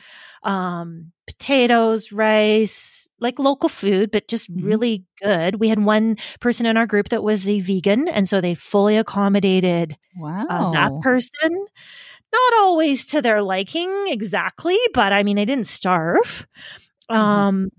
Um, 0.44 1.12
potatoes, 1.26 2.12
rice, 2.12 3.08
like 3.20 3.38
local 3.40 3.68
food, 3.68 4.10
but 4.12 4.28
just 4.28 4.48
Mhm. 4.54 4.64
really 4.64 5.04
good. 5.22 5.56
We 5.60 5.68
had 5.68 5.80
one 5.84 6.16
person 6.40 6.66
in 6.66 6.76
our 6.76 6.86
group 6.86 7.08
that 7.10 7.24
was 7.24 7.48
a 7.48 7.60
vegan, 7.60 8.08
and 8.08 8.28
so 8.28 8.40
they 8.40 8.54
fully 8.54 8.96
accommodated 8.96 9.96
Wow. 10.16 10.46
uh, 10.50 10.64
that 10.72 10.92
person. 11.02 11.50
Not 12.32 12.54
always 12.60 13.06
to 13.06 13.22
their 13.22 13.42
liking 13.42 13.90
exactly, 14.08 14.78
but 14.94 15.12
I 15.12 15.22
mean, 15.24 15.36
they 15.36 15.46
didn't 15.46 15.66
starve. 15.68 16.46
Mhm. 17.14 17.16
Um, 17.16 17.70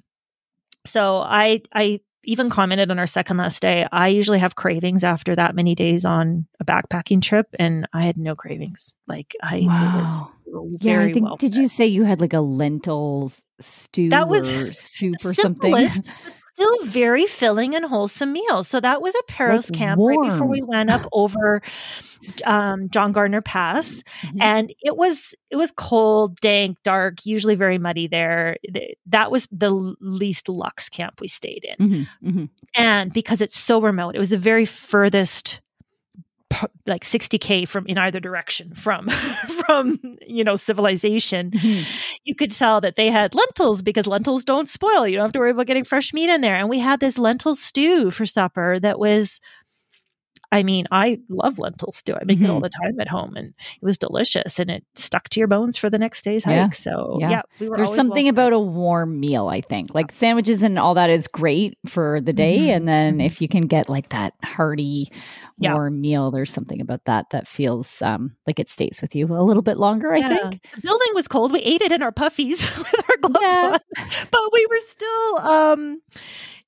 so 0.87 1.17
I, 1.19 1.61
I 1.73 2.01
even 2.23 2.49
commented 2.49 2.91
on 2.91 2.99
our 2.99 3.07
second 3.07 3.37
last 3.37 3.61
day. 3.61 3.87
I 3.91 4.09
usually 4.09 4.39
have 4.39 4.55
cravings 4.55 5.03
after 5.03 5.35
that 5.35 5.55
many 5.55 5.75
days 5.75 6.05
on 6.05 6.45
a 6.59 6.65
backpacking 6.65 7.21
trip, 7.21 7.47
and 7.57 7.87
I 7.93 8.03
had 8.05 8.17
no 8.17 8.35
cravings. 8.35 8.95
Like 9.07 9.35
I, 9.41 9.57
it 9.57 9.65
was 9.65 10.23
Wow. 10.47 10.67
yeah, 10.79 11.01
I 11.01 11.13
think. 11.13 11.25
well. 11.25 11.35
did 11.37 11.55
you 11.55 11.67
say 11.67 11.85
you 11.85 12.03
had 12.03 12.21
like 12.21 12.33
a 12.33 12.39
lentil 12.39 13.31
stew 13.59 14.09
That 14.09 14.27
was 14.27 14.77
soup 14.77 15.17
or 15.25 15.33
something? 15.33 15.73
Still 16.57 16.85
very 16.85 17.25
filling 17.27 17.75
and 17.75 17.85
wholesome 17.85 18.33
meal. 18.33 18.63
So 18.63 18.79
that 18.79 19.01
was 19.01 19.13
a 19.15 19.23
Perros 19.27 19.69
Like 19.69 19.77
camp 19.79 19.99
right 20.03 20.29
before 20.29 20.47
we 20.47 20.61
went 20.61 20.89
up 20.91 21.07
over 21.11 21.61
um, 22.45 22.89
John 22.89 23.11
Gardner 23.11 23.41
Pass. 23.41 24.01
Mhm. 24.23 24.37
and 24.41 24.73
it 24.81 24.97
was 24.97 25.35
it 25.51 25.55
was 25.55 25.71
cold 25.77 26.39
dank 26.41 26.77
dark 26.83 27.25
usually 27.25 27.55
very 27.55 27.77
muddy 27.77 28.07
there 28.07 28.57
that 29.05 29.29
was 29.31 29.47
the 29.51 29.69
least 30.01 30.49
luxe 30.49 30.89
camp 30.89 31.21
we 31.21 31.27
stayed 31.27 31.65
in 31.77 31.89
Mhm, 31.89 32.07
mhm. 32.23 32.49
and 32.75 33.13
because 33.13 33.41
it's 33.41 33.57
so 33.57 33.79
remote 33.79 34.15
it 34.15 34.19
was 34.19 34.29
the 34.29 34.37
very 34.37 34.65
furthest 34.65 35.61
like 36.85 37.03
60k 37.03 37.67
from 37.67 37.85
in 37.87 37.97
either 37.97 38.19
direction 38.19 38.73
from 38.73 39.09
from 39.65 39.99
you 40.25 40.43
know 40.43 40.55
civilization 40.55 41.51
Mhm. 41.51 42.17
you 42.23 42.33
could 42.35 42.51
tell 42.51 42.79
that 42.81 42.95
they 42.95 43.11
had 43.11 43.35
lentils 43.35 43.81
because 43.81 44.07
lentils 44.07 44.43
don't 44.45 44.69
spoil 44.69 45.05
you 45.07 45.17
don't 45.17 45.25
have 45.25 45.33
to 45.33 45.39
worry 45.39 45.51
about 45.51 45.67
getting 45.67 45.83
fresh 45.83 46.13
meat 46.13 46.29
in 46.29 46.41
there 46.41 46.55
and 46.55 46.69
we 46.69 46.79
had 46.79 46.99
this 47.01 47.17
lentil 47.17 47.53
stew 47.55 48.11
for 48.11 48.25
supper 48.25 48.79
that 48.79 48.97
was 48.97 49.41
I 50.51 50.63
mean, 50.63 50.85
I 50.91 51.19
love 51.27 51.59
lentil 51.59 51.91
stew. 51.91 52.13
I 52.15 52.23
make 52.23 52.39
it 52.39 52.49
all 52.49 52.59
Mhm. 52.59 52.63
the 52.63 52.69
time 52.69 52.99
at 53.01 53.09
home, 53.09 53.35
and 53.35 53.47
it 53.49 53.85
was 53.85 53.97
delicious, 53.97 54.59
and 54.59 54.69
it 54.69 54.85
stuck 54.95 55.27
to 55.29 55.41
your 55.41 55.47
bones 55.47 55.75
for 55.75 55.89
the 55.89 55.97
next 55.97 56.23
day's 56.23 56.45
Yeah. 56.45 56.63
hike. 56.63 56.75
So 56.75 57.17
Yeah. 57.19 57.29
yeah, 57.29 57.41
we 57.59 57.67
were. 57.67 57.75
There's 57.75 57.93
something 57.93 58.25
welcome. 58.25 58.29
about 58.39 58.53
a 58.53 58.59
warm 58.59 59.19
meal, 59.19 59.49
I 59.49 59.59
think. 59.59 59.93
Like 59.93 60.11
sandwiches 60.11 60.63
and 60.63 60.79
all 60.79 60.93
that 60.93 61.09
is 61.09 61.27
great 61.27 61.77
for 61.85 62.21
the 62.21 62.31
day. 62.31 62.59
Mhm, 62.59 62.75
And 62.77 62.87
then 62.87 63.17
mhm. 63.19 63.25
if 63.25 63.41
you 63.41 63.49
can 63.49 63.63
get 63.63 63.89
like 63.89 64.09
that 64.09 64.35
hearty, 64.43 65.11
Yeah. 65.59 65.73
warm 65.73 65.99
meal, 65.99 66.31
there's 66.31 66.51
something 66.53 66.79
about 66.79 67.03
that 67.05 67.25
that 67.31 67.45
feels 67.47 68.01
um, 68.01 68.35
like 68.47 68.59
it 68.59 68.69
stays 68.69 68.99
with 69.01 69.15
you 69.15 69.25
a 69.27 69.43
little 69.43 69.63
bit 69.63 69.77
longer, 69.77 70.13
I 70.13 70.21
think. 70.27 70.61
The 70.75 70.81
building 70.81 71.07
was 71.13 71.27
cold. 71.27 71.51
We 71.51 71.59
ate 71.59 71.81
it 71.81 71.91
in 71.91 72.01
our 72.01 72.11
puffies 72.13 72.61
with 72.77 73.09
our 73.09 73.17
gloves 73.29 73.57
on, 73.57 73.79
but 74.31 74.41
we 74.53 74.65
were 74.69 74.79
still. 74.87 75.37
um 75.39 76.01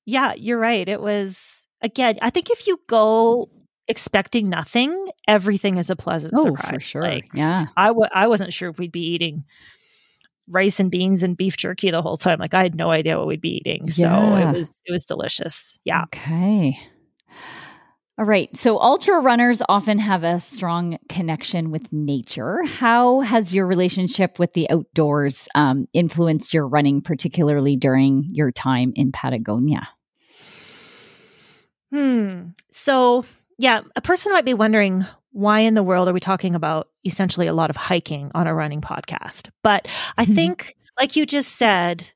Yeah, 0.04 0.34
you're 0.36 0.58
right. 0.58 0.86
It 0.86 1.00
was 1.00 1.66
again. 1.80 2.18
I 2.20 2.28
think 2.30 2.50
if 2.50 2.66
you 2.66 2.78
go 2.86 3.48
expecting 3.90 4.48
nothing, 4.48 5.06
everything 5.28 5.76
is 5.76 5.90
a 5.90 5.96
pleasant 5.96 6.32
Oh, 6.36 6.44
surprise. 6.44 6.70
for 6.70 6.80
sure. 6.80 7.02
Like, 7.02 7.28
yeah. 7.34 7.66
I 7.76 7.88
w- 7.88 8.08
I 8.14 8.26
wasn't 8.28 8.52
sure 8.52 8.70
if 8.70 8.78
we'd 8.78 8.92
be 8.92 9.04
eating 9.14 9.44
rice 10.48 10.80
and 10.80 10.90
beans 10.90 11.22
and 11.22 11.36
beef 11.36 11.56
jerky 11.56 11.90
the 11.90 12.02
whole 12.02 12.16
time. 12.16 12.38
Like 12.38 12.54
I 12.54 12.62
had 12.62 12.74
no 12.74 12.90
idea 12.90 13.18
what 13.18 13.26
we'd 13.26 13.40
be 13.40 13.58
eating. 13.64 13.90
So 13.90 14.02
Yeah. 14.02 14.50
it 14.50 14.56
was 14.56 14.70
it 14.86 14.92
was 14.92 15.04
delicious. 15.04 15.78
Yeah. 15.84 16.04
Okay. 16.04 16.78
All 18.18 18.26
right. 18.26 18.54
So, 18.54 18.78
ultra 18.78 19.18
runners 19.18 19.62
often 19.66 19.98
have 19.98 20.24
a 20.24 20.40
strong 20.40 20.98
connection 21.08 21.70
with 21.70 21.90
nature. 21.90 22.62
How 22.66 23.20
has 23.20 23.54
your 23.54 23.66
relationship 23.66 24.38
with 24.38 24.52
the 24.52 24.68
outdoors 24.68 25.48
um, 25.54 25.86
influenced 25.94 26.52
your 26.52 26.68
running, 26.68 27.00
particularly 27.00 27.76
during 27.76 28.28
your 28.30 28.52
time 28.52 28.92
in 28.94 29.10
Patagonia? 29.10 29.88
Hmm. 31.92 32.48
So 32.70 33.24
yeah, 33.60 33.82
a 33.94 34.00
person 34.00 34.32
might 34.32 34.46
be 34.46 34.54
wondering 34.54 35.04
why 35.32 35.60
in 35.60 35.74
the 35.74 35.82
world 35.82 36.08
are 36.08 36.12
we 36.14 36.18
talking 36.20 36.54
about 36.54 36.88
essentially 37.04 37.46
a 37.46 37.52
lot 37.52 37.68
of 37.70 37.76
hiking 37.76 38.30
on 38.34 38.46
a 38.46 38.54
running 38.54 38.80
podcast? 38.80 39.50
But 39.62 39.86
I 40.16 40.24
Mhm. 40.24 40.34
think, 40.34 40.76
like 40.98 41.14
you 41.14 41.26
just 41.26 41.56
said, 41.56 42.10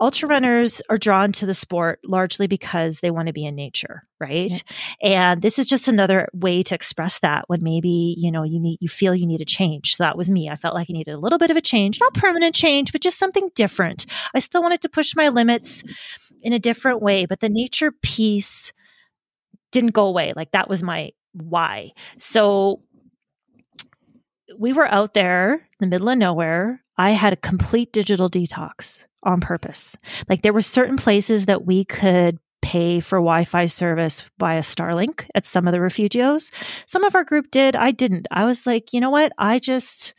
ultra 0.00 0.28
runners 0.28 0.80
are 0.88 0.96
drawn 0.96 1.30
to 1.32 1.44
the 1.46 1.52
sport 1.54 2.00
largely 2.04 2.46
because 2.46 3.00
they 3.00 3.10
want 3.10 3.26
to 3.26 3.32
be 3.32 3.44
in 3.44 3.54
nature 3.54 4.02
right 4.20 4.64
yeah. 5.02 5.32
and 5.32 5.42
this 5.42 5.58
is 5.58 5.66
just 5.66 5.86
another 5.86 6.28
way 6.32 6.62
to 6.62 6.74
express 6.74 7.18
that 7.20 7.44
when 7.48 7.62
maybe 7.62 8.14
you 8.18 8.32
know 8.32 8.42
you 8.42 8.58
need 8.58 8.78
you 8.80 8.88
feel 8.88 9.14
you 9.14 9.26
need 9.26 9.40
a 9.40 9.44
change 9.44 9.94
so 9.94 10.02
that 10.02 10.16
was 10.16 10.30
me 10.30 10.48
i 10.48 10.56
felt 10.56 10.74
like 10.74 10.88
i 10.90 10.92
needed 10.92 11.12
a 11.12 11.18
little 11.18 11.38
bit 11.38 11.50
of 11.50 11.56
a 11.56 11.60
change 11.60 12.00
not 12.00 12.14
permanent 12.14 12.54
change 12.54 12.90
but 12.90 13.00
just 13.02 13.18
something 13.18 13.50
different 13.54 14.06
i 14.34 14.38
still 14.40 14.62
wanted 14.62 14.80
to 14.80 14.88
push 14.88 15.14
my 15.14 15.28
limits 15.28 15.84
in 16.40 16.52
a 16.52 16.58
different 16.58 17.00
way 17.02 17.26
but 17.26 17.40
the 17.40 17.48
nature 17.48 17.92
piece 18.02 18.72
didn't 19.72 19.90
go 19.90 20.06
away 20.06 20.32
like 20.36 20.52
that 20.52 20.68
was 20.68 20.82
my 20.82 21.10
why 21.32 21.90
so 22.16 22.80
we 24.58 24.72
were 24.72 24.86
out 24.86 25.14
there 25.14 25.54
in 25.54 25.60
the 25.80 25.86
middle 25.86 26.08
of 26.08 26.18
nowhere 26.18 26.82
i 26.96 27.10
had 27.10 27.32
a 27.32 27.36
complete 27.36 27.92
digital 27.92 28.28
detox 28.30 29.06
on 29.22 29.40
purpose. 29.40 29.96
Like 30.28 30.42
there 30.42 30.52
were 30.52 30.62
certain 30.62 30.96
places 30.96 31.46
that 31.46 31.64
we 31.64 31.84
could 31.84 32.38
pay 32.60 33.00
for 33.00 33.18
Wi-Fi 33.18 33.66
service 33.66 34.22
via 34.38 34.60
Starlink 34.60 35.26
at 35.34 35.46
some 35.46 35.66
of 35.66 35.72
the 35.72 35.78
refugios. 35.78 36.52
Some 36.86 37.04
of 37.04 37.14
our 37.14 37.24
group 37.24 37.50
did. 37.50 37.74
I 37.74 37.90
didn't. 37.90 38.28
I 38.30 38.44
was 38.44 38.66
like, 38.66 38.92
you 38.92 39.00
know 39.00 39.10
what? 39.10 39.32
I 39.38 39.58
just 39.58 40.14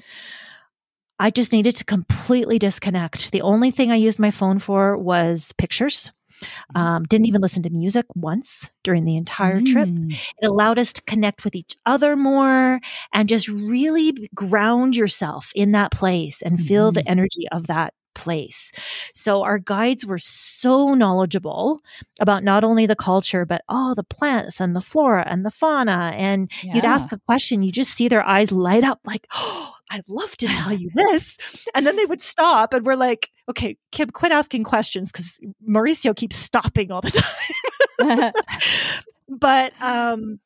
I 1.20 1.30
just 1.30 1.54
needed 1.54 1.76
to 1.78 1.86
completely 1.86 2.60
disconnect. 2.60 3.32
The 3.32 3.42
only 3.42 3.72
thing 3.72 3.92
I 3.92 3.96
used 3.96 4.20
my 4.20 4.32
phone 4.32 4.60
for 4.60 4.98
was 4.98 5.54
pictures. 5.58 6.12
Mm-hmm. 6.44 6.78
Um, 6.78 7.04
didn't 7.06 7.28
even 7.28 7.42
listen 7.42 7.64
to 7.64 7.70
music 7.70 8.06
once 8.16 8.70
during 8.84 9.06
the 9.06 9.18
entire 9.18 9.60
mm. 9.60 9.72
trip. 9.72 9.90
It 10.42 10.46
allowed 10.46 10.80
us 10.80 10.94
to 10.94 11.02
connect 11.04 11.44
with 11.44 11.56
each 11.56 11.76
other 11.86 12.16
more 12.16 12.80
and 13.14 13.30
just 13.30 13.48
really 13.48 14.30
ground 14.36 14.96
yourself 14.96 15.52
in 15.56 15.72
that 15.72 15.92
place 15.92 16.42
and 16.42 16.60
feel 16.60 16.92
mm. 16.92 16.96
the 16.96 17.02
mm-hmm. 17.02 17.12
energy 17.12 17.48
of 17.52 17.68
that 17.68 17.94
place. 18.14 18.72
So 19.14 19.44
our 19.44 19.60
guides 19.60 20.06
were 20.06 20.20
so 20.20 20.94
knowledgeable 20.94 21.82
about 22.20 22.44
not 22.44 22.64
only 22.64 22.86
the 22.86 22.96
culture, 22.96 23.46
but 23.46 23.64
all 23.68 23.96
the 23.96 24.04
plants 24.04 24.60
and 24.60 24.76
the 24.76 24.82
flora 24.82 25.26
and 25.28 25.46
the 25.46 25.52
fauna. 25.52 26.14
And 26.16 26.52
yeah. 26.64 26.76
you'd 26.76 26.86
ask 26.86 27.12
a 27.12 27.20
question, 27.26 27.64
you 27.64 27.72
just 27.72 27.92
see 27.92 28.08
their 28.08 28.26
eyes 28.26 28.52
light 28.52 28.84
up 28.84 29.00
like, 29.06 29.28
oh, 29.34 29.73
I'd 29.90 30.08
love 30.10 30.36
to 30.38 30.48
tell 30.48 30.74
you 30.74 30.90
this. 30.96 31.66
And 31.76 31.86
then 31.86 31.96
they 31.96 32.06
would 32.06 32.22
stop 32.22 32.74
and 32.74 32.86
we're 32.86 32.96
like, 32.96 33.30
okay, 33.50 33.78
Kim, 33.92 34.10
quit 34.10 34.32
asking 34.32 34.64
questions 34.64 35.12
because 35.12 35.40
Mauricio 35.68 36.16
keeps 36.16 36.36
stopping 36.36 36.92
all 36.92 37.02
the 37.02 37.24
time. 38.00 38.34
but 39.30 39.74
um 39.82 40.40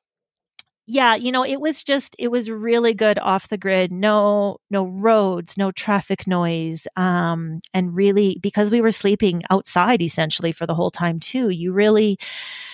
yeah, 0.90 1.16
you 1.16 1.34
know, 1.34 1.44
it 1.44 1.60
was 1.60 1.84
just 1.84 2.16
it 2.18 2.30
was 2.30 2.50
really 2.50 2.94
good 2.94 3.20
off 3.20 3.50
the 3.50 3.58
grid. 3.58 3.92
No 3.92 4.58
no 4.70 4.86
roads, 4.86 5.58
no 5.58 5.72
traffic 5.72 6.26
noise. 6.28 6.88
Um 6.96 7.60
and 7.74 7.96
really 7.96 8.40
because 8.42 8.72
we 8.72 8.82
were 8.82 8.92
sleeping 8.92 9.44
outside 9.50 10.02
essentially 10.02 10.52
for 10.52 10.66
the 10.66 10.76
whole 10.76 10.92
time 10.92 11.20
too, 11.20 11.50
you 11.50 11.74
really 11.74 12.18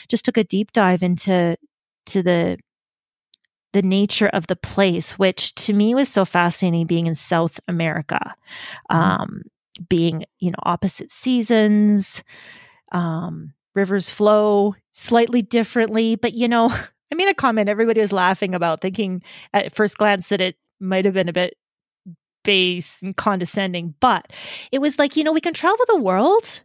just 0.10 0.26
took 0.26 0.38
a 0.38 0.44
deep 0.44 0.72
dive 0.74 1.02
into 1.02 1.58
to 2.08 2.22
the 2.22 2.58
the 3.74 3.82
nature 3.82 4.28
of 4.28 4.48
the 4.48 4.56
place, 4.56 5.20
which 5.20 5.54
to 5.56 5.74
me 5.74 5.94
was 5.94 6.10
so 6.10 6.26
fascinating 6.26 6.88
being 6.88 7.08
in 7.08 7.16
South 7.16 7.60
America. 7.68 8.36
Mm-hmm. 8.92 8.98
Um 8.98 9.42
being, 9.90 10.24
you 10.40 10.52
know, 10.52 10.60
opposite 10.64 11.12
seasons, 11.12 12.24
um 12.92 13.54
rivers 13.76 14.10
flow 14.10 14.76
slightly 14.92 15.42
differently, 15.42 16.16
but 16.16 16.34
you 16.34 16.48
know, 16.48 16.70
I 17.12 17.16
made 17.16 17.30
a 17.30 17.34
comment 17.34 17.70
everybody 17.70 18.02
was 18.02 18.14
laughing 18.14 18.56
about, 18.56 18.82
thinking 18.82 19.22
at 19.54 19.76
first 19.76 19.98
glance 19.98 20.30
that 20.30 20.42
it 20.42 20.56
might 20.80 21.06
have 21.06 21.14
been 21.14 21.30
a 21.30 21.34
bit 21.34 21.56
base 22.44 23.02
and 23.02 23.16
condescending, 23.16 23.96
but 24.00 24.32
it 24.72 24.80
was 24.80 25.00
like, 25.00 25.16
you 25.16 25.24
know, 25.24 25.32
we 25.32 25.42
can 25.42 25.54
travel 25.54 25.86
the 25.88 25.98
world, 25.98 26.62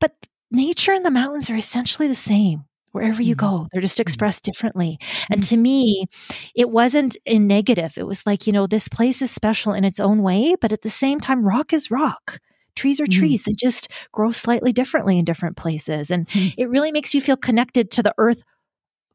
but 0.00 0.14
nature 0.50 0.92
and 0.92 1.04
the 1.04 1.10
mountains 1.10 1.50
are 1.50 1.56
essentially 1.56 2.08
the 2.08 2.14
same 2.14 2.64
wherever 2.94 3.22
you 3.22 3.36
mm-hmm. 3.36 3.46
go. 3.46 3.68
They're 3.72 3.82
just 3.82 3.96
mm-hmm. 3.96 4.02
expressed 4.02 4.44
differently. 4.44 4.98
And 5.30 5.42
mm-hmm. 5.42 5.48
to 5.48 5.56
me, 5.56 6.06
it 6.54 6.70
wasn't 6.70 7.16
in 7.26 7.46
negative. 7.46 7.98
It 7.98 8.06
was 8.06 8.24
like, 8.24 8.46
you 8.46 8.52
know, 8.52 8.66
this 8.66 8.88
place 8.88 9.20
is 9.20 9.30
special 9.30 9.72
in 9.72 9.84
its 9.84 10.00
own 10.00 10.22
way, 10.22 10.56
but 10.60 10.72
at 10.72 10.82
the 10.82 10.90
same 10.90 11.20
time, 11.20 11.44
rock 11.44 11.72
is 11.72 11.90
rock. 11.90 12.40
Trees 12.76 13.00
are 13.00 13.06
trees. 13.06 13.42
Mm. 13.42 13.44
They 13.44 13.52
just 13.54 13.88
grow 14.10 14.32
slightly 14.32 14.72
differently 14.72 15.18
in 15.18 15.24
different 15.24 15.56
places. 15.56 16.10
And 16.10 16.28
mm. 16.28 16.54
it 16.58 16.68
really 16.68 16.90
makes 16.90 17.14
you 17.14 17.20
feel 17.20 17.36
connected 17.36 17.90
to 17.92 18.02
the 18.02 18.14
earth 18.18 18.42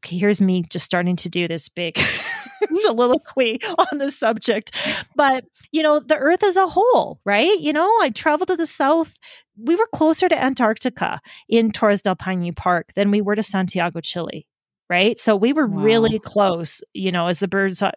okay, 0.04 0.18
here's 0.18 0.40
me 0.40 0.62
just 0.62 0.84
starting 0.84 1.16
to 1.16 1.28
do 1.28 1.46
this 1.46 1.68
big 1.68 1.98
soliloquy 2.82 3.60
on 3.78 3.98
the 3.98 4.10
subject. 4.10 4.76
But, 5.14 5.44
you 5.72 5.82
know, 5.82 6.00
the 6.00 6.16
earth 6.16 6.42
as 6.42 6.56
a 6.56 6.66
whole, 6.66 7.20
right? 7.24 7.58
You 7.58 7.72
know, 7.72 7.88
I 8.00 8.10
traveled 8.10 8.48
to 8.48 8.56
the 8.56 8.66
south. 8.66 9.16
We 9.58 9.76
were 9.76 9.88
closer 9.94 10.28
to 10.28 10.42
Antarctica 10.42 11.20
in 11.48 11.72
Torres 11.72 12.02
del 12.02 12.16
Paine 12.16 12.52
Park 12.54 12.94
than 12.94 13.10
we 13.10 13.20
were 13.20 13.36
to 13.36 13.42
Santiago, 13.42 14.00
Chile, 14.00 14.46
right? 14.88 15.18
So 15.20 15.36
we 15.36 15.52
were 15.52 15.66
wow. 15.66 15.82
really 15.82 16.18
close, 16.18 16.82
you 16.94 17.12
know, 17.12 17.26
as 17.26 17.38
the 17.38 17.48
birds, 17.48 17.82
uh, 17.82 17.92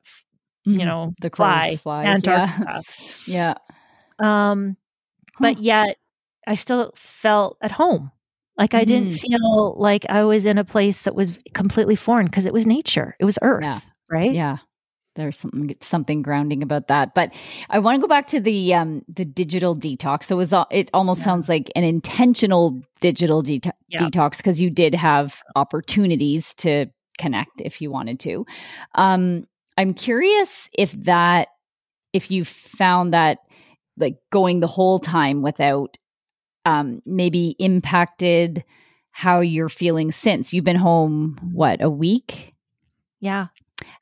you 0.66 0.80
mm-hmm. 0.80 0.88
know, 0.88 1.14
the 1.22 1.30
fly 1.30 1.78
flies, 1.78 2.06
Antarctica. 2.06 2.82
Yeah. 3.28 3.54
yeah. 4.20 4.52
Um, 4.52 4.78
but 5.40 5.60
yet 5.60 5.98
I 6.48 6.56
still 6.56 6.92
felt 6.96 7.58
at 7.62 7.72
home 7.72 8.12
like 8.58 8.74
I 8.74 8.86
didn't 8.86 9.14
mm-hmm. 9.14 9.28
feel 9.28 9.76
like 9.78 10.06
I 10.10 10.24
was 10.24 10.46
in 10.46 10.58
a 10.58 10.64
place 10.64 11.02
that 11.02 11.16
was 11.16 11.38
completely 11.54 11.96
foreign 11.96 12.28
because 12.28 12.46
it 12.46 12.54
was 12.54 12.66
nature. 12.66 13.16
It 13.20 13.26
was 13.26 13.40
earth, 13.42 13.64
yeah. 13.64 13.80
right? 14.10 14.34
Yeah. 14.34 14.58
There's 15.16 15.38
something 15.38 15.76
something 15.82 16.22
grounding 16.24 16.64
about 16.64 16.88
that. 16.88 17.14
But 17.14 17.34
I 17.70 17.80
want 17.80 17.98
to 17.98 18.02
go 18.02 18.08
back 18.08 18.28
to 18.28 18.40
the 18.40 18.74
um 18.74 19.04
the 19.08 19.26
digital 19.26 19.76
detox. 19.76 20.26
So 20.26 20.36
it 20.36 20.38
was 20.38 20.54
it 20.72 20.90
almost 20.94 21.20
yeah. 21.20 21.26
sounds 21.26 21.50
like 21.50 21.72
an 21.76 21.84
intentional 21.84 22.82
digital 23.00 23.42
de- 23.42 23.62
yeah. 23.90 24.00
detox 24.00 24.38
because 24.38 24.60
you 24.60 24.70
did 24.70 24.96
have 24.96 25.42
opportunities 25.56 26.54
to 26.56 26.88
connect 27.20 27.62
if 27.62 27.80
you 27.82 27.92
wanted 27.92 28.20
to. 28.22 28.46
Um 28.96 29.46
I'm 29.78 29.94
curious 29.94 30.70
if 30.74 30.92
that 31.04 31.50
if 32.12 32.30
you 32.30 32.46
found 32.46 33.14
that 33.14 33.40
like 33.98 34.16
going 34.32 34.60
the 34.60 34.68
whole 34.68 35.00
time 35.00 35.42
without 35.42 35.98
um, 36.66 37.02
maybe 37.06 37.56
impacted 37.60 38.64
how 39.12 39.42
you're 39.42 39.70
feeling 39.70 40.12
since? 40.12 40.54
You've 40.54 40.66
been 40.66 40.76
home 40.76 41.40
what 41.54 41.82
a 41.82 41.90
week? 41.90 42.54
Yeah. 43.20 43.48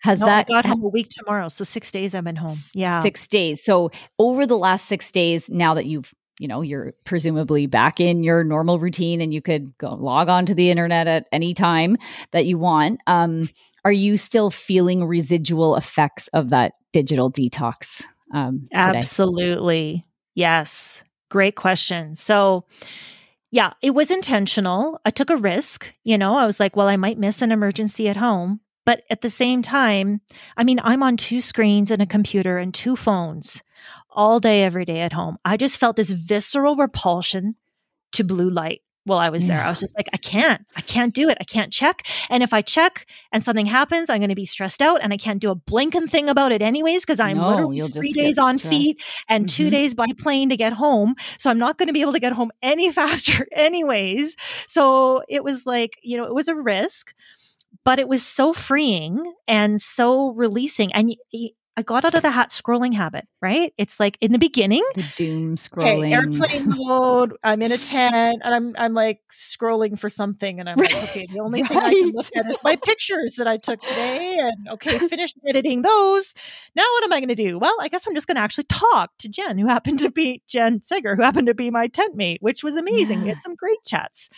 Has 0.01 0.19
no, 0.19 0.27
that 0.27 0.47
I 0.49 0.53
got 0.53 0.65
home 0.65 0.83
a 0.83 0.87
week 0.87 1.09
tomorrow 1.09 1.47
so 1.47 1.63
six 1.63 1.91
days 1.91 2.13
i've 2.13 2.23
been 2.23 2.35
home. 2.35 2.57
Yeah. 2.73 3.01
six 3.01 3.27
days. 3.27 3.63
So 3.63 3.91
over 4.19 4.45
the 4.45 4.57
last 4.57 4.87
six 4.87 5.11
days 5.11 5.49
now 5.49 5.73
that 5.73 5.85
you've 5.85 6.13
you 6.39 6.47
know 6.47 6.61
you're 6.61 6.93
presumably 7.05 7.67
back 7.67 7.99
in 7.99 8.23
your 8.23 8.43
normal 8.43 8.79
routine 8.79 9.21
and 9.21 9.33
you 9.33 9.41
could 9.41 9.77
go 9.77 9.93
log 9.93 10.27
on 10.27 10.45
to 10.47 10.55
the 10.55 10.71
internet 10.71 11.07
at 11.07 11.27
any 11.31 11.53
time 11.53 11.97
that 12.31 12.45
you 12.45 12.57
want 12.57 12.99
um, 13.05 13.47
are 13.85 13.91
you 13.91 14.17
still 14.17 14.49
feeling 14.49 15.05
residual 15.05 15.75
effects 15.75 16.27
of 16.33 16.49
that 16.49 16.73
digital 16.93 17.31
detox 17.31 18.03
um, 18.33 18.65
absolutely. 18.73 20.05
Yes 20.35 21.03
Great 21.31 21.55
question. 21.55 22.13
So, 22.13 22.65
yeah, 23.51 23.71
it 23.81 23.91
was 23.91 24.11
intentional. 24.11 24.99
I 25.05 25.11
took 25.11 25.29
a 25.29 25.37
risk. 25.37 25.93
You 26.03 26.17
know, 26.17 26.35
I 26.35 26.45
was 26.45 26.59
like, 26.59 26.75
well, 26.75 26.89
I 26.89 26.97
might 26.97 27.17
miss 27.17 27.41
an 27.41 27.53
emergency 27.53 28.09
at 28.09 28.17
home. 28.17 28.59
But 28.85 29.03
at 29.09 29.21
the 29.21 29.29
same 29.29 29.61
time, 29.61 30.19
I 30.57 30.65
mean, 30.65 30.81
I'm 30.83 31.03
on 31.03 31.15
two 31.15 31.39
screens 31.39 31.89
and 31.89 32.01
a 32.01 32.05
computer 32.05 32.57
and 32.57 32.73
two 32.73 32.97
phones 32.97 33.63
all 34.09 34.41
day, 34.41 34.63
every 34.63 34.83
day 34.83 34.99
at 34.99 35.13
home. 35.13 35.37
I 35.45 35.55
just 35.55 35.77
felt 35.77 35.95
this 35.95 36.09
visceral 36.09 36.75
repulsion 36.75 37.55
to 38.11 38.25
blue 38.25 38.49
light 38.49 38.81
while 39.05 39.19
I 39.19 39.29
was 39.29 39.47
there. 39.47 39.57
Yeah. 39.57 39.65
I 39.65 39.69
was 39.69 39.79
just 39.79 39.95
like, 39.97 40.07
I 40.13 40.17
can't, 40.17 40.65
I 40.75 40.81
can't 40.81 41.13
do 41.13 41.29
it. 41.29 41.37
I 41.41 41.43
can't 41.43 41.73
check. 41.73 42.05
And 42.29 42.43
if 42.43 42.53
I 42.53 42.61
check 42.61 43.07
and 43.31 43.43
something 43.43 43.65
happens, 43.65 44.09
I'm 44.09 44.19
going 44.19 44.29
to 44.29 44.35
be 44.35 44.45
stressed 44.45 44.81
out 44.81 45.01
and 45.01 45.11
I 45.11 45.17
can't 45.17 45.41
do 45.41 45.49
a 45.49 45.55
blinking 45.55 46.07
thing 46.07 46.29
about 46.29 46.51
it 46.51 46.61
anyways, 46.61 47.03
because 47.03 47.19
I'm 47.19 47.37
no, 47.37 47.47
literally 47.47 47.81
three 47.81 48.13
days 48.13 48.37
on 48.37 48.59
stressed. 48.59 48.75
feet 48.75 49.03
and 49.27 49.45
mm-hmm. 49.45 49.55
two 49.55 49.69
days 49.69 49.95
by 49.95 50.07
plane 50.17 50.49
to 50.49 50.57
get 50.57 50.73
home. 50.73 51.15
So 51.37 51.49
I'm 51.49 51.59
not 51.59 51.77
going 51.77 51.87
to 51.87 51.93
be 51.93 52.01
able 52.01 52.13
to 52.13 52.19
get 52.19 52.33
home 52.33 52.51
any 52.61 52.91
faster 52.93 53.47
anyways. 53.51 54.35
So 54.67 55.23
it 55.27 55.43
was 55.43 55.65
like, 55.65 55.97
you 56.03 56.17
know, 56.17 56.25
it 56.25 56.33
was 56.33 56.47
a 56.47 56.55
risk 56.55 57.13
but 57.83 57.99
it 57.99 58.07
was 58.07 58.23
so 58.25 58.53
freeing 58.53 59.33
and 59.47 59.81
so 59.81 60.29
releasing. 60.33 60.93
And 60.93 61.15
I 61.77 61.83
got 61.83 62.03
out 62.03 62.15
of 62.15 62.21
the 62.21 62.31
hat 62.31 62.49
scrolling 62.49 62.93
habit, 62.93 63.27
right? 63.41 63.73
It's 63.77 63.97
like 63.99 64.17
in 64.19 64.33
the 64.33 64.37
beginning, 64.37 64.83
the 64.95 65.09
doom 65.15 65.55
scrolling, 65.55 66.07
okay, 66.07 66.13
airplane 66.13 66.73
mode. 66.77 67.33
I'm 67.43 67.61
in 67.61 67.71
a 67.71 67.77
tent 67.91 68.41
and 68.43 68.53
I'm 68.53 68.75
I'm 68.77 68.93
like 68.93 69.21
scrolling 69.31 69.97
for 69.97 70.09
something, 70.09 70.59
and 70.59 70.69
I'm 70.69 70.77
like, 70.77 70.93
okay, 71.03 71.27
the 71.31 71.39
only 71.39 71.61
right. 71.61 71.69
thing 71.69 71.77
I 71.77 71.89
can 71.91 72.11
look 72.11 72.29
at 72.35 72.45
is 72.51 72.59
my 72.63 72.75
pictures 72.75 73.35
that 73.37 73.47
I 73.47 73.57
took 73.57 73.81
today, 73.81 74.35
and 74.37 74.69
okay, 74.73 74.99
finished 75.07 75.37
editing 75.47 75.81
those. 75.81 76.33
Now 76.75 76.83
what 76.83 77.05
am 77.05 77.13
I 77.13 77.19
going 77.19 77.29
to 77.29 77.35
do? 77.35 77.57
Well, 77.57 77.77
I 77.79 77.87
guess 77.87 78.05
I'm 78.05 78.15
just 78.15 78.27
going 78.27 78.35
to 78.35 78.41
actually 78.41 78.65
talk 78.65 79.11
to 79.19 79.29
Jen, 79.29 79.57
who 79.57 79.67
happened 79.67 79.99
to 79.99 80.11
be 80.11 80.41
Jen 80.47 80.81
Segger, 80.81 81.15
who 81.15 81.21
happened 81.21 81.47
to 81.47 81.53
be 81.53 81.69
my 81.69 81.87
tent 81.87 82.15
mate, 82.15 82.41
which 82.41 82.63
was 82.63 82.75
amazing. 82.75 83.19
Yeah. 83.19 83.23
We 83.23 83.29
had 83.29 83.41
some 83.41 83.55
great 83.55 83.79
chats. 83.85 84.29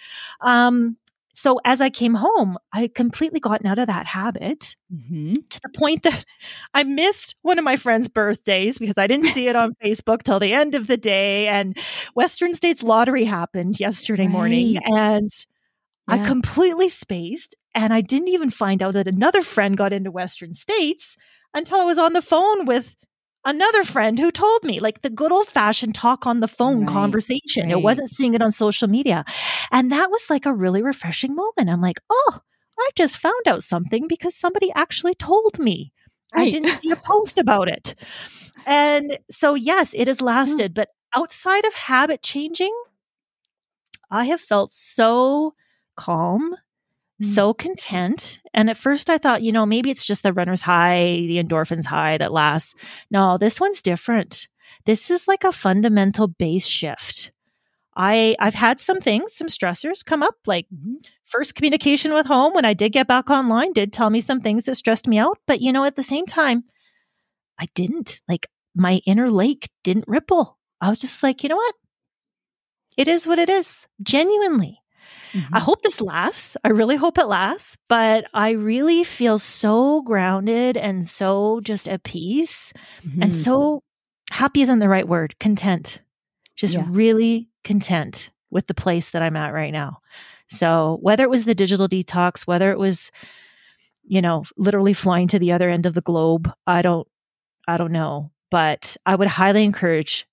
Um, 0.41 0.97
so 1.33 1.59
as 1.65 1.81
I 1.81 1.89
came 1.89 2.13
home, 2.13 2.57
I 2.71 2.81
had 2.81 2.93
completely 2.95 3.39
gotten 3.39 3.65
out 3.67 3.79
of 3.79 3.87
that 3.87 4.05
habit 4.05 4.75
Mm-hmm. 4.93 5.33
to 5.49 5.59
the 5.61 5.69
point 5.69 6.03
that 6.03 6.23
I 6.75 6.83
missed 6.83 7.35
one 7.41 7.57
of 7.57 7.65
my 7.65 7.75
friends' 7.75 8.07
birthdays 8.07 8.77
because 8.77 8.97
I 8.97 9.07
didn't 9.07 9.33
see 9.33 9.47
it 9.47 9.55
on 9.55 9.75
Facebook 9.83 10.21
till 10.21 10.39
the 10.39 10.53
end 10.53 10.75
of 10.75 10.85
the 10.85 10.97
day. 10.97 11.47
And 11.47 11.75
Western 12.13 12.53
States 12.53 12.83
Lottery 12.83 13.25
happened 13.25 13.79
yesterday 13.79 14.27
morning. 14.27 14.75
Right. 14.75 15.15
And 15.15 15.29
I 16.07 16.19
completely 16.19 16.89
spaced. 16.89 17.55
And 17.73 17.91
I 17.91 18.01
didn't 18.01 18.27
even 18.27 18.51
find 18.51 18.83
out 18.83 18.93
that 18.93 19.07
another 19.07 19.41
friend 19.41 19.75
got 19.75 19.93
into 19.93 20.11
Western 20.11 20.53
States 20.53 21.17
until 21.55 21.79
I 21.79 21.85
was 21.85 21.97
on 21.97 22.13
the 22.13 22.21
phone 22.21 22.65
with 22.65 22.95
another 23.45 23.83
friend 23.83 24.19
who 24.19 24.31
told 24.31 24.63
me, 24.63 24.79
like 24.79 25.01
the 25.01 25.09
good 25.09 25.31
old 25.31 25.47
fashioned 25.47 25.95
talk 25.95 26.25
on 26.25 26.39
the 26.39 26.47
phone 26.47 26.81
Right, 26.81 26.89
conversation. 26.89 27.69
It 27.69 27.81
wasn't 27.81 28.09
seeing 28.09 28.33
it 28.33 28.41
on 28.41 28.51
social 28.51 28.87
media. 28.87 29.25
And 29.71 29.91
that 29.91 30.09
was 30.09 30.29
like 30.29 30.45
a 30.45 30.53
really 30.53 30.81
refreshing 30.81 31.35
moment. 31.35 31.69
I'm 31.69 31.81
like, 31.81 31.99
oh, 32.09 32.39
I 32.79 32.89
just 32.95 33.17
found 33.17 33.47
out 33.47 33.63
something 33.63 34.07
because 34.07 34.35
somebody 34.35 34.71
actually 34.75 35.15
told 35.15 35.59
me. 35.59 35.91
I 36.33 36.49
didn't 36.49 36.79
see 36.79 36.89
a 36.89 36.95
post 37.03 37.37
about 37.37 37.67
it. 37.67 37.95
And 38.65 39.19
so, 39.29 39.53
yes, 39.53 39.93
it 39.93 40.07
has 40.07 40.19
hmm. 40.19 40.25
lasted. 40.25 40.73
But 40.73 40.89
outside 41.15 41.65
of 41.65 41.73
habit 41.73 42.23
changing, 42.23 42.73
I 44.09 44.25
have 44.25 44.41
felt 44.41 44.73
so 44.73 45.53
calm, 45.95 46.55
Mm. 47.21 47.25
so 47.25 47.53
content. 47.53 48.39
And 48.53 48.69
at 48.69 48.77
first 48.77 49.09
I 49.09 49.17
thought, 49.19 49.43
you 49.43 49.51
know, 49.51 49.65
maybe 49.65 49.91
it's 49.91 50.03
just 50.05 50.23
the 50.23 50.33
runner's 50.33 50.61
high, 50.61 51.03
the 51.27 51.41
endorphins 51.41 51.85
high 51.85 52.17
that 52.17 52.31
lasts. 52.33 52.73
No, 53.11 53.37
this 53.37 53.59
one's 53.59 53.81
different. 53.83 54.47
This 54.85 55.11
is 55.11 55.27
like 55.27 55.43
a 55.43 55.51
fundamental 55.51 56.27
base 56.27 56.65
shift. 56.65 57.31
I 57.95 58.35
I've 58.39 58.55
had 58.55 58.79
some 58.79 58.99
things, 58.99 59.33
some 59.35 59.47
stressors 59.47 60.03
come 60.03 60.23
up 60.23 60.35
like 60.47 60.65
Mhm. 60.73 61.05
first 61.23 61.53
communication 61.53 62.13
with 62.13 62.25
home 62.25 62.53
when 62.53 62.65
I 62.65 62.73
did 62.73 62.91
get 62.93 63.07
back 63.07 63.29
online 63.29 63.73
did 63.73 63.93
tell 63.93 64.09
me 64.09 64.19
some 64.21 64.41
things 64.41 64.65
that 64.65 64.75
stressed 64.75 65.07
me 65.07 65.19
out, 65.19 65.37
but 65.45 65.61
you 65.61 65.71
know 65.71 65.83
at 65.85 65.95
the 65.95 66.03
same 66.03 66.25
time 66.25 66.63
I 67.59 67.67
didn't. 67.75 68.21
Like 68.27 68.47
my 68.75 69.01
inner 69.05 69.29
lake 69.29 69.69
didn't 69.83 70.05
ripple. 70.07 70.57
I 70.81 70.89
was 70.89 70.99
just 70.99 71.21
like, 71.23 71.43
you 71.43 71.49
know 71.49 71.55
what? 71.57 71.75
It 72.97 73.07
is 73.07 73.27
what 73.27 73.39
it 73.39 73.49
is. 73.49 73.87
Genuinely. 74.01 74.79
I 75.33 75.37
Mhm. 75.37 75.61
hope 75.61 75.81
this 75.81 75.99
lasts. 76.01 76.55
I 76.63 76.69
really 76.69 76.95
hope 76.95 77.17
it 77.17 77.25
lasts, 77.25 77.75
but 77.89 78.25
I 78.33 78.51
really 78.51 79.03
feel 79.03 79.39
so 79.39 80.01
grounded 80.03 80.77
and 80.77 81.03
so 81.05 81.59
just 81.63 81.87
at 81.89 82.03
peace 82.03 82.71
and 83.21 83.31
Mhm. 83.31 83.33
so 83.33 83.81
happy 84.31 84.61
isn't 84.61 84.79
the 84.79 84.89
right 84.89 85.07
word, 85.07 85.37
content. 85.39 86.01
Just 86.55 86.75
Yeah. 86.75 86.85
really 86.87 87.49
content 87.63 88.29
with 88.51 88.67
the 88.67 88.73
place 88.75 89.09
that 89.09 89.23
I'm 89.23 89.35
at 89.35 89.53
right 89.53 89.73
now. 89.73 89.99
So, 90.49 90.99
whether 91.01 91.23
it 91.23 91.29
was 91.31 91.45
the 91.45 91.55
digital 91.55 91.87
detox, 91.87 92.45
whether 92.45 92.71
it 92.71 92.77
was 92.79 93.11
you 94.05 94.21
know, 94.21 94.43
literally 94.57 94.91
flying 94.93 95.29
to 95.29 95.39
the 95.39 95.53
other 95.53 95.69
end 95.69 95.85
of 95.85 95.93
the 95.93 96.01
globe, 96.01 96.51
I 96.67 96.81
don't 96.81 97.07
I 97.69 97.77
don't 97.77 97.93
know, 97.93 98.31
but 98.51 98.97
I 99.05 99.15
would 99.15 99.29
highly 99.29 99.63
encourage 99.63 100.27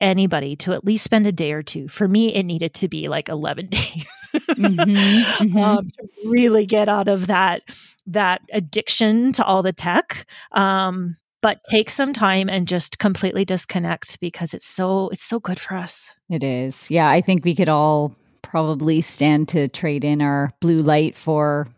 anybody 0.00 0.56
to 0.56 0.72
at 0.72 0.84
least 0.84 1.04
spend 1.04 1.26
a 1.26 1.32
day 1.32 1.52
or 1.52 1.62
two. 1.62 1.88
For 1.88 2.06
me, 2.08 2.34
it 2.34 2.42
needed 2.44 2.74
to 2.74 2.88
be 2.88 3.08
like 3.08 3.28
11 3.28 3.66
days 3.70 4.06
Mhm, 4.34 5.22
mhm. 5.22 5.62
um, 5.62 5.88
to 5.88 6.08
really 6.26 6.66
get 6.66 6.88
out 6.88 7.08
of 7.08 7.26
that 7.28 7.62
that 8.06 8.40
addiction 8.52 9.32
to 9.32 9.44
all 9.44 9.62
the 9.62 9.72
tech. 9.72 10.26
Um, 10.52 11.16
but 11.42 11.58
take 11.70 11.90
some 11.90 12.12
time 12.12 12.48
and 12.48 12.66
just 12.68 12.98
completely 12.98 13.44
disconnect 13.44 14.20
because 14.20 14.52
it's 14.54 14.66
so 14.66 15.08
it's 15.10 15.22
so 15.24 15.40
good 15.40 15.58
for 15.60 15.74
us. 15.74 16.14
It 16.28 16.42
is. 16.42 16.90
Yeah, 16.90 17.08
I 17.08 17.20
think 17.20 17.44
we 17.44 17.54
could 17.54 17.68
all 17.68 18.14
probably 18.42 19.00
stand 19.00 19.48
to 19.48 19.68
trade 19.68 20.04
in 20.04 20.20
our 20.20 20.50
blue 20.60 20.80
light 20.82 21.16
for 21.16 21.68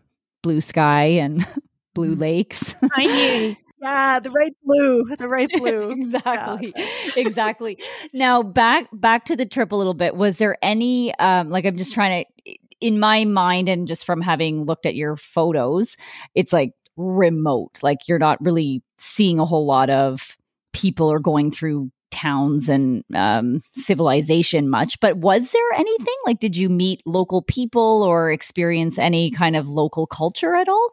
blue 0.43 0.61
sky 0.61 1.05
and 1.05 1.45
blue 1.93 2.15
lakes. 2.15 2.75
I 2.93 3.05
knew. 3.05 3.55
Yeah, 3.81 4.19
the 4.19 4.31
right 4.31 4.53
blue, 4.63 5.15
the 5.17 5.27
right 5.27 5.49
blue. 5.57 5.91
exactly. 5.91 6.73
exactly. 7.15 7.79
Now 8.13 8.43
back 8.43 8.87
back 8.93 9.25
to 9.25 9.35
the 9.35 9.45
trip 9.45 9.71
a 9.71 9.75
little 9.75 9.93
bit. 9.93 10.15
Was 10.15 10.37
there 10.37 10.57
any 10.61 11.13
um 11.15 11.49
like 11.49 11.65
I'm 11.65 11.77
just 11.77 11.93
trying 11.93 12.25
to 12.45 12.55
in 12.81 12.99
my 12.99 13.25
mind 13.25 13.67
and 13.67 13.87
just 13.87 14.05
from 14.05 14.21
having 14.21 14.65
looked 14.65 14.85
at 14.85 14.95
your 14.95 15.17
photos, 15.17 15.95
it's 16.35 16.53
like 16.53 16.73
remote. 16.97 17.79
Like 17.81 18.07
you're 18.07 18.19
not 18.19 18.39
really 18.41 18.81
seeing 18.97 19.39
a 19.39 19.45
whole 19.45 19.65
lot 19.65 19.89
of 19.89 20.37
people 20.73 21.07
or 21.11 21.19
going 21.19 21.51
through 21.51 21.91
towns 22.11 22.69
and 22.69 23.03
um, 23.13 23.61
civilization 23.73 24.69
much. 24.69 24.99
But 24.99 25.17
was 25.17 25.51
there 25.51 25.71
anything 25.75 26.15
like? 26.25 26.39
Did 26.39 26.57
you 26.57 26.69
meet 26.69 27.01
local 27.05 27.41
people 27.41 28.03
or 28.03 28.31
experience 28.31 28.97
any 28.97 29.31
kind 29.31 29.55
of 29.55 29.69
local 29.69 30.07
culture 30.07 30.55
at 30.55 30.67
all? 30.69 30.91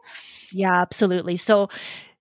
Yeah, 0.51 0.81
absolutely. 0.81 1.37
So, 1.37 1.69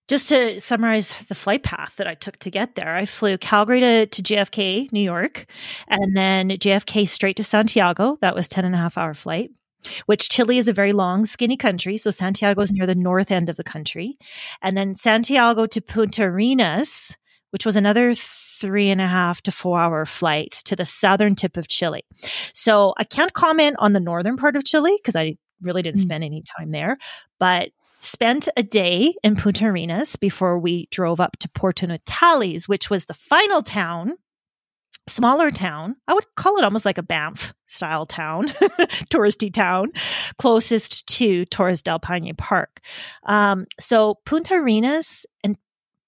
just 0.08 0.28
to 0.28 0.60
summarize 0.60 1.12
the 1.28 1.34
flight 1.34 1.62
path 1.62 1.94
that 1.96 2.06
I 2.06 2.14
took 2.14 2.38
to 2.40 2.50
get 2.50 2.74
there, 2.74 2.94
I 2.94 3.06
flew 3.06 3.36
Calgary 3.38 3.80
to, 3.80 4.06
to 4.06 4.22
JFK, 4.22 4.92
New 4.92 5.00
York, 5.00 5.46
and 5.88 6.16
then 6.16 6.50
JFK 6.50 7.08
straight 7.08 7.36
to 7.36 7.42
Santiago. 7.42 8.16
That 8.20 8.34
was 8.34 8.48
10 8.48 8.64
and 8.64 8.74
a 8.74 8.78
half 8.78 8.96
hour 8.96 9.14
flight, 9.14 9.50
which 10.06 10.28
Chile 10.28 10.58
is 10.58 10.68
a 10.68 10.72
very 10.72 10.92
long, 10.92 11.24
skinny 11.24 11.56
country. 11.56 11.96
So 11.96 12.10
Santiago 12.10 12.60
is 12.62 12.72
near 12.72 12.86
the 12.86 12.94
north 12.94 13.30
end 13.30 13.48
of 13.48 13.56
the 13.56 13.64
country. 13.64 14.16
And 14.62 14.76
then 14.76 14.94
Santiago 14.94 15.66
to 15.66 15.80
Punta 15.80 16.22
Arenas, 16.24 17.16
which 17.50 17.66
was 17.66 17.76
another 17.76 18.14
three 18.14 18.88
and 18.88 19.00
a 19.00 19.06
half 19.06 19.42
to 19.42 19.52
four 19.52 19.78
hour 19.78 20.06
flight 20.06 20.52
to 20.64 20.76
the 20.76 20.86
southern 20.86 21.34
tip 21.34 21.56
of 21.56 21.68
Chile. 21.68 22.04
So 22.54 22.94
I 22.96 23.04
can't 23.04 23.32
comment 23.32 23.76
on 23.78 23.92
the 23.92 24.00
northern 24.00 24.36
part 24.36 24.56
of 24.56 24.64
Chile 24.64 24.96
because 25.02 25.16
I 25.16 25.36
really 25.60 25.82
didn't 25.82 25.98
Mm. 26.00 26.02
spend 26.02 26.24
any 26.24 26.42
time 26.56 26.70
there, 26.70 26.96
but 27.38 27.70
spent 27.98 28.48
a 28.56 28.62
day 28.62 29.14
in 29.22 29.36
Punta 29.36 29.66
Arenas 29.66 30.16
before 30.16 30.58
we 30.58 30.88
drove 30.90 31.20
up 31.20 31.38
to 31.38 31.48
Puerto 31.48 31.86
Natales, 31.86 32.68
which 32.68 32.90
was 32.90 33.06
the 33.06 33.14
final 33.14 33.62
town, 33.62 34.14
smaller 35.06 35.50
town. 35.50 35.96
I 36.06 36.14
would 36.14 36.26
call 36.36 36.58
it 36.58 36.64
almost 36.64 36.84
like 36.84 36.98
a 36.98 37.02
Banff 37.02 37.54
style 37.66 38.06
town, 38.06 38.48
touristy 39.10 39.52
town, 39.52 39.88
closest 40.38 41.06
to 41.08 41.44
Torres 41.46 41.82
del 41.82 41.98
Paine 41.98 42.34
Park. 42.36 42.80
Um, 43.24 43.66
so 43.80 44.16
Punta 44.24 44.54
Arenas 44.54 45.26
and 45.42 45.56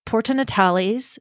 Puerto 0.05 0.33
Natales. 0.35 1.19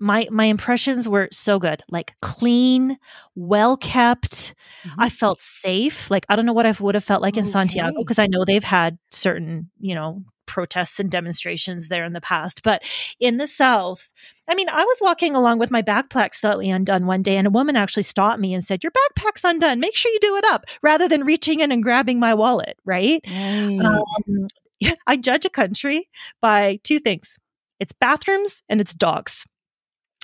My 0.00 0.26
my 0.30 0.46
impressions 0.46 1.06
were 1.06 1.28
so 1.30 1.58
good, 1.58 1.82
like 1.90 2.14
clean, 2.22 2.98
well 3.34 3.76
kept. 3.76 4.54
I 4.98 5.10
felt 5.10 5.40
safe. 5.40 6.10
Like 6.10 6.24
I 6.28 6.36
don't 6.36 6.46
know 6.46 6.54
what 6.54 6.66
I 6.66 6.72
would 6.80 6.94
have 6.94 7.04
felt 7.04 7.22
like 7.22 7.36
in 7.36 7.44
Santiago 7.44 7.98
because 7.98 8.18
I 8.18 8.26
know 8.26 8.44
they've 8.44 8.64
had 8.64 8.98
certain, 9.10 9.70
you 9.78 9.94
know, 9.94 10.24
protests 10.50 10.98
and 10.98 11.10
demonstrations 11.10 11.88
there 11.88 12.04
in 12.04 12.12
the 12.12 12.20
past. 12.20 12.62
But 12.62 12.82
in 13.20 13.36
the 13.36 13.46
South, 13.46 14.10
I 14.48 14.54
mean, 14.56 14.68
I 14.68 14.84
was 14.84 14.98
walking 15.00 15.36
along 15.36 15.60
with 15.60 15.70
my 15.70 15.80
backpack 15.80 16.34
slightly 16.34 16.70
undone 16.70 17.06
one 17.06 17.22
day, 17.22 17.36
and 17.36 17.46
a 17.46 17.50
woman 17.50 17.76
actually 17.76 18.02
stopped 18.02 18.40
me 18.40 18.52
and 18.52 18.64
said, 18.64 18.82
"Your 18.82 18.92
backpack's 18.92 19.44
undone. 19.44 19.80
Make 19.80 19.96
sure 19.96 20.10
you 20.10 20.18
do 20.20 20.36
it 20.36 20.44
up," 20.44 20.64
rather 20.82 21.08
than 21.08 21.24
reaching 21.24 21.60
in 21.60 21.70
and 21.70 21.82
grabbing 21.82 22.18
my 22.18 22.34
wallet. 22.34 22.76
Right? 22.84 23.20
Right. 23.28 23.78
Um, 23.80 24.48
I 25.06 25.16
judge 25.16 25.44
a 25.44 25.50
country 25.50 26.08
by 26.40 26.80
two 26.82 26.98
things: 26.98 27.38
its 27.78 27.92
bathrooms 27.92 28.62
and 28.68 28.80
its 28.80 28.92
dogs 28.92 29.46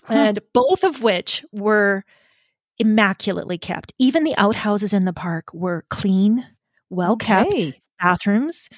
Huh. 0.06 0.14
and 0.28 0.40
both 0.52 0.84
of 0.84 1.02
which 1.02 1.44
were 1.52 2.04
immaculately 2.78 3.58
kept. 3.58 3.92
Even 3.98 4.24
the 4.24 4.36
outhouses 4.38 4.92
in 4.92 5.04
the 5.04 5.12
park 5.12 5.52
were 5.54 5.84
clean, 5.90 6.46
well 6.90 7.16
kept 7.16 7.50
Okay. 7.52 7.82
bathrooms, 8.00 8.68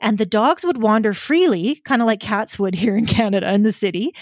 and 0.00 0.18
the 0.18 0.26
dogs 0.26 0.64
would 0.64 0.82
wander 0.82 1.14
freely, 1.14 1.76
kind 1.84 2.02
of 2.02 2.06
like 2.06 2.20
cats 2.20 2.58
would 2.58 2.74
here 2.74 2.96
in 2.96 3.06
Canada 3.06 3.52
in 3.54 3.62
the 3.62 3.72
city, 3.72 4.12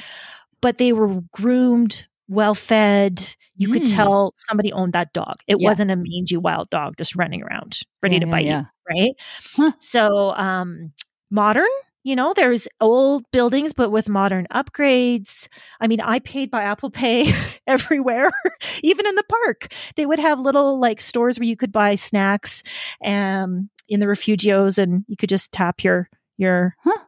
but 0.62 0.78
they 0.78 0.92
were 0.92 1.22
groomed, 1.32 2.06
well 2.28 2.54
fed. 2.54 3.34
You 3.56 3.68
could 3.68 3.84
Mm. 3.84 3.90
tell 3.94 4.34
somebody 4.36 4.72
owned 4.72 4.92
that 4.94 5.12
dog. 5.14 5.36
It 5.48 5.60
Yeah. 5.60 5.68
wasn't 5.68 5.90
a 5.92 5.96
mangy 5.96 6.36
wild 6.38 6.70
dog 6.70 6.96
just 6.98 7.16
running 7.16 7.42
around 7.42 7.80
ready 8.02 8.16
Yeah, 8.16 8.20
to 8.20 8.26
bite 8.26 8.46
yeah. 8.46 8.60
you, 8.60 8.66
right? 8.90 9.12
Huh. 9.56 9.72
So, 9.80 10.30
um 10.34 10.92
modern 11.30 11.66
you 12.04 12.14
know 12.14 12.32
there's 12.34 12.68
old 12.80 13.24
buildings 13.32 13.72
but 13.72 13.90
with 13.90 14.08
modern 14.08 14.46
upgrades. 14.54 15.48
I 15.80 15.86
mean 15.88 16.00
i 16.00 16.20
paid 16.20 16.50
by 16.50 16.62
apple 16.62 16.90
pay 16.90 17.32
everywhere 17.66 18.30
even 18.82 19.06
in 19.06 19.14
the 19.16 19.24
park. 19.24 19.72
They 19.96 20.06
would 20.06 20.20
have 20.20 20.38
little 20.40 20.78
like 20.78 21.00
stores 21.00 21.38
where 21.38 21.48
you 21.48 21.56
could 21.56 21.72
buy 21.72 21.96
snacks 21.96 22.62
um 23.04 23.68
in 23.88 24.00
the 24.00 24.06
refugios 24.06 24.78
and 24.78 25.04
you 25.08 25.16
could 25.16 25.28
just 25.28 25.52
tap 25.52 25.82
your 25.84 26.08
your 26.38 26.74
Huh. 26.84 26.98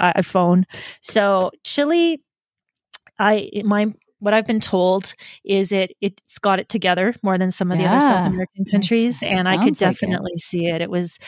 uh, 0.00 0.12
iphone. 0.14 0.64
So 1.02 1.50
chile 1.64 2.22
i 3.18 3.50
my 3.64 3.92
what 4.18 4.34
i've 4.34 4.46
been 4.46 4.60
told 4.60 5.14
is 5.44 5.72
it 5.72 5.92
it's 6.00 6.38
got 6.38 6.58
it 6.58 6.68
together 6.68 7.14
more 7.22 7.38
than 7.38 7.50
some 7.50 7.70
of 7.70 7.78
the 7.78 7.86
other 7.86 8.00
south 8.00 8.24
american 8.26 8.64
countries 8.70 9.22
and 9.22 9.48
i 9.48 9.56
could 9.56 9.76
sounds 9.78 9.82
like 9.82 9.94
definitely 10.00 10.36
see 10.38 10.66
it. 10.68 10.80
It 10.80 10.90
was 10.90 11.18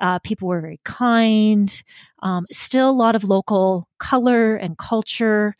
uh, 0.00 0.18
people 0.20 0.48
were 0.48 0.60
very 0.60 0.80
kind. 0.84 1.82
Um, 2.22 2.46
still 2.52 2.90
a 2.90 2.92
lot 2.92 3.16
of 3.16 3.24
local 3.24 3.88
color 3.98 4.56
and 4.56 4.78
culture. 4.78 5.56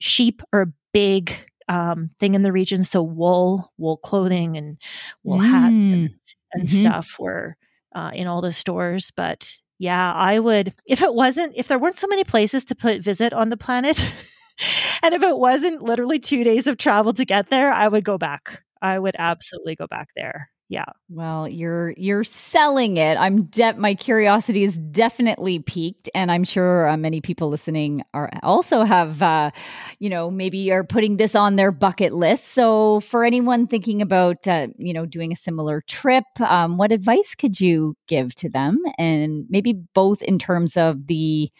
Sheep 0.00 0.42
are 0.52 0.62
a 0.62 0.72
big 0.92 1.34
um, 1.68 2.10
thing 2.18 2.34
in 2.34 2.42
the 2.42 2.52
region. 2.52 2.82
So 2.82 3.02
wool, 3.02 3.72
wool 3.78 3.96
clothing, 3.98 4.56
and 4.56 4.78
wool 5.22 5.40
hats 5.40 5.72
and, 5.72 6.10
mm-hmm. 6.56 6.64
stuff 6.64 7.16
were 7.18 7.56
uh, 7.94 8.10
in 8.14 8.26
all 8.26 8.40
the 8.40 8.52
stores. 8.52 9.12
But 9.16 9.54
yeah, 9.78 10.12
I 10.12 10.38
would 10.38 10.74
if 10.86 11.02
it 11.02 11.14
wasn't 11.14 11.54
if 11.56 11.68
there 11.68 11.78
weren't 11.78 11.96
so 11.96 12.06
many 12.06 12.24
places 12.24 12.64
to 12.64 12.74
put 12.74 13.02
visit 13.02 13.32
on 13.32 13.48
the 13.48 13.56
planet. 13.56 14.12
and 15.02 15.14
if 15.14 15.22
it 15.22 15.36
wasn't 15.36 15.82
literally 15.82 16.18
two 16.18 16.44
days 16.44 16.66
of 16.66 16.76
travel 16.76 17.12
to 17.14 17.24
get 17.24 17.50
there, 17.50 17.72
I 17.72 17.88
would 17.88 18.04
go 18.04 18.18
back. 18.18 18.62
I 18.80 18.98
would 18.98 19.16
absolutely 19.18 19.76
go 19.76 19.86
back 19.86 20.08
there 20.16 20.50
yeah. 20.72 20.86
Well 21.10 21.46
you're 21.46 21.92
you're 21.98 22.24
selling 22.24 22.96
it. 22.96 23.18
I'm 23.18 23.42
de- 23.42 23.74
my 23.74 23.94
curiosity 23.94 24.64
is 24.64 24.78
definitely 24.78 25.58
peaked 25.58 26.08
and 26.14 26.32
i'm 26.32 26.44
sure 26.44 26.88
uh, 26.88 26.96
many 26.96 27.20
people 27.20 27.50
listening 27.50 28.02
are 28.14 28.30
also 28.42 28.82
have 28.82 29.20
uh, 29.20 29.50
you 29.98 30.08
know 30.08 30.30
maybe 30.30 30.72
are 30.72 30.82
putting 30.82 31.18
this 31.18 31.34
on 31.34 31.56
their 31.56 31.72
bucket 31.72 32.14
list. 32.14 32.48
So 32.54 33.00
for 33.00 33.22
anyone 33.22 33.66
thinking 33.66 34.00
about 34.00 34.48
uh, 34.48 34.68
you 34.78 34.94
know 34.94 35.04
doing 35.04 35.30
a 35.30 35.36
similar 35.36 35.82
trip 35.82 36.24
um, 36.40 36.78
what 36.78 36.90
advice 36.90 37.34
could 37.34 37.60
you 37.60 37.94
give 38.08 38.34
to 38.36 38.48
them? 38.48 38.80
And 38.96 39.44
maybe 39.50 39.74
both 39.92 40.22
in 40.22 40.38
terms 40.38 40.78
of 40.78 41.06
the 41.06 41.52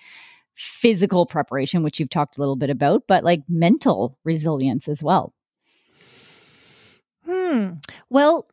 physical 0.55 1.27
preparation 1.27 1.83
which 1.83 2.01
you've 2.01 2.09
talked 2.09 2.39
a 2.39 2.41
little 2.41 2.57
bit 2.57 2.71
about 2.71 3.03
but 3.07 3.25
like 3.25 3.43
mental 3.47 4.19
resilience 4.25 4.89
as 4.89 5.03
well. 5.03 5.35
Hmm. 7.27 7.75
Well 8.09 8.49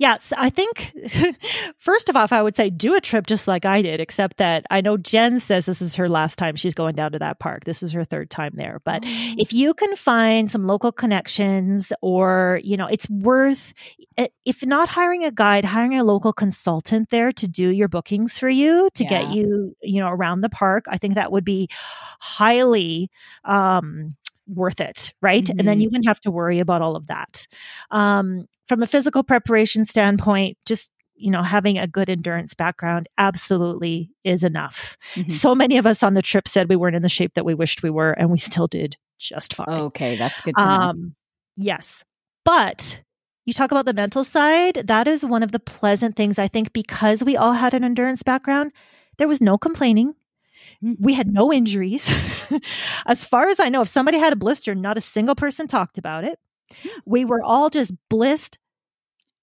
Yes, 0.00 0.32
I 0.34 0.48
think 0.48 0.94
first 1.78 2.08
of 2.08 2.16
all, 2.16 2.26
I 2.30 2.40
would 2.40 2.56
say 2.56 2.70
do 2.70 2.94
a 2.94 3.02
trip 3.02 3.26
just 3.26 3.46
like 3.46 3.66
I 3.66 3.82
did, 3.82 4.00
except 4.00 4.38
that 4.38 4.64
I 4.70 4.80
know 4.80 4.96
Jen 4.96 5.38
says 5.40 5.66
this 5.66 5.82
is 5.82 5.94
her 5.96 6.08
last 6.08 6.38
time 6.38 6.56
she's 6.56 6.72
going 6.72 6.94
down 6.94 7.12
to 7.12 7.18
that 7.18 7.38
park. 7.38 7.64
This 7.64 7.82
is 7.82 7.92
her 7.92 8.02
third 8.02 8.30
time 8.30 8.52
there. 8.54 8.80
But 8.82 9.04
oh. 9.04 9.34
if 9.36 9.52
you 9.52 9.74
can 9.74 9.94
find 9.96 10.50
some 10.50 10.66
local 10.66 10.90
connections 10.90 11.92
or, 12.00 12.62
you 12.64 12.78
know, 12.78 12.86
it's 12.86 13.10
worth, 13.10 13.74
eh, 14.16 14.28
if 14.46 14.64
not 14.64 14.88
hiring 14.88 15.22
a 15.24 15.30
guide, 15.30 15.66
hiring 15.66 15.98
a 15.98 16.02
local 16.02 16.32
consultant 16.32 17.10
there 17.10 17.30
to 17.32 17.46
do 17.46 17.68
your 17.68 17.88
bookings 17.88 18.38
for 18.38 18.48
you 18.48 18.88
to 18.94 19.04
yeah. 19.04 19.10
get 19.10 19.34
you, 19.34 19.76
you 19.82 20.00
know, 20.00 20.08
around 20.08 20.40
the 20.40 20.48
park, 20.48 20.86
I 20.88 20.96
think 20.96 21.16
that 21.16 21.30
would 21.30 21.44
be 21.44 21.68
highly, 22.20 23.10
um, 23.44 24.16
worth 24.52 24.80
it, 24.80 25.12
right? 25.22 25.44
Mm-hmm. 25.44 25.58
And 25.58 25.68
then 25.68 25.76
mm-hmm. 25.76 25.82
you 25.82 25.88
wouldn't 25.88 26.08
have 26.08 26.20
to 26.22 26.30
worry 26.30 26.58
about 26.60 26.82
all 26.82 26.96
of 26.96 27.06
that. 27.06 27.46
Um, 27.90 28.46
from 28.68 28.82
a 28.82 28.86
physical 28.86 29.22
preparation 29.22 29.84
standpoint, 29.84 30.58
just 30.66 30.90
you 31.20 31.30
know, 31.30 31.42
having 31.42 31.76
a 31.76 31.86
good 31.86 32.08
endurance 32.08 32.54
background 32.54 33.06
absolutely 33.18 34.10
is 34.24 34.42
enough. 34.42 34.96
Mm-hmm. 35.14 35.30
So 35.30 35.54
many 35.54 35.76
of 35.76 35.86
us 35.86 36.02
on 36.02 36.14
the 36.14 36.22
trip 36.22 36.48
said 36.48 36.68
we 36.68 36.76
weren't 36.76 36.96
in 36.96 37.02
the 37.02 37.10
shape 37.10 37.34
that 37.34 37.44
we 37.44 37.52
wished 37.52 37.82
we 37.82 37.90
were, 37.90 38.12
and 38.12 38.30
we 38.30 38.38
still 38.38 38.66
did 38.66 38.96
just 39.18 39.54
fine. 39.54 39.68
Okay, 39.68 40.16
that's 40.16 40.40
good 40.40 40.54
to 40.56 40.64
know. 40.64 40.70
Um, 40.70 41.14
yes. 41.56 42.04
But 42.44 43.02
you 43.44 43.52
talk 43.52 43.70
about 43.70 43.84
the 43.84 43.92
mental 43.92 44.24
side, 44.24 44.82
that 44.86 45.06
is 45.06 45.24
one 45.24 45.42
of 45.42 45.52
the 45.52 45.60
pleasant 45.60 46.16
things 46.16 46.38
I 46.38 46.48
think 46.48 46.72
because 46.72 47.22
we 47.22 47.36
all 47.36 47.52
had 47.52 47.74
an 47.74 47.84
endurance 47.84 48.22
background, 48.22 48.72
there 49.18 49.28
was 49.28 49.42
no 49.42 49.58
complaining. 49.58 50.14
We 50.98 51.14
had 51.14 51.32
no 51.32 51.52
injuries. 51.52 52.12
as 53.06 53.24
far 53.24 53.48
as 53.48 53.60
I 53.60 53.68
know, 53.68 53.82
if 53.82 53.88
somebody 53.88 54.18
had 54.18 54.32
a 54.32 54.36
blister, 54.36 54.74
not 54.74 54.96
a 54.96 55.00
single 55.00 55.34
person 55.34 55.66
talked 55.66 55.98
about 55.98 56.24
it. 56.24 56.38
Hmm. 56.82 56.88
We 57.04 57.24
were 57.24 57.42
all 57.42 57.70
just 57.70 57.92
blissed 58.08 58.58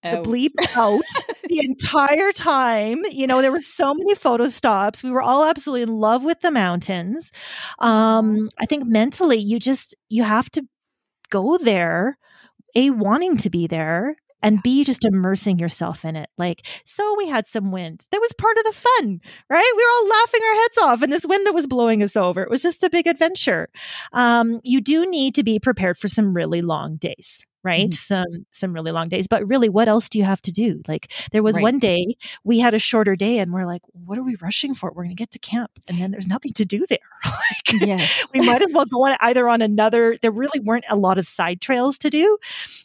the 0.03 0.17
bleep 0.17 0.53
out 0.75 1.03
the 1.49 1.59
entire 1.59 2.31
time. 2.31 3.03
You 3.11 3.27
know, 3.27 3.41
there 3.41 3.51
were 3.51 3.61
so 3.61 3.93
many 3.93 4.15
photo 4.15 4.47
stops. 4.47 5.03
We 5.03 5.11
were 5.11 5.21
all 5.21 5.43
absolutely 5.43 5.83
in 5.83 5.99
love 5.99 6.23
with 6.23 6.39
the 6.41 6.51
mountains. 6.51 7.31
Um, 7.79 8.49
I 8.59 8.65
think 8.65 8.85
mentally, 8.85 9.37
you 9.37 9.59
just 9.59 9.95
you 10.09 10.23
have 10.23 10.49
to 10.51 10.63
go 11.29 11.57
there, 11.57 12.17
a 12.75 12.89
wanting 12.91 13.37
to 13.37 13.49
be 13.49 13.67
there, 13.67 14.15
and 14.41 14.61
be 14.63 14.83
just 14.83 15.05
immersing 15.05 15.59
yourself 15.59 16.05
in 16.05 16.15
it. 16.15 16.29
Like, 16.37 16.65
so 16.85 17.15
we 17.17 17.27
had 17.27 17.47
some 17.47 17.71
wind. 17.71 18.05
That 18.11 18.21
was 18.21 18.33
part 18.37 18.57
of 18.57 18.63
the 18.63 18.73
fun, 18.73 19.21
right? 19.49 19.71
We 19.75 19.83
were 19.83 19.91
all 19.95 20.09
laughing 20.09 20.41
our 20.43 20.61
heads 20.61 20.77
off 20.77 21.01
and 21.01 21.11
this 21.11 21.25
wind 21.25 21.45
that 21.47 21.53
was 21.53 21.67
blowing 21.67 22.03
us 22.03 22.15
over. 22.15 22.41
It 22.43 22.49
was 22.49 22.61
just 22.61 22.83
a 22.83 22.89
big 22.89 23.07
adventure. 23.07 23.69
Um, 24.13 24.59
you 24.63 24.81
do 24.81 25.09
need 25.09 25.35
to 25.35 25.43
be 25.43 25.59
prepared 25.59 25.97
for 25.97 26.07
some 26.07 26.33
really 26.33 26.61
long 26.61 26.97
days 26.97 27.45
right 27.67 27.89
mm-hmm. 27.89 28.25
some 28.25 28.45
some 28.51 28.73
really 28.73 28.91
long 28.91 29.09
days 29.09 29.27
but 29.27 29.45
really 29.45 29.67
what 29.67 29.89
else 29.89 30.07
do 30.07 30.17
you 30.17 30.23
have 30.23 30.41
to 30.41 30.51
do 30.51 30.81
like 30.87 31.11
there 31.31 31.43
was 31.43 31.57
right. 31.57 31.63
one 31.63 31.79
day 31.79 32.15
we 32.45 32.59
had 32.59 32.73
a 32.73 32.79
shorter 32.79 33.15
day 33.15 33.39
and 33.39 33.51
we're 33.51 33.65
like 33.65 33.81
what 33.91 34.17
are 34.17 34.23
we 34.23 34.37
rushing 34.41 34.73
for 34.73 34.89
we're 34.89 35.03
going 35.03 35.09
to 35.09 35.15
get 35.15 35.31
to 35.31 35.39
camp 35.39 35.71
and 35.89 35.99
then 35.99 36.11
there's 36.11 36.27
nothing 36.27 36.53
to 36.53 36.63
do 36.63 36.85
there 36.87 36.97
like 37.25 37.81
yes. 37.81 38.25
we 38.33 38.39
might 38.39 38.61
as 38.61 38.71
well 38.73 38.85
go 38.85 39.05
on 39.05 39.17
either 39.19 39.49
on 39.49 39.61
another 39.61 40.17
there 40.21 40.31
really 40.31 40.61
weren't 40.61 40.85
a 40.89 40.95
lot 40.95 41.17
of 41.17 41.27
side 41.27 41.59
trails 41.59 41.97
to 41.97 42.09
do 42.09 42.37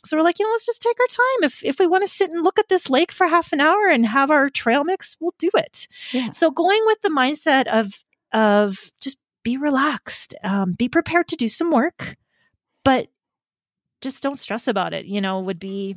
so 0.05 0.17
we're 0.17 0.23
like 0.25 0.41
you 0.41 0.45
know 0.45 0.51
let's 0.51 0.67
just 0.67 0.83
take 0.83 0.99
our 0.99 1.07
time 1.07 1.45
if 1.45 1.65
if 1.65 1.79
we 1.79 1.87
want 1.87 2.03
to 2.03 2.09
sit 2.09 2.31
and 2.31 2.43
look 2.43 2.59
at 2.59 2.69
this 2.69 2.91
lake 2.91 3.13
for 3.13 3.29
half 3.29 3.53
an 3.53 3.61
hour 3.61 3.89
and 3.89 4.05
have 4.05 4.33
our 4.33 4.51
trail 4.51 4.83
mix 4.83 5.17
we'll 5.21 5.35
do 5.39 5.51
it 5.55 5.87
yeah. 6.13 6.33
so 6.33 6.51
going 6.51 6.83
with 6.87 7.01
the 7.03 7.09
mindset 7.09 7.69
of 7.69 8.05
of 8.33 8.91
just 9.01 9.19
be 9.45 9.57
relaxed 9.57 10.35
um, 10.43 10.73
be 10.73 10.89
prepared 10.89 11.29
to 11.29 11.37
do 11.37 11.47
some 11.47 11.71
work 11.71 12.17
but 12.85 13.07
just 14.03 14.23
don't 14.23 14.39
stress 14.39 14.69
about 14.69 14.93
it, 14.93 15.07
you 15.07 15.21
know, 15.21 15.41
would 15.41 15.59
be 15.59 15.97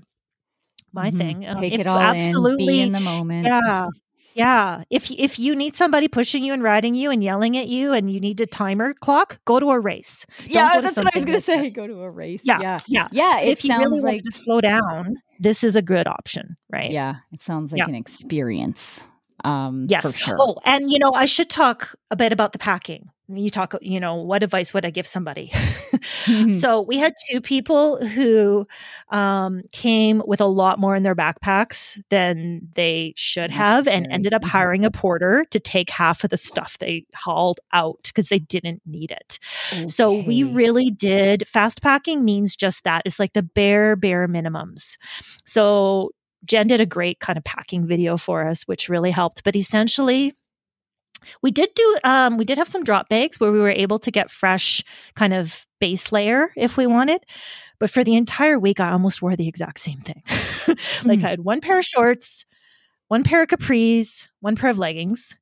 my 0.93 1.09
mm-hmm. 1.09 1.17
thing. 1.17 1.47
Um, 1.47 1.59
Take 1.59 1.73
it 1.73 1.87
all 1.87 1.99
absolutely, 1.99 2.79
in, 2.79 2.91
be 2.91 2.97
in 2.97 3.03
the 3.03 3.09
moment. 3.11 3.45
Yeah. 3.45 3.87
Yeah. 4.33 4.83
If 4.89 5.11
if 5.11 5.39
you 5.39 5.55
need 5.55 5.75
somebody 5.75 6.07
pushing 6.07 6.43
you 6.43 6.53
and 6.53 6.61
riding 6.61 6.93
you 6.93 7.09
and 7.09 7.23
yelling 7.23 7.57
at 7.57 7.67
you 7.67 7.93
and 7.93 8.11
you 8.11 8.19
need 8.19 8.39
a 8.41 8.45
timer 8.45 8.93
clock, 8.93 9.39
go 9.45 9.59
to 9.59 9.71
a 9.71 9.79
race. 9.79 10.25
Don't 10.39 10.49
yeah, 10.51 10.81
that's 10.81 10.97
what 10.97 11.07
I 11.07 11.17
was 11.17 11.25
going 11.25 11.39
to 11.39 11.45
say. 11.45 11.69
Go 11.71 11.87
to 11.87 12.01
a 12.01 12.09
race. 12.09 12.41
Yeah. 12.43 12.59
Yeah. 12.59 12.79
Yeah. 12.87 13.07
yeah 13.11 13.39
if 13.39 13.63
you 13.63 13.77
really 13.77 14.01
like... 14.01 14.13
want 14.15 14.23
to 14.25 14.31
slow 14.31 14.61
down, 14.61 15.15
this 15.39 15.63
is 15.63 15.75
a 15.75 15.81
good 15.81 16.07
option, 16.07 16.57
right? 16.69 16.91
Yeah. 16.91 17.15
It 17.31 17.41
sounds 17.41 17.71
like 17.71 17.79
yeah. 17.79 17.87
an 17.87 17.95
experience. 17.95 19.01
Um, 19.43 19.87
yes. 19.89 20.15
Sure. 20.15 20.35
Oh, 20.39 20.57
and 20.65 20.91
you 20.91 20.99
know, 20.99 21.13
I 21.13 21.25
should 21.25 21.49
talk 21.49 21.95
a 22.11 22.15
bit 22.15 22.33
about 22.33 22.51
the 22.51 22.59
packing 22.59 23.09
you 23.27 23.49
talk 23.49 23.73
you 23.81 23.99
know 23.99 24.15
what 24.15 24.43
advice 24.43 24.73
would 24.73 24.85
i 24.85 24.89
give 24.89 25.07
somebody 25.07 25.49
mm-hmm. 25.53 26.53
so 26.53 26.81
we 26.81 26.97
had 26.97 27.13
two 27.29 27.41
people 27.41 28.05
who 28.05 28.67
um, 29.09 29.61
came 29.71 30.21
with 30.27 30.41
a 30.41 30.45
lot 30.45 30.79
more 30.79 30.95
in 30.95 31.03
their 31.03 31.15
backpacks 31.15 32.01
than 32.09 32.61
they 32.75 33.13
should 33.15 33.49
have 33.49 33.87
and 33.87 34.07
ended 34.11 34.33
up 34.33 34.41
mm-hmm. 34.41 34.49
hiring 34.49 34.85
a 34.85 34.91
porter 34.91 35.45
to 35.49 35.59
take 35.59 35.89
half 35.89 36.23
of 36.23 36.29
the 36.29 36.37
stuff 36.37 36.77
they 36.77 37.05
hauled 37.15 37.59
out 37.73 37.99
because 38.03 38.29
they 38.29 38.39
didn't 38.39 38.81
need 38.85 39.11
it 39.11 39.39
okay. 39.73 39.87
so 39.87 40.13
we 40.13 40.43
really 40.43 40.91
did 40.91 41.47
fast 41.47 41.81
packing 41.81 42.23
means 42.23 42.55
just 42.55 42.83
that 42.83 43.01
it's 43.05 43.19
like 43.19 43.33
the 43.33 43.43
bare 43.43 43.95
bare 43.95 44.27
minimums 44.27 44.97
so 45.45 46.11
jen 46.45 46.67
did 46.67 46.79
a 46.79 46.85
great 46.85 47.19
kind 47.19 47.37
of 47.37 47.43
packing 47.43 47.87
video 47.87 48.17
for 48.17 48.47
us 48.47 48.63
which 48.63 48.87
really 48.87 49.11
helped 49.11 49.43
but 49.43 49.55
essentially 49.55 50.33
we 51.41 51.51
did 51.51 51.69
do 51.75 51.97
um, 52.03 52.37
we 52.37 52.45
did 52.45 52.57
have 52.57 52.67
some 52.67 52.83
drop 52.83 53.09
bags 53.09 53.39
where 53.39 53.51
we 53.51 53.59
were 53.59 53.69
able 53.69 53.99
to 53.99 54.11
get 54.11 54.31
fresh 54.31 54.83
kind 55.15 55.33
of 55.33 55.65
base 55.79 56.11
layer 56.11 56.49
if 56.55 56.77
we 56.77 56.87
wanted 56.87 57.23
but 57.79 57.89
for 57.89 58.03
the 58.03 58.15
entire 58.15 58.57
week 58.59 58.79
i 58.79 58.91
almost 58.91 59.21
wore 59.21 59.35
the 59.35 59.47
exact 59.47 59.79
same 59.79 59.99
thing 59.99 60.21
like 61.05 61.19
mm. 61.19 61.25
i 61.25 61.29
had 61.29 61.43
one 61.43 61.61
pair 61.61 61.79
of 61.79 61.85
shorts 61.85 62.45
one 63.07 63.23
pair 63.23 63.41
of 63.41 63.49
capris 63.49 64.27
one 64.39 64.55
pair 64.55 64.69
of 64.69 64.77
leggings 64.77 65.35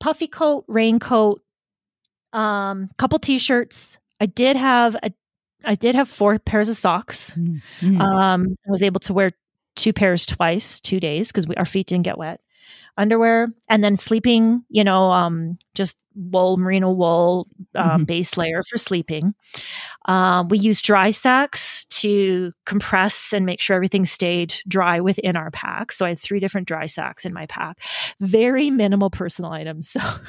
puffy 0.00 0.26
coat 0.26 0.64
raincoat 0.68 1.40
um 2.32 2.90
couple 2.98 3.18
t-shirts 3.18 3.98
i 4.20 4.26
did 4.26 4.56
have 4.56 4.96
a 5.02 5.12
i 5.64 5.74
did 5.74 5.94
have 5.94 6.08
four 6.08 6.38
pairs 6.38 6.68
of 6.68 6.76
socks 6.76 7.32
mm. 7.32 8.00
um 8.00 8.56
i 8.66 8.70
was 8.70 8.82
able 8.82 9.00
to 9.00 9.12
wear 9.12 9.32
two 9.76 9.92
pairs 9.92 10.26
twice 10.26 10.80
two 10.80 11.00
days 11.00 11.30
because 11.30 11.46
our 11.56 11.66
feet 11.66 11.86
didn't 11.86 12.04
get 12.04 12.18
wet 12.18 12.40
underwear 12.96 13.48
and 13.68 13.82
then 13.82 13.96
sleeping, 13.96 14.64
you 14.68 14.84
know, 14.84 15.10
um, 15.10 15.58
just 15.74 15.98
wool, 16.14 16.56
merino 16.56 16.92
wool 16.92 17.48
um, 17.74 17.88
mm-hmm. 17.88 18.04
base 18.04 18.36
layer 18.36 18.62
for 18.70 18.78
sleeping. 18.78 19.34
Um, 20.06 20.48
we 20.48 20.58
use 20.58 20.80
dry 20.80 21.10
sacks 21.10 21.86
to 21.86 22.52
compress 22.66 23.32
and 23.32 23.44
make 23.44 23.60
sure 23.60 23.74
everything 23.74 24.04
stayed 24.04 24.54
dry 24.68 25.00
within 25.00 25.36
our 25.36 25.50
pack. 25.50 25.92
So 25.92 26.06
I 26.06 26.10
had 26.10 26.18
three 26.18 26.40
different 26.40 26.68
dry 26.68 26.86
sacks 26.86 27.24
in 27.24 27.32
my 27.32 27.46
pack. 27.46 27.78
Very 28.20 28.70
minimal 28.70 29.10
personal 29.10 29.52
items. 29.52 29.96
So 30.04 30.20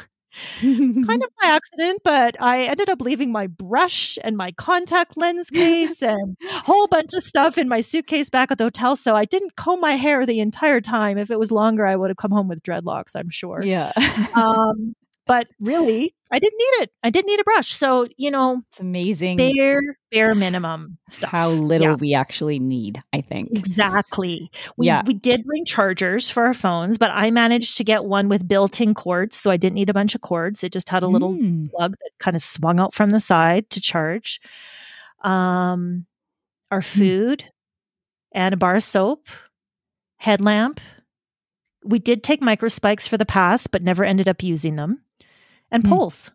kind 0.61 1.23
of 1.23 1.29
by 1.41 1.47
accident, 1.47 2.01
but 2.03 2.35
I 2.41 2.63
ended 2.63 2.89
up 2.89 3.01
leaving 3.01 3.31
my 3.31 3.47
brush 3.47 4.17
and 4.23 4.37
my 4.37 4.51
contact 4.51 5.17
lens 5.17 5.49
case 5.49 6.01
and 6.01 6.37
a 6.43 6.59
whole 6.61 6.87
bunch 6.87 7.13
of 7.13 7.23
stuff 7.23 7.57
in 7.57 7.67
my 7.67 7.81
suitcase 7.81 8.29
back 8.29 8.51
at 8.51 8.57
the 8.57 8.65
hotel. 8.65 8.95
So 8.95 9.15
I 9.15 9.25
didn't 9.25 9.55
comb 9.55 9.81
my 9.81 9.95
hair 9.95 10.25
the 10.25 10.39
entire 10.39 10.81
time. 10.81 11.17
If 11.17 11.31
it 11.31 11.39
was 11.39 11.51
longer, 11.51 11.85
I 11.85 11.95
would 11.95 12.09
have 12.09 12.17
come 12.17 12.31
home 12.31 12.47
with 12.47 12.63
dreadlocks, 12.63 13.15
I'm 13.15 13.29
sure. 13.29 13.61
Yeah. 13.63 13.91
um, 14.35 14.95
but 15.27 15.47
really, 15.59 16.15
I 16.31 16.39
didn't 16.39 16.57
need 16.57 16.83
it. 16.83 16.91
I 17.03 17.09
didn't 17.09 17.27
need 17.27 17.39
a 17.39 17.43
brush. 17.43 17.71
So, 17.73 18.07
you 18.17 18.29
know, 18.29 18.61
it's 18.67 18.79
amazing. 18.79 19.37
Bare, 19.37 19.97
bare 20.11 20.35
minimum 20.35 20.97
stuff. 21.07 21.29
How 21.29 21.49
little 21.49 21.89
yeah. 21.89 21.95
we 21.95 22.13
actually 22.13 22.59
need, 22.59 23.01
I 23.13 23.21
think. 23.21 23.49
Exactly. 23.51 24.51
We, 24.75 24.87
yeah. 24.87 25.03
we 25.05 25.13
did 25.13 25.45
bring 25.45 25.65
chargers 25.65 26.29
for 26.29 26.45
our 26.45 26.53
phones, 26.53 26.97
but 26.97 27.11
I 27.11 27.31
managed 27.31 27.77
to 27.77 27.83
get 27.83 28.05
one 28.05 28.27
with 28.27 28.47
built 28.47 28.81
in 28.81 28.93
cords. 28.93 29.35
So 29.35 29.51
I 29.51 29.57
didn't 29.57 29.75
need 29.75 29.89
a 29.89 29.93
bunch 29.93 30.15
of 30.15 30.21
cords. 30.21 30.63
It 30.63 30.73
just 30.73 30.89
had 30.89 31.03
a 31.03 31.07
little 31.07 31.33
mm. 31.33 31.69
plug 31.71 31.91
that 31.91 32.11
kind 32.19 32.35
of 32.35 32.43
swung 32.43 32.79
out 32.79 32.93
from 32.93 33.11
the 33.11 33.19
side 33.19 33.69
to 33.69 33.81
charge. 33.81 34.39
Um, 35.23 36.05
our 36.69 36.81
hmm. 36.81 36.99
food 36.99 37.39
mm. 37.39 37.49
and 38.33 38.53
a 38.53 38.57
bar 38.57 38.75
of 38.75 38.83
soap, 38.83 39.27
headlamp, 40.17 40.79
we 41.85 41.99
did 41.99 42.23
take 42.23 42.41
micro 42.41 42.67
spikes 42.69 43.07
for 43.07 43.17
the 43.17 43.25
pass, 43.25 43.67
but 43.67 43.83
never 43.83 44.03
ended 44.03 44.27
up 44.27 44.43
using 44.43 44.75
them, 44.75 45.01
and 45.71 45.83
Hmm. 45.83 45.89
poles, 45.89 46.31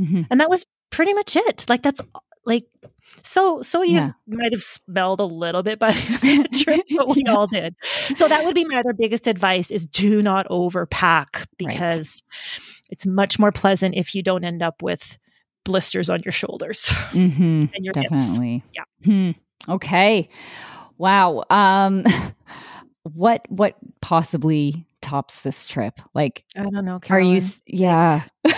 Mhm. 0.00 0.26
and 0.30 0.40
that 0.40 0.48
was 0.50 0.64
pretty 0.90 1.12
much 1.14 1.36
it. 1.36 1.66
Like 1.68 1.82
that's 1.82 2.00
like 2.46 2.64
so. 3.22 3.62
So 3.62 3.82
you 3.82 3.94
Yeah. 3.96 4.12
might 4.26 4.52
have 4.52 4.62
smelled 4.62 5.20
a 5.20 5.24
little 5.24 5.62
bit 5.62 5.78
by 5.78 5.92
the 5.92 6.48
trip, 6.64 6.80
but 6.96 7.08
we 7.14 7.22
Yeah. 7.26 7.34
all 7.34 7.46
did. 7.46 7.74
So 7.82 8.28
that 8.28 8.44
would 8.44 8.54
be 8.54 8.64
my 8.64 8.78
other 8.78 8.92
biggest 8.92 9.26
advice: 9.26 9.70
is 9.70 9.84
do 9.86 10.22
not 10.22 10.46
overpack 10.48 11.46
because 11.58 12.22
it's 12.90 13.06
much 13.06 13.38
more 13.38 13.52
pleasant 13.52 13.94
if 13.96 14.14
you 14.14 14.22
don't 14.22 14.44
end 14.44 14.62
up 14.62 14.82
with 14.82 15.18
blisters 15.64 16.10
on 16.10 16.20
your 16.24 16.32
shoulders 16.32 16.86
Mhm. 17.12 17.70
and 17.74 17.84
your 17.84 17.94
hips. 17.96 18.10
Definitely. 18.10 18.62
Yeah. 18.74 18.84
Hmm. 19.04 19.30
Okay. 19.68 20.28
Wow. 20.98 21.44
Um 21.50 22.04
what 23.04 23.42
what 23.48 23.76
possibly 24.00 24.86
tops 25.12 25.42
this 25.42 25.66
trip? 25.66 26.00
Like 26.14 26.44
I 26.56 26.62
don't 26.62 26.86
know. 26.86 26.98
are 27.10 27.20
you 27.20 27.42
yeah. 27.66 28.24
you 28.44 28.54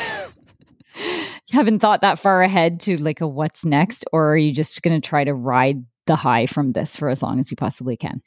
haven't 1.51 1.81
thought 1.81 2.03
that 2.03 2.21
far 2.21 2.45
ahead 2.45 2.79
to 2.81 2.97
like 2.99 3.21
a 3.21 3.27
what's 3.27 3.65
next 3.65 4.05
or 4.13 4.33
are 4.33 4.37
you 4.37 4.53
just 4.53 4.81
going 4.83 5.01
to 5.01 5.07
try 5.07 5.25
to 5.25 5.35
ride 5.35 5.85
the 6.07 6.15
high 6.15 6.47
from 6.47 6.71
this 6.71 6.97
for 6.97 7.09
as 7.09 7.23
long 7.23 7.41
as 7.41 7.51
you 7.51 7.57
possibly 7.57 7.97
can? 7.97 8.23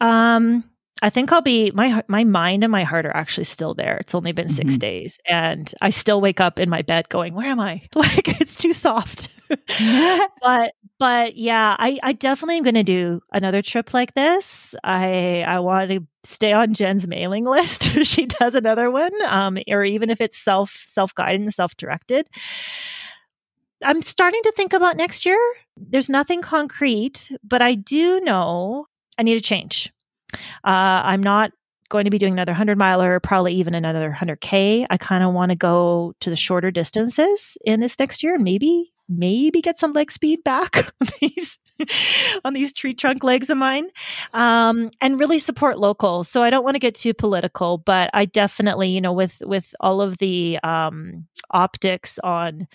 Um, 0.00 0.62
I 1.02 1.10
think 1.10 1.32
I'll 1.32 1.40
be 1.42 1.70
my 1.72 2.02
my 2.08 2.24
mind 2.24 2.62
and 2.64 2.70
my 2.70 2.84
heart 2.84 3.06
are 3.06 3.16
actually 3.16 3.44
still 3.44 3.74
there. 3.74 3.96
It's 3.98 4.14
only 4.14 4.32
been 4.32 4.48
6 4.48 4.76
Mhm. 4.76 4.78
days, 4.78 5.18
and 5.26 5.72
I 5.80 5.90
still 5.90 6.20
wake 6.20 6.40
up 6.40 6.58
in 6.58 6.68
my 6.68 6.82
bed 6.82 7.08
going, 7.08 7.34
"Where 7.34 7.48
am 7.50 7.60
I?" 7.60 7.82
Like 7.94 8.40
it's 8.40 8.56
too 8.56 8.72
soft. 8.72 9.28
but 10.42 10.74
but 10.98 11.36
yeah, 11.36 11.76
I 11.78 11.98
I 12.02 12.12
definitely 12.12 12.58
am 12.58 12.62
going 12.64 12.74
to 12.74 12.82
do 12.82 13.20
another 13.32 13.62
trip 13.62 13.94
like 13.94 14.14
this. 14.14 14.74
I 14.84 15.42
I 15.46 15.58
want 15.60 15.90
to 15.90 16.06
stay 16.24 16.52
on 16.52 16.74
Jen's 16.74 17.06
mailing 17.08 17.44
list 17.46 17.86
if 17.96 18.06
she 18.06 18.26
does 18.26 18.54
another 18.54 18.90
one, 18.90 19.12
um, 19.26 19.58
or 19.68 19.84
even 19.84 20.10
if 20.10 20.20
it's 20.20 20.38
self 20.38 20.84
self 20.86 21.14
guided 21.14 21.40
and 21.40 21.54
self 21.54 21.76
directed. 21.76 22.28
I'm 23.82 24.02
starting 24.02 24.42
to 24.42 24.52
think 24.52 24.72
about 24.72 24.96
next 24.96 25.24
year. 25.24 25.38
There's 25.76 26.10
nothing 26.10 26.42
concrete, 26.42 27.30
but 27.42 27.62
I 27.62 27.74
do 27.74 28.20
know 28.20 28.86
I 29.18 29.22
need 29.22 29.36
a 29.38 29.40
change. 29.40 29.90
Uh, 30.64 31.02
I'm 31.04 31.22
not 31.22 31.52
going 31.90 32.04
to 32.04 32.10
be 32.10 32.18
doing 32.18 32.32
another 32.32 32.52
100 32.52 32.78
miler, 32.78 33.16
or 33.16 33.20
probably 33.20 33.54
even 33.54 33.74
another 33.74 34.16
100K. 34.18 34.86
I 34.88 34.96
kind 34.96 35.22
of 35.24 35.34
want 35.34 35.50
to 35.50 35.56
go 35.56 36.14
to 36.20 36.30
the 36.30 36.36
shorter 36.36 36.70
distances 36.70 37.58
in 37.64 37.80
this 37.80 37.98
next 37.98 38.22
year 38.22 38.36
and 38.36 38.44
maybe, 38.44 38.92
maybe 39.08 39.60
get 39.60 39.78
some 39.78 39.92
leg 39.92 40.10
speed 40.10 40.42
back 40.44 40.76
on 41.00 41.08
these. 41.20 41.58
on 42.44 42.52
these 42.52 42.74
tree 42.74 42.92
trunk 42.92 43.24
legs 43.24 43.48
of 43.48 43.56
mine 43.56 43.88
um, 44.34 44.90
and 45.00 45.18
really 45.18 45.38
support 45.38 45.78
local 45.78 46.24
so 46.24 46.42
i 46.42 46.50
don't 46.50 46.62
want 46.62 46.74
to 46.74 46.78
get 46.78 46.94
too 46.94 47.14
political 47.14 47.78
but 47.78 48.10
i 48.12 48.26
definitely 48.26 48.90
you 48.90 49.00
know 49.00 49.14
with 49.14 49.40
with 49.46 49.74
all 49.80 50.02
of 50.02 50.18
the 50.18 50.58
um, 50.62 51.26
optics 51.52 52.18
on 52.22 52.68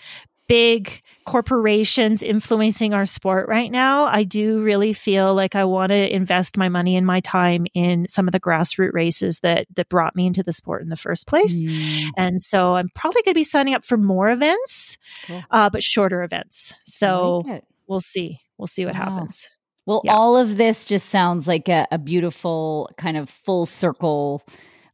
big 0.48 1.02
corporations 1.24 2.22
influencing 2.22 2.94
our 2.94 3.04
sport 3.06 3.48
right 3.48 3.70
now, 3.70 4.04
I 4.04 4.22
do 4.24 4.60
really 4.62 4.92
feel 4.92 5.34
like 5.34 5.54
I 5.54 5.64
want 5.64 5.90
to 5.90 6.14
invest 6.14 6.56
my 6.56 6.68
money 6.68 6.96
and 6.96 7.06
my 7.06 7.20
time 7.20 7.66
in 7.74 8.06
some 8.08 8.28
of 8.28 8.32
the 8.32 8.40
grassroots 8.40 8.92
races 8.92 9.40
that 9.40 9.66
that 9.74 9.88
brought 9.88 10.14
me 10.16 10.26
into 10.26 10.42
the 10.42 10.52
sport 10.52 10.82
in 10.82 10.88
the 10.88 10.96
first 10.96 11.26
place. 11.26 11.62
Mm, 11.62 12.10
And 12.16 12.40
so 12.40 12.76
I'm 12.76 12.88
probably 12.94 13.22
going 13.22 13.34
to 13.34 13.38
be 13.40 13.44
signing 13.44 13.74
up 13.74 13.84
for 13.84 13.96
more 13.96 14.30
events, 14.30 14.96
cool. 15.26 15.44
uh, 15.50 15.68
but 15.70 15.82
shorter 15.82 16.22
events. 16.22 16.72
So 16.84 17.42
like 17.46 17.64
we'll 17.86 18.00
see. 18.00 18.40
We'll 18.58 18.66
see 18.68 18.86
what 18.86 18.94
Wow. 18.94 19.00
happens. 19.04 19.48
Well, 19.84 20.00
Yeah. 20.04 20.14
all 20.14 20.36
of 20.36 20.56
this 20.56 20.84
just 20.84 21.08
sounds 21.10 21.46
like 21.46 21.68
a, 21.68 21.86
a 21.92 21.98
beautiful 21.98 22.90
kind 22.96 23.16
of 23.16 23.28
full 23.30 23.66
circle 23.66 24.42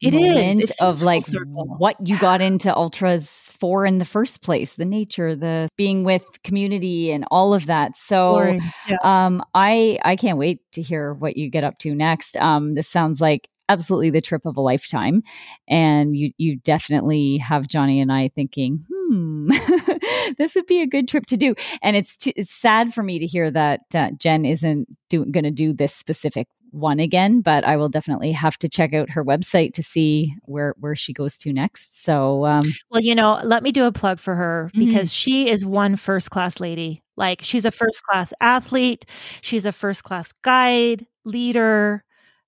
It 0.02 0.14
is. 0.14 0.20
Moment 0.20 0.70
feels 0.78 0.78
of 0.80 1.02
like 1.02 1.22
circle. 1.22 1.76
what 1.78 1.96
you 2.06 2.18
got 2.18 2.40
into 2.40 2.74
ultras 2.74 3.50
for 3.58 3.86
in 3.86 3.98
the 3.98 4.04
first 4.04 4.42
place, 4.42 4.74
the 4.74 4.84
nature, 4.84 5.36
the 5.36 5.68
being 5.76 6.04
with 6.04 6.24
community 6.42 7.12
and 7.12 7.24
all 7.30 7.54
of 7.54 7.66
that. 7.66 7.96
So 7.96 8.54
Yeah. 8.88 8.96
um 9.04 9.42
I 9.54 9.98
I 10.04 10.16
can't 10.16 10.38
wait 10.38 10.60
to 10.72 10.82
hear 10.82 11.14
what 11.14 11.36
you 11.36 11.48
get 11.48 11.64
up 11.64 11.78
to 11.80 11.94
next. 11.94 12.36
Um 12.38 12.74
this 12.74 12.88
sounds 12.88 13.20
like 13.20 13.48
absolutely 13.68 14.10
the 14.10 14.20
trip 14.20 14.44
of 14.44 14.56
a 14.56 14.60
lifetime 14.60 15.22
and 15.68 16.16
you 16.16 16.32
you 16.36 16.56
definitely 16.56 17.38
have 17.38 17.68
Johnny 17.68 18.00
and 18.00 18.12
I 18.12 18.28
thinking, 18.34 18.84
hmm, 18.92 19.48
this 20.38 20.54
would 20.56 20.66
be 20.66 20.82
a 20.82 20.86
good 20.86 21.06
trip 21.08 21.26
to 21.26 21.36
do. 21.36 21.54
And 21.82 21.96
it's 21.96 22.16
too, 22.16 22.32
it's 22.36 22.50
sad 22.50 22.92
for 22.92 23.02
me 23.02 23.18
to 23.20 23.26
hear 23.26 23.50
that 23.52 23.80
uh, 23.94 24.10
Jen 24.18 24.44
isn't 24.44 24.88
going 25.10 25.44
to 25.44 25.50
do 25.50 25.72
this 25.72 25.94
specific 25.94 26.48
one 26.72 26.98
again, 27.00 27.40
but 27.42 27.64
I 27.64 27.76
will 27.76 27.88
definitely 27.88 28.32
have 28.32 28.58
to 28.58 28.68
check 28.68 28.92
out 28.94 29.10
her 29.10 29.24
website 29.24 29.74
to 29.74 29.82
see 29.82 30.34
where 30.44 30.74
where 30.80 30.96
she 30.96 31.12
goes 31.12 31.38
to 31.38 31.52
next. 31.52 32.02
So 32.04 32.46
um 32.46 32.76
Well, 32.90 33.00
you 33.02 33.14
know, 33.14 33.40
let 33.44 33.62
me 33.62 33.72
do 33.72 33.84
a 33.86 33.92
plug 33.92 34.18
for 34.20 34.34
her 34.34 34.70
Mhm. 34.74 34.78
because 34.78 35.12
she 35.12 35.48
is 35.48 35.64
one 35.64 35.96
first 35.96 36.30
class 36.30 36.60
lady. 36.60 37.02
Like 37.16 37.40
she's 37.42 37.64
a 37.64 37.70
first 37.70 38.02
class 38.04 38.32
athlete, 38.40 39.04
she's 39.42 39.66
a 39.66 39.72
first 39.72 40.04
class 40.04 40.32
guide, 40.42 41.06
leader, 41.24 42.04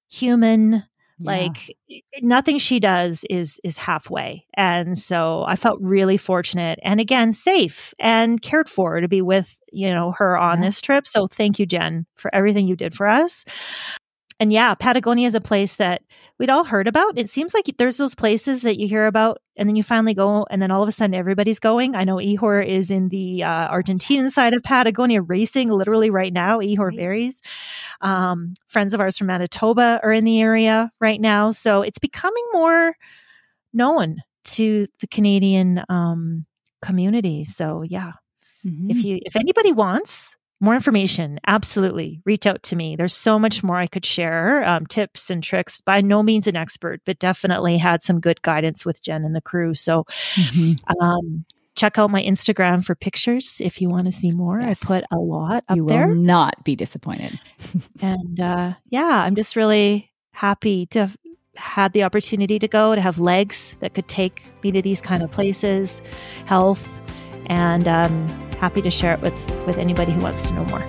human. 0.08 0.84
yeah. 1.18 1.54
Like 1.54 1.76
nothing 2.22 2.58
she 2.58 2.80
does 2.80 3.24
is 3.30 3.60
is 3.64 3.78
halfway. 3.78 4.46
And 4.54 4.98
so 4.98 5.44
I 5.46 5.56
felt 5.56 5.80
really 5.80 6.16
fortunate 6.18 6.78
and 6.82 7.00
again 7.00 7.32
safe 7.32 7.94
and 7.98 8.40
cared 8.42 8.68
for 8.68 9.00
to 9.00 9.08
be 9.08 9.22
with, 9.22 9.58
you 9.72 9.90
know, 9.90 10.12
her 10.18 10.36
on 10.38 10.60
Yeah. 10.60 10.66
this 10.66 10.80
trip. 10.80 11.06
So 11.06 11.26
thank 11.28 11.58
you 11.58 11.66
Jen 11.66 12.06
for 12.16 12.34
everything 12.34 12.66
you 12.68 12.76
did 12.76 12.94
for 12.94 13.06
us. 13.08 13.44
And 14.40 14.52
yeah, 14.52 14.74
Patagonia 14.74 15.26
is 15.28 15.34
a 15.36 15.40
place 15.40 15.76
that 15.76 16.02
we'd 16.38 16.50
all 16.50 16.64
heard 16.64 16.88
about. 16.88 17.16
It 17.16 17.30
seems 17.30 17.54
like 17.54 17.72
there's 17.78 17.96
those 17.98 18.14
places 18.16 18.62
that 18.62 18.78
you 18.78 18.88
hear 18.88 19.06
about 19.06 19.40
and 19.56 19.68
then 19.68 19.76
you 19.76 19.84
finally 19.84 20.12
go 20.12 20.44
and 20.50 20.60
then 20.60 20.72
all 20.72 20.82
of 20.82 20.88
a 20.88 20.92
sudden 20.92 21.14
everybody's 21.14 21.60
going. 21.60 21.94
I 21.94 22.02
know 22.02 22.16
Ihor 22.16 22.66
is 22.66 22.90
in 22.90 23.10
the 23.10 23.44
uh, 23.44 23.68
Argentinian 23.72 24.30
side 24.30 24.52
of 24.52 24.62
Patagonia 24.64 25.22
racing 25.22 25.70
literally 25.70 26.10
right 26.10 26.32
now. 26.32 26.58
Ihor 26.58 26.88
Right. 26.88 26.98
Verys. 26.98 27.40
Um, 28.00 28.54
friends 28.66 28.92
of 28.92 29.00
ours 29.00 29.16
from 29.16 29.28
Manitoba 29.28 30.00
are 30.02 30.12
in 30.12 30.24
the 30.24 30.40
area 30.40 30.90
right 31.00 31.20
now. 31.20 31.52
So 31.52 31.82
it's 31.82 32.00
becoming 32.00 32.44
more 32.52 32.96
known 33.72 34.16
to 34.44 34.88
the 35.00 35.06
Canadian 35.06 35.82
um, 35.88 36.44
community. 36.82 37.44
So 37.44 37.82
yeah, 37.82 38.12
Mhm. 38.66 38.90
if 38.90 39.04
you 39.04 39.18
if 39.22 39.36
anybody 39.36 39.72
wants 39.72 40.34
more 40.60 40.74
information 40.74 41.38
absolutely. 41.46 42.20
Reach 42.24 42.46
out 42.46 42.62
to 42.64 42.76
me. 42.76 42.96
There's 42.96 43.14
so 43.14 43.38
much 43.38 43.62
more 43.62 43.76
i 43.76 43.86
could 43.86 44.06
share 44.06 44.64
um, 44.64 44.86
tips 44.86 45.30
and 45.30 45.42
tricks. 45.42 45.80
By 45.80 46.00
no 46.00 46.22
means 46.22 46.46
an 46.46 46.56
expert 46.56 47.00
but 47.04 47.18
definitely 47.18 47.76
had 47.78 48.02
some 48.02 48.20
good 48.20 48.40
guidance 48.42 48.84
with 48.86 49.02
jen 49.02 49.24
and 49.24 49.34
the 49.34 49.40
crew. 49.40 49.74
So 49.74 50.04
Mhm. 50.34 50.78
um, 51.00 51.44
check 51.76 51.98
out 51.98 52.10
my 52.10 52.22
instagram 52.22 52.84
for 52.84 52.94
pictures 52.94 53.56
if 53.60 53.80
you 53.80 53.88
want 53.90 54.06
to 54.06 54.12
see 54.12 54.30
more. 54.30 54.60
Yes. 54.60 54.80
i 54.82 54.86
put 54.86 55.04
a 55.10 55.16
lot 55.18 55.64
up 55.68 55.76
you 55.76 55.82
there. 55.84 56.06
will 56.08 56.14
not 56.14 56.62
be 56.64 56.76
disappointed. 56.76 57.38
and 58.00 58.38
uh, 58.40 58.74
yeah 58.90 59.22
i'm 59.24 59.34
just 59.34 59.56
really 59.56 60.10
happy 60.32 60.86
to 60.86 61.00
have 61.00 61.16
had 61.56 61.92
the 61.92 62.02
opportunity 62.02 62.58
to 62.58 62.66
go 62.66 62.94
to 62.96 63.00
have 63.00 63.18
legs 63.20 63.76
that 63.80 63.94
could 63.94 64.08
take 64.08 64.42
me 64.64 64.72
to 64.72 64.82
these 64.82 65.00
kind 65.00 65.22
of 65.22 65.30
places. 65.30 66.02
Health 66.46 66.84
and 67.46 67.88
um, 67.88 68.28
happy 68.58 68.82
to 68.82 68.90
share 68.90 69.14
it 69.14 69.20
with 69.20 69.34
with 69.66 69.78
anybody 69.78 70.12
who 70.12 70.20
wants 70.20 70.46
to 70.46 70.52
know 70.52 70.64
more 70.66 70.86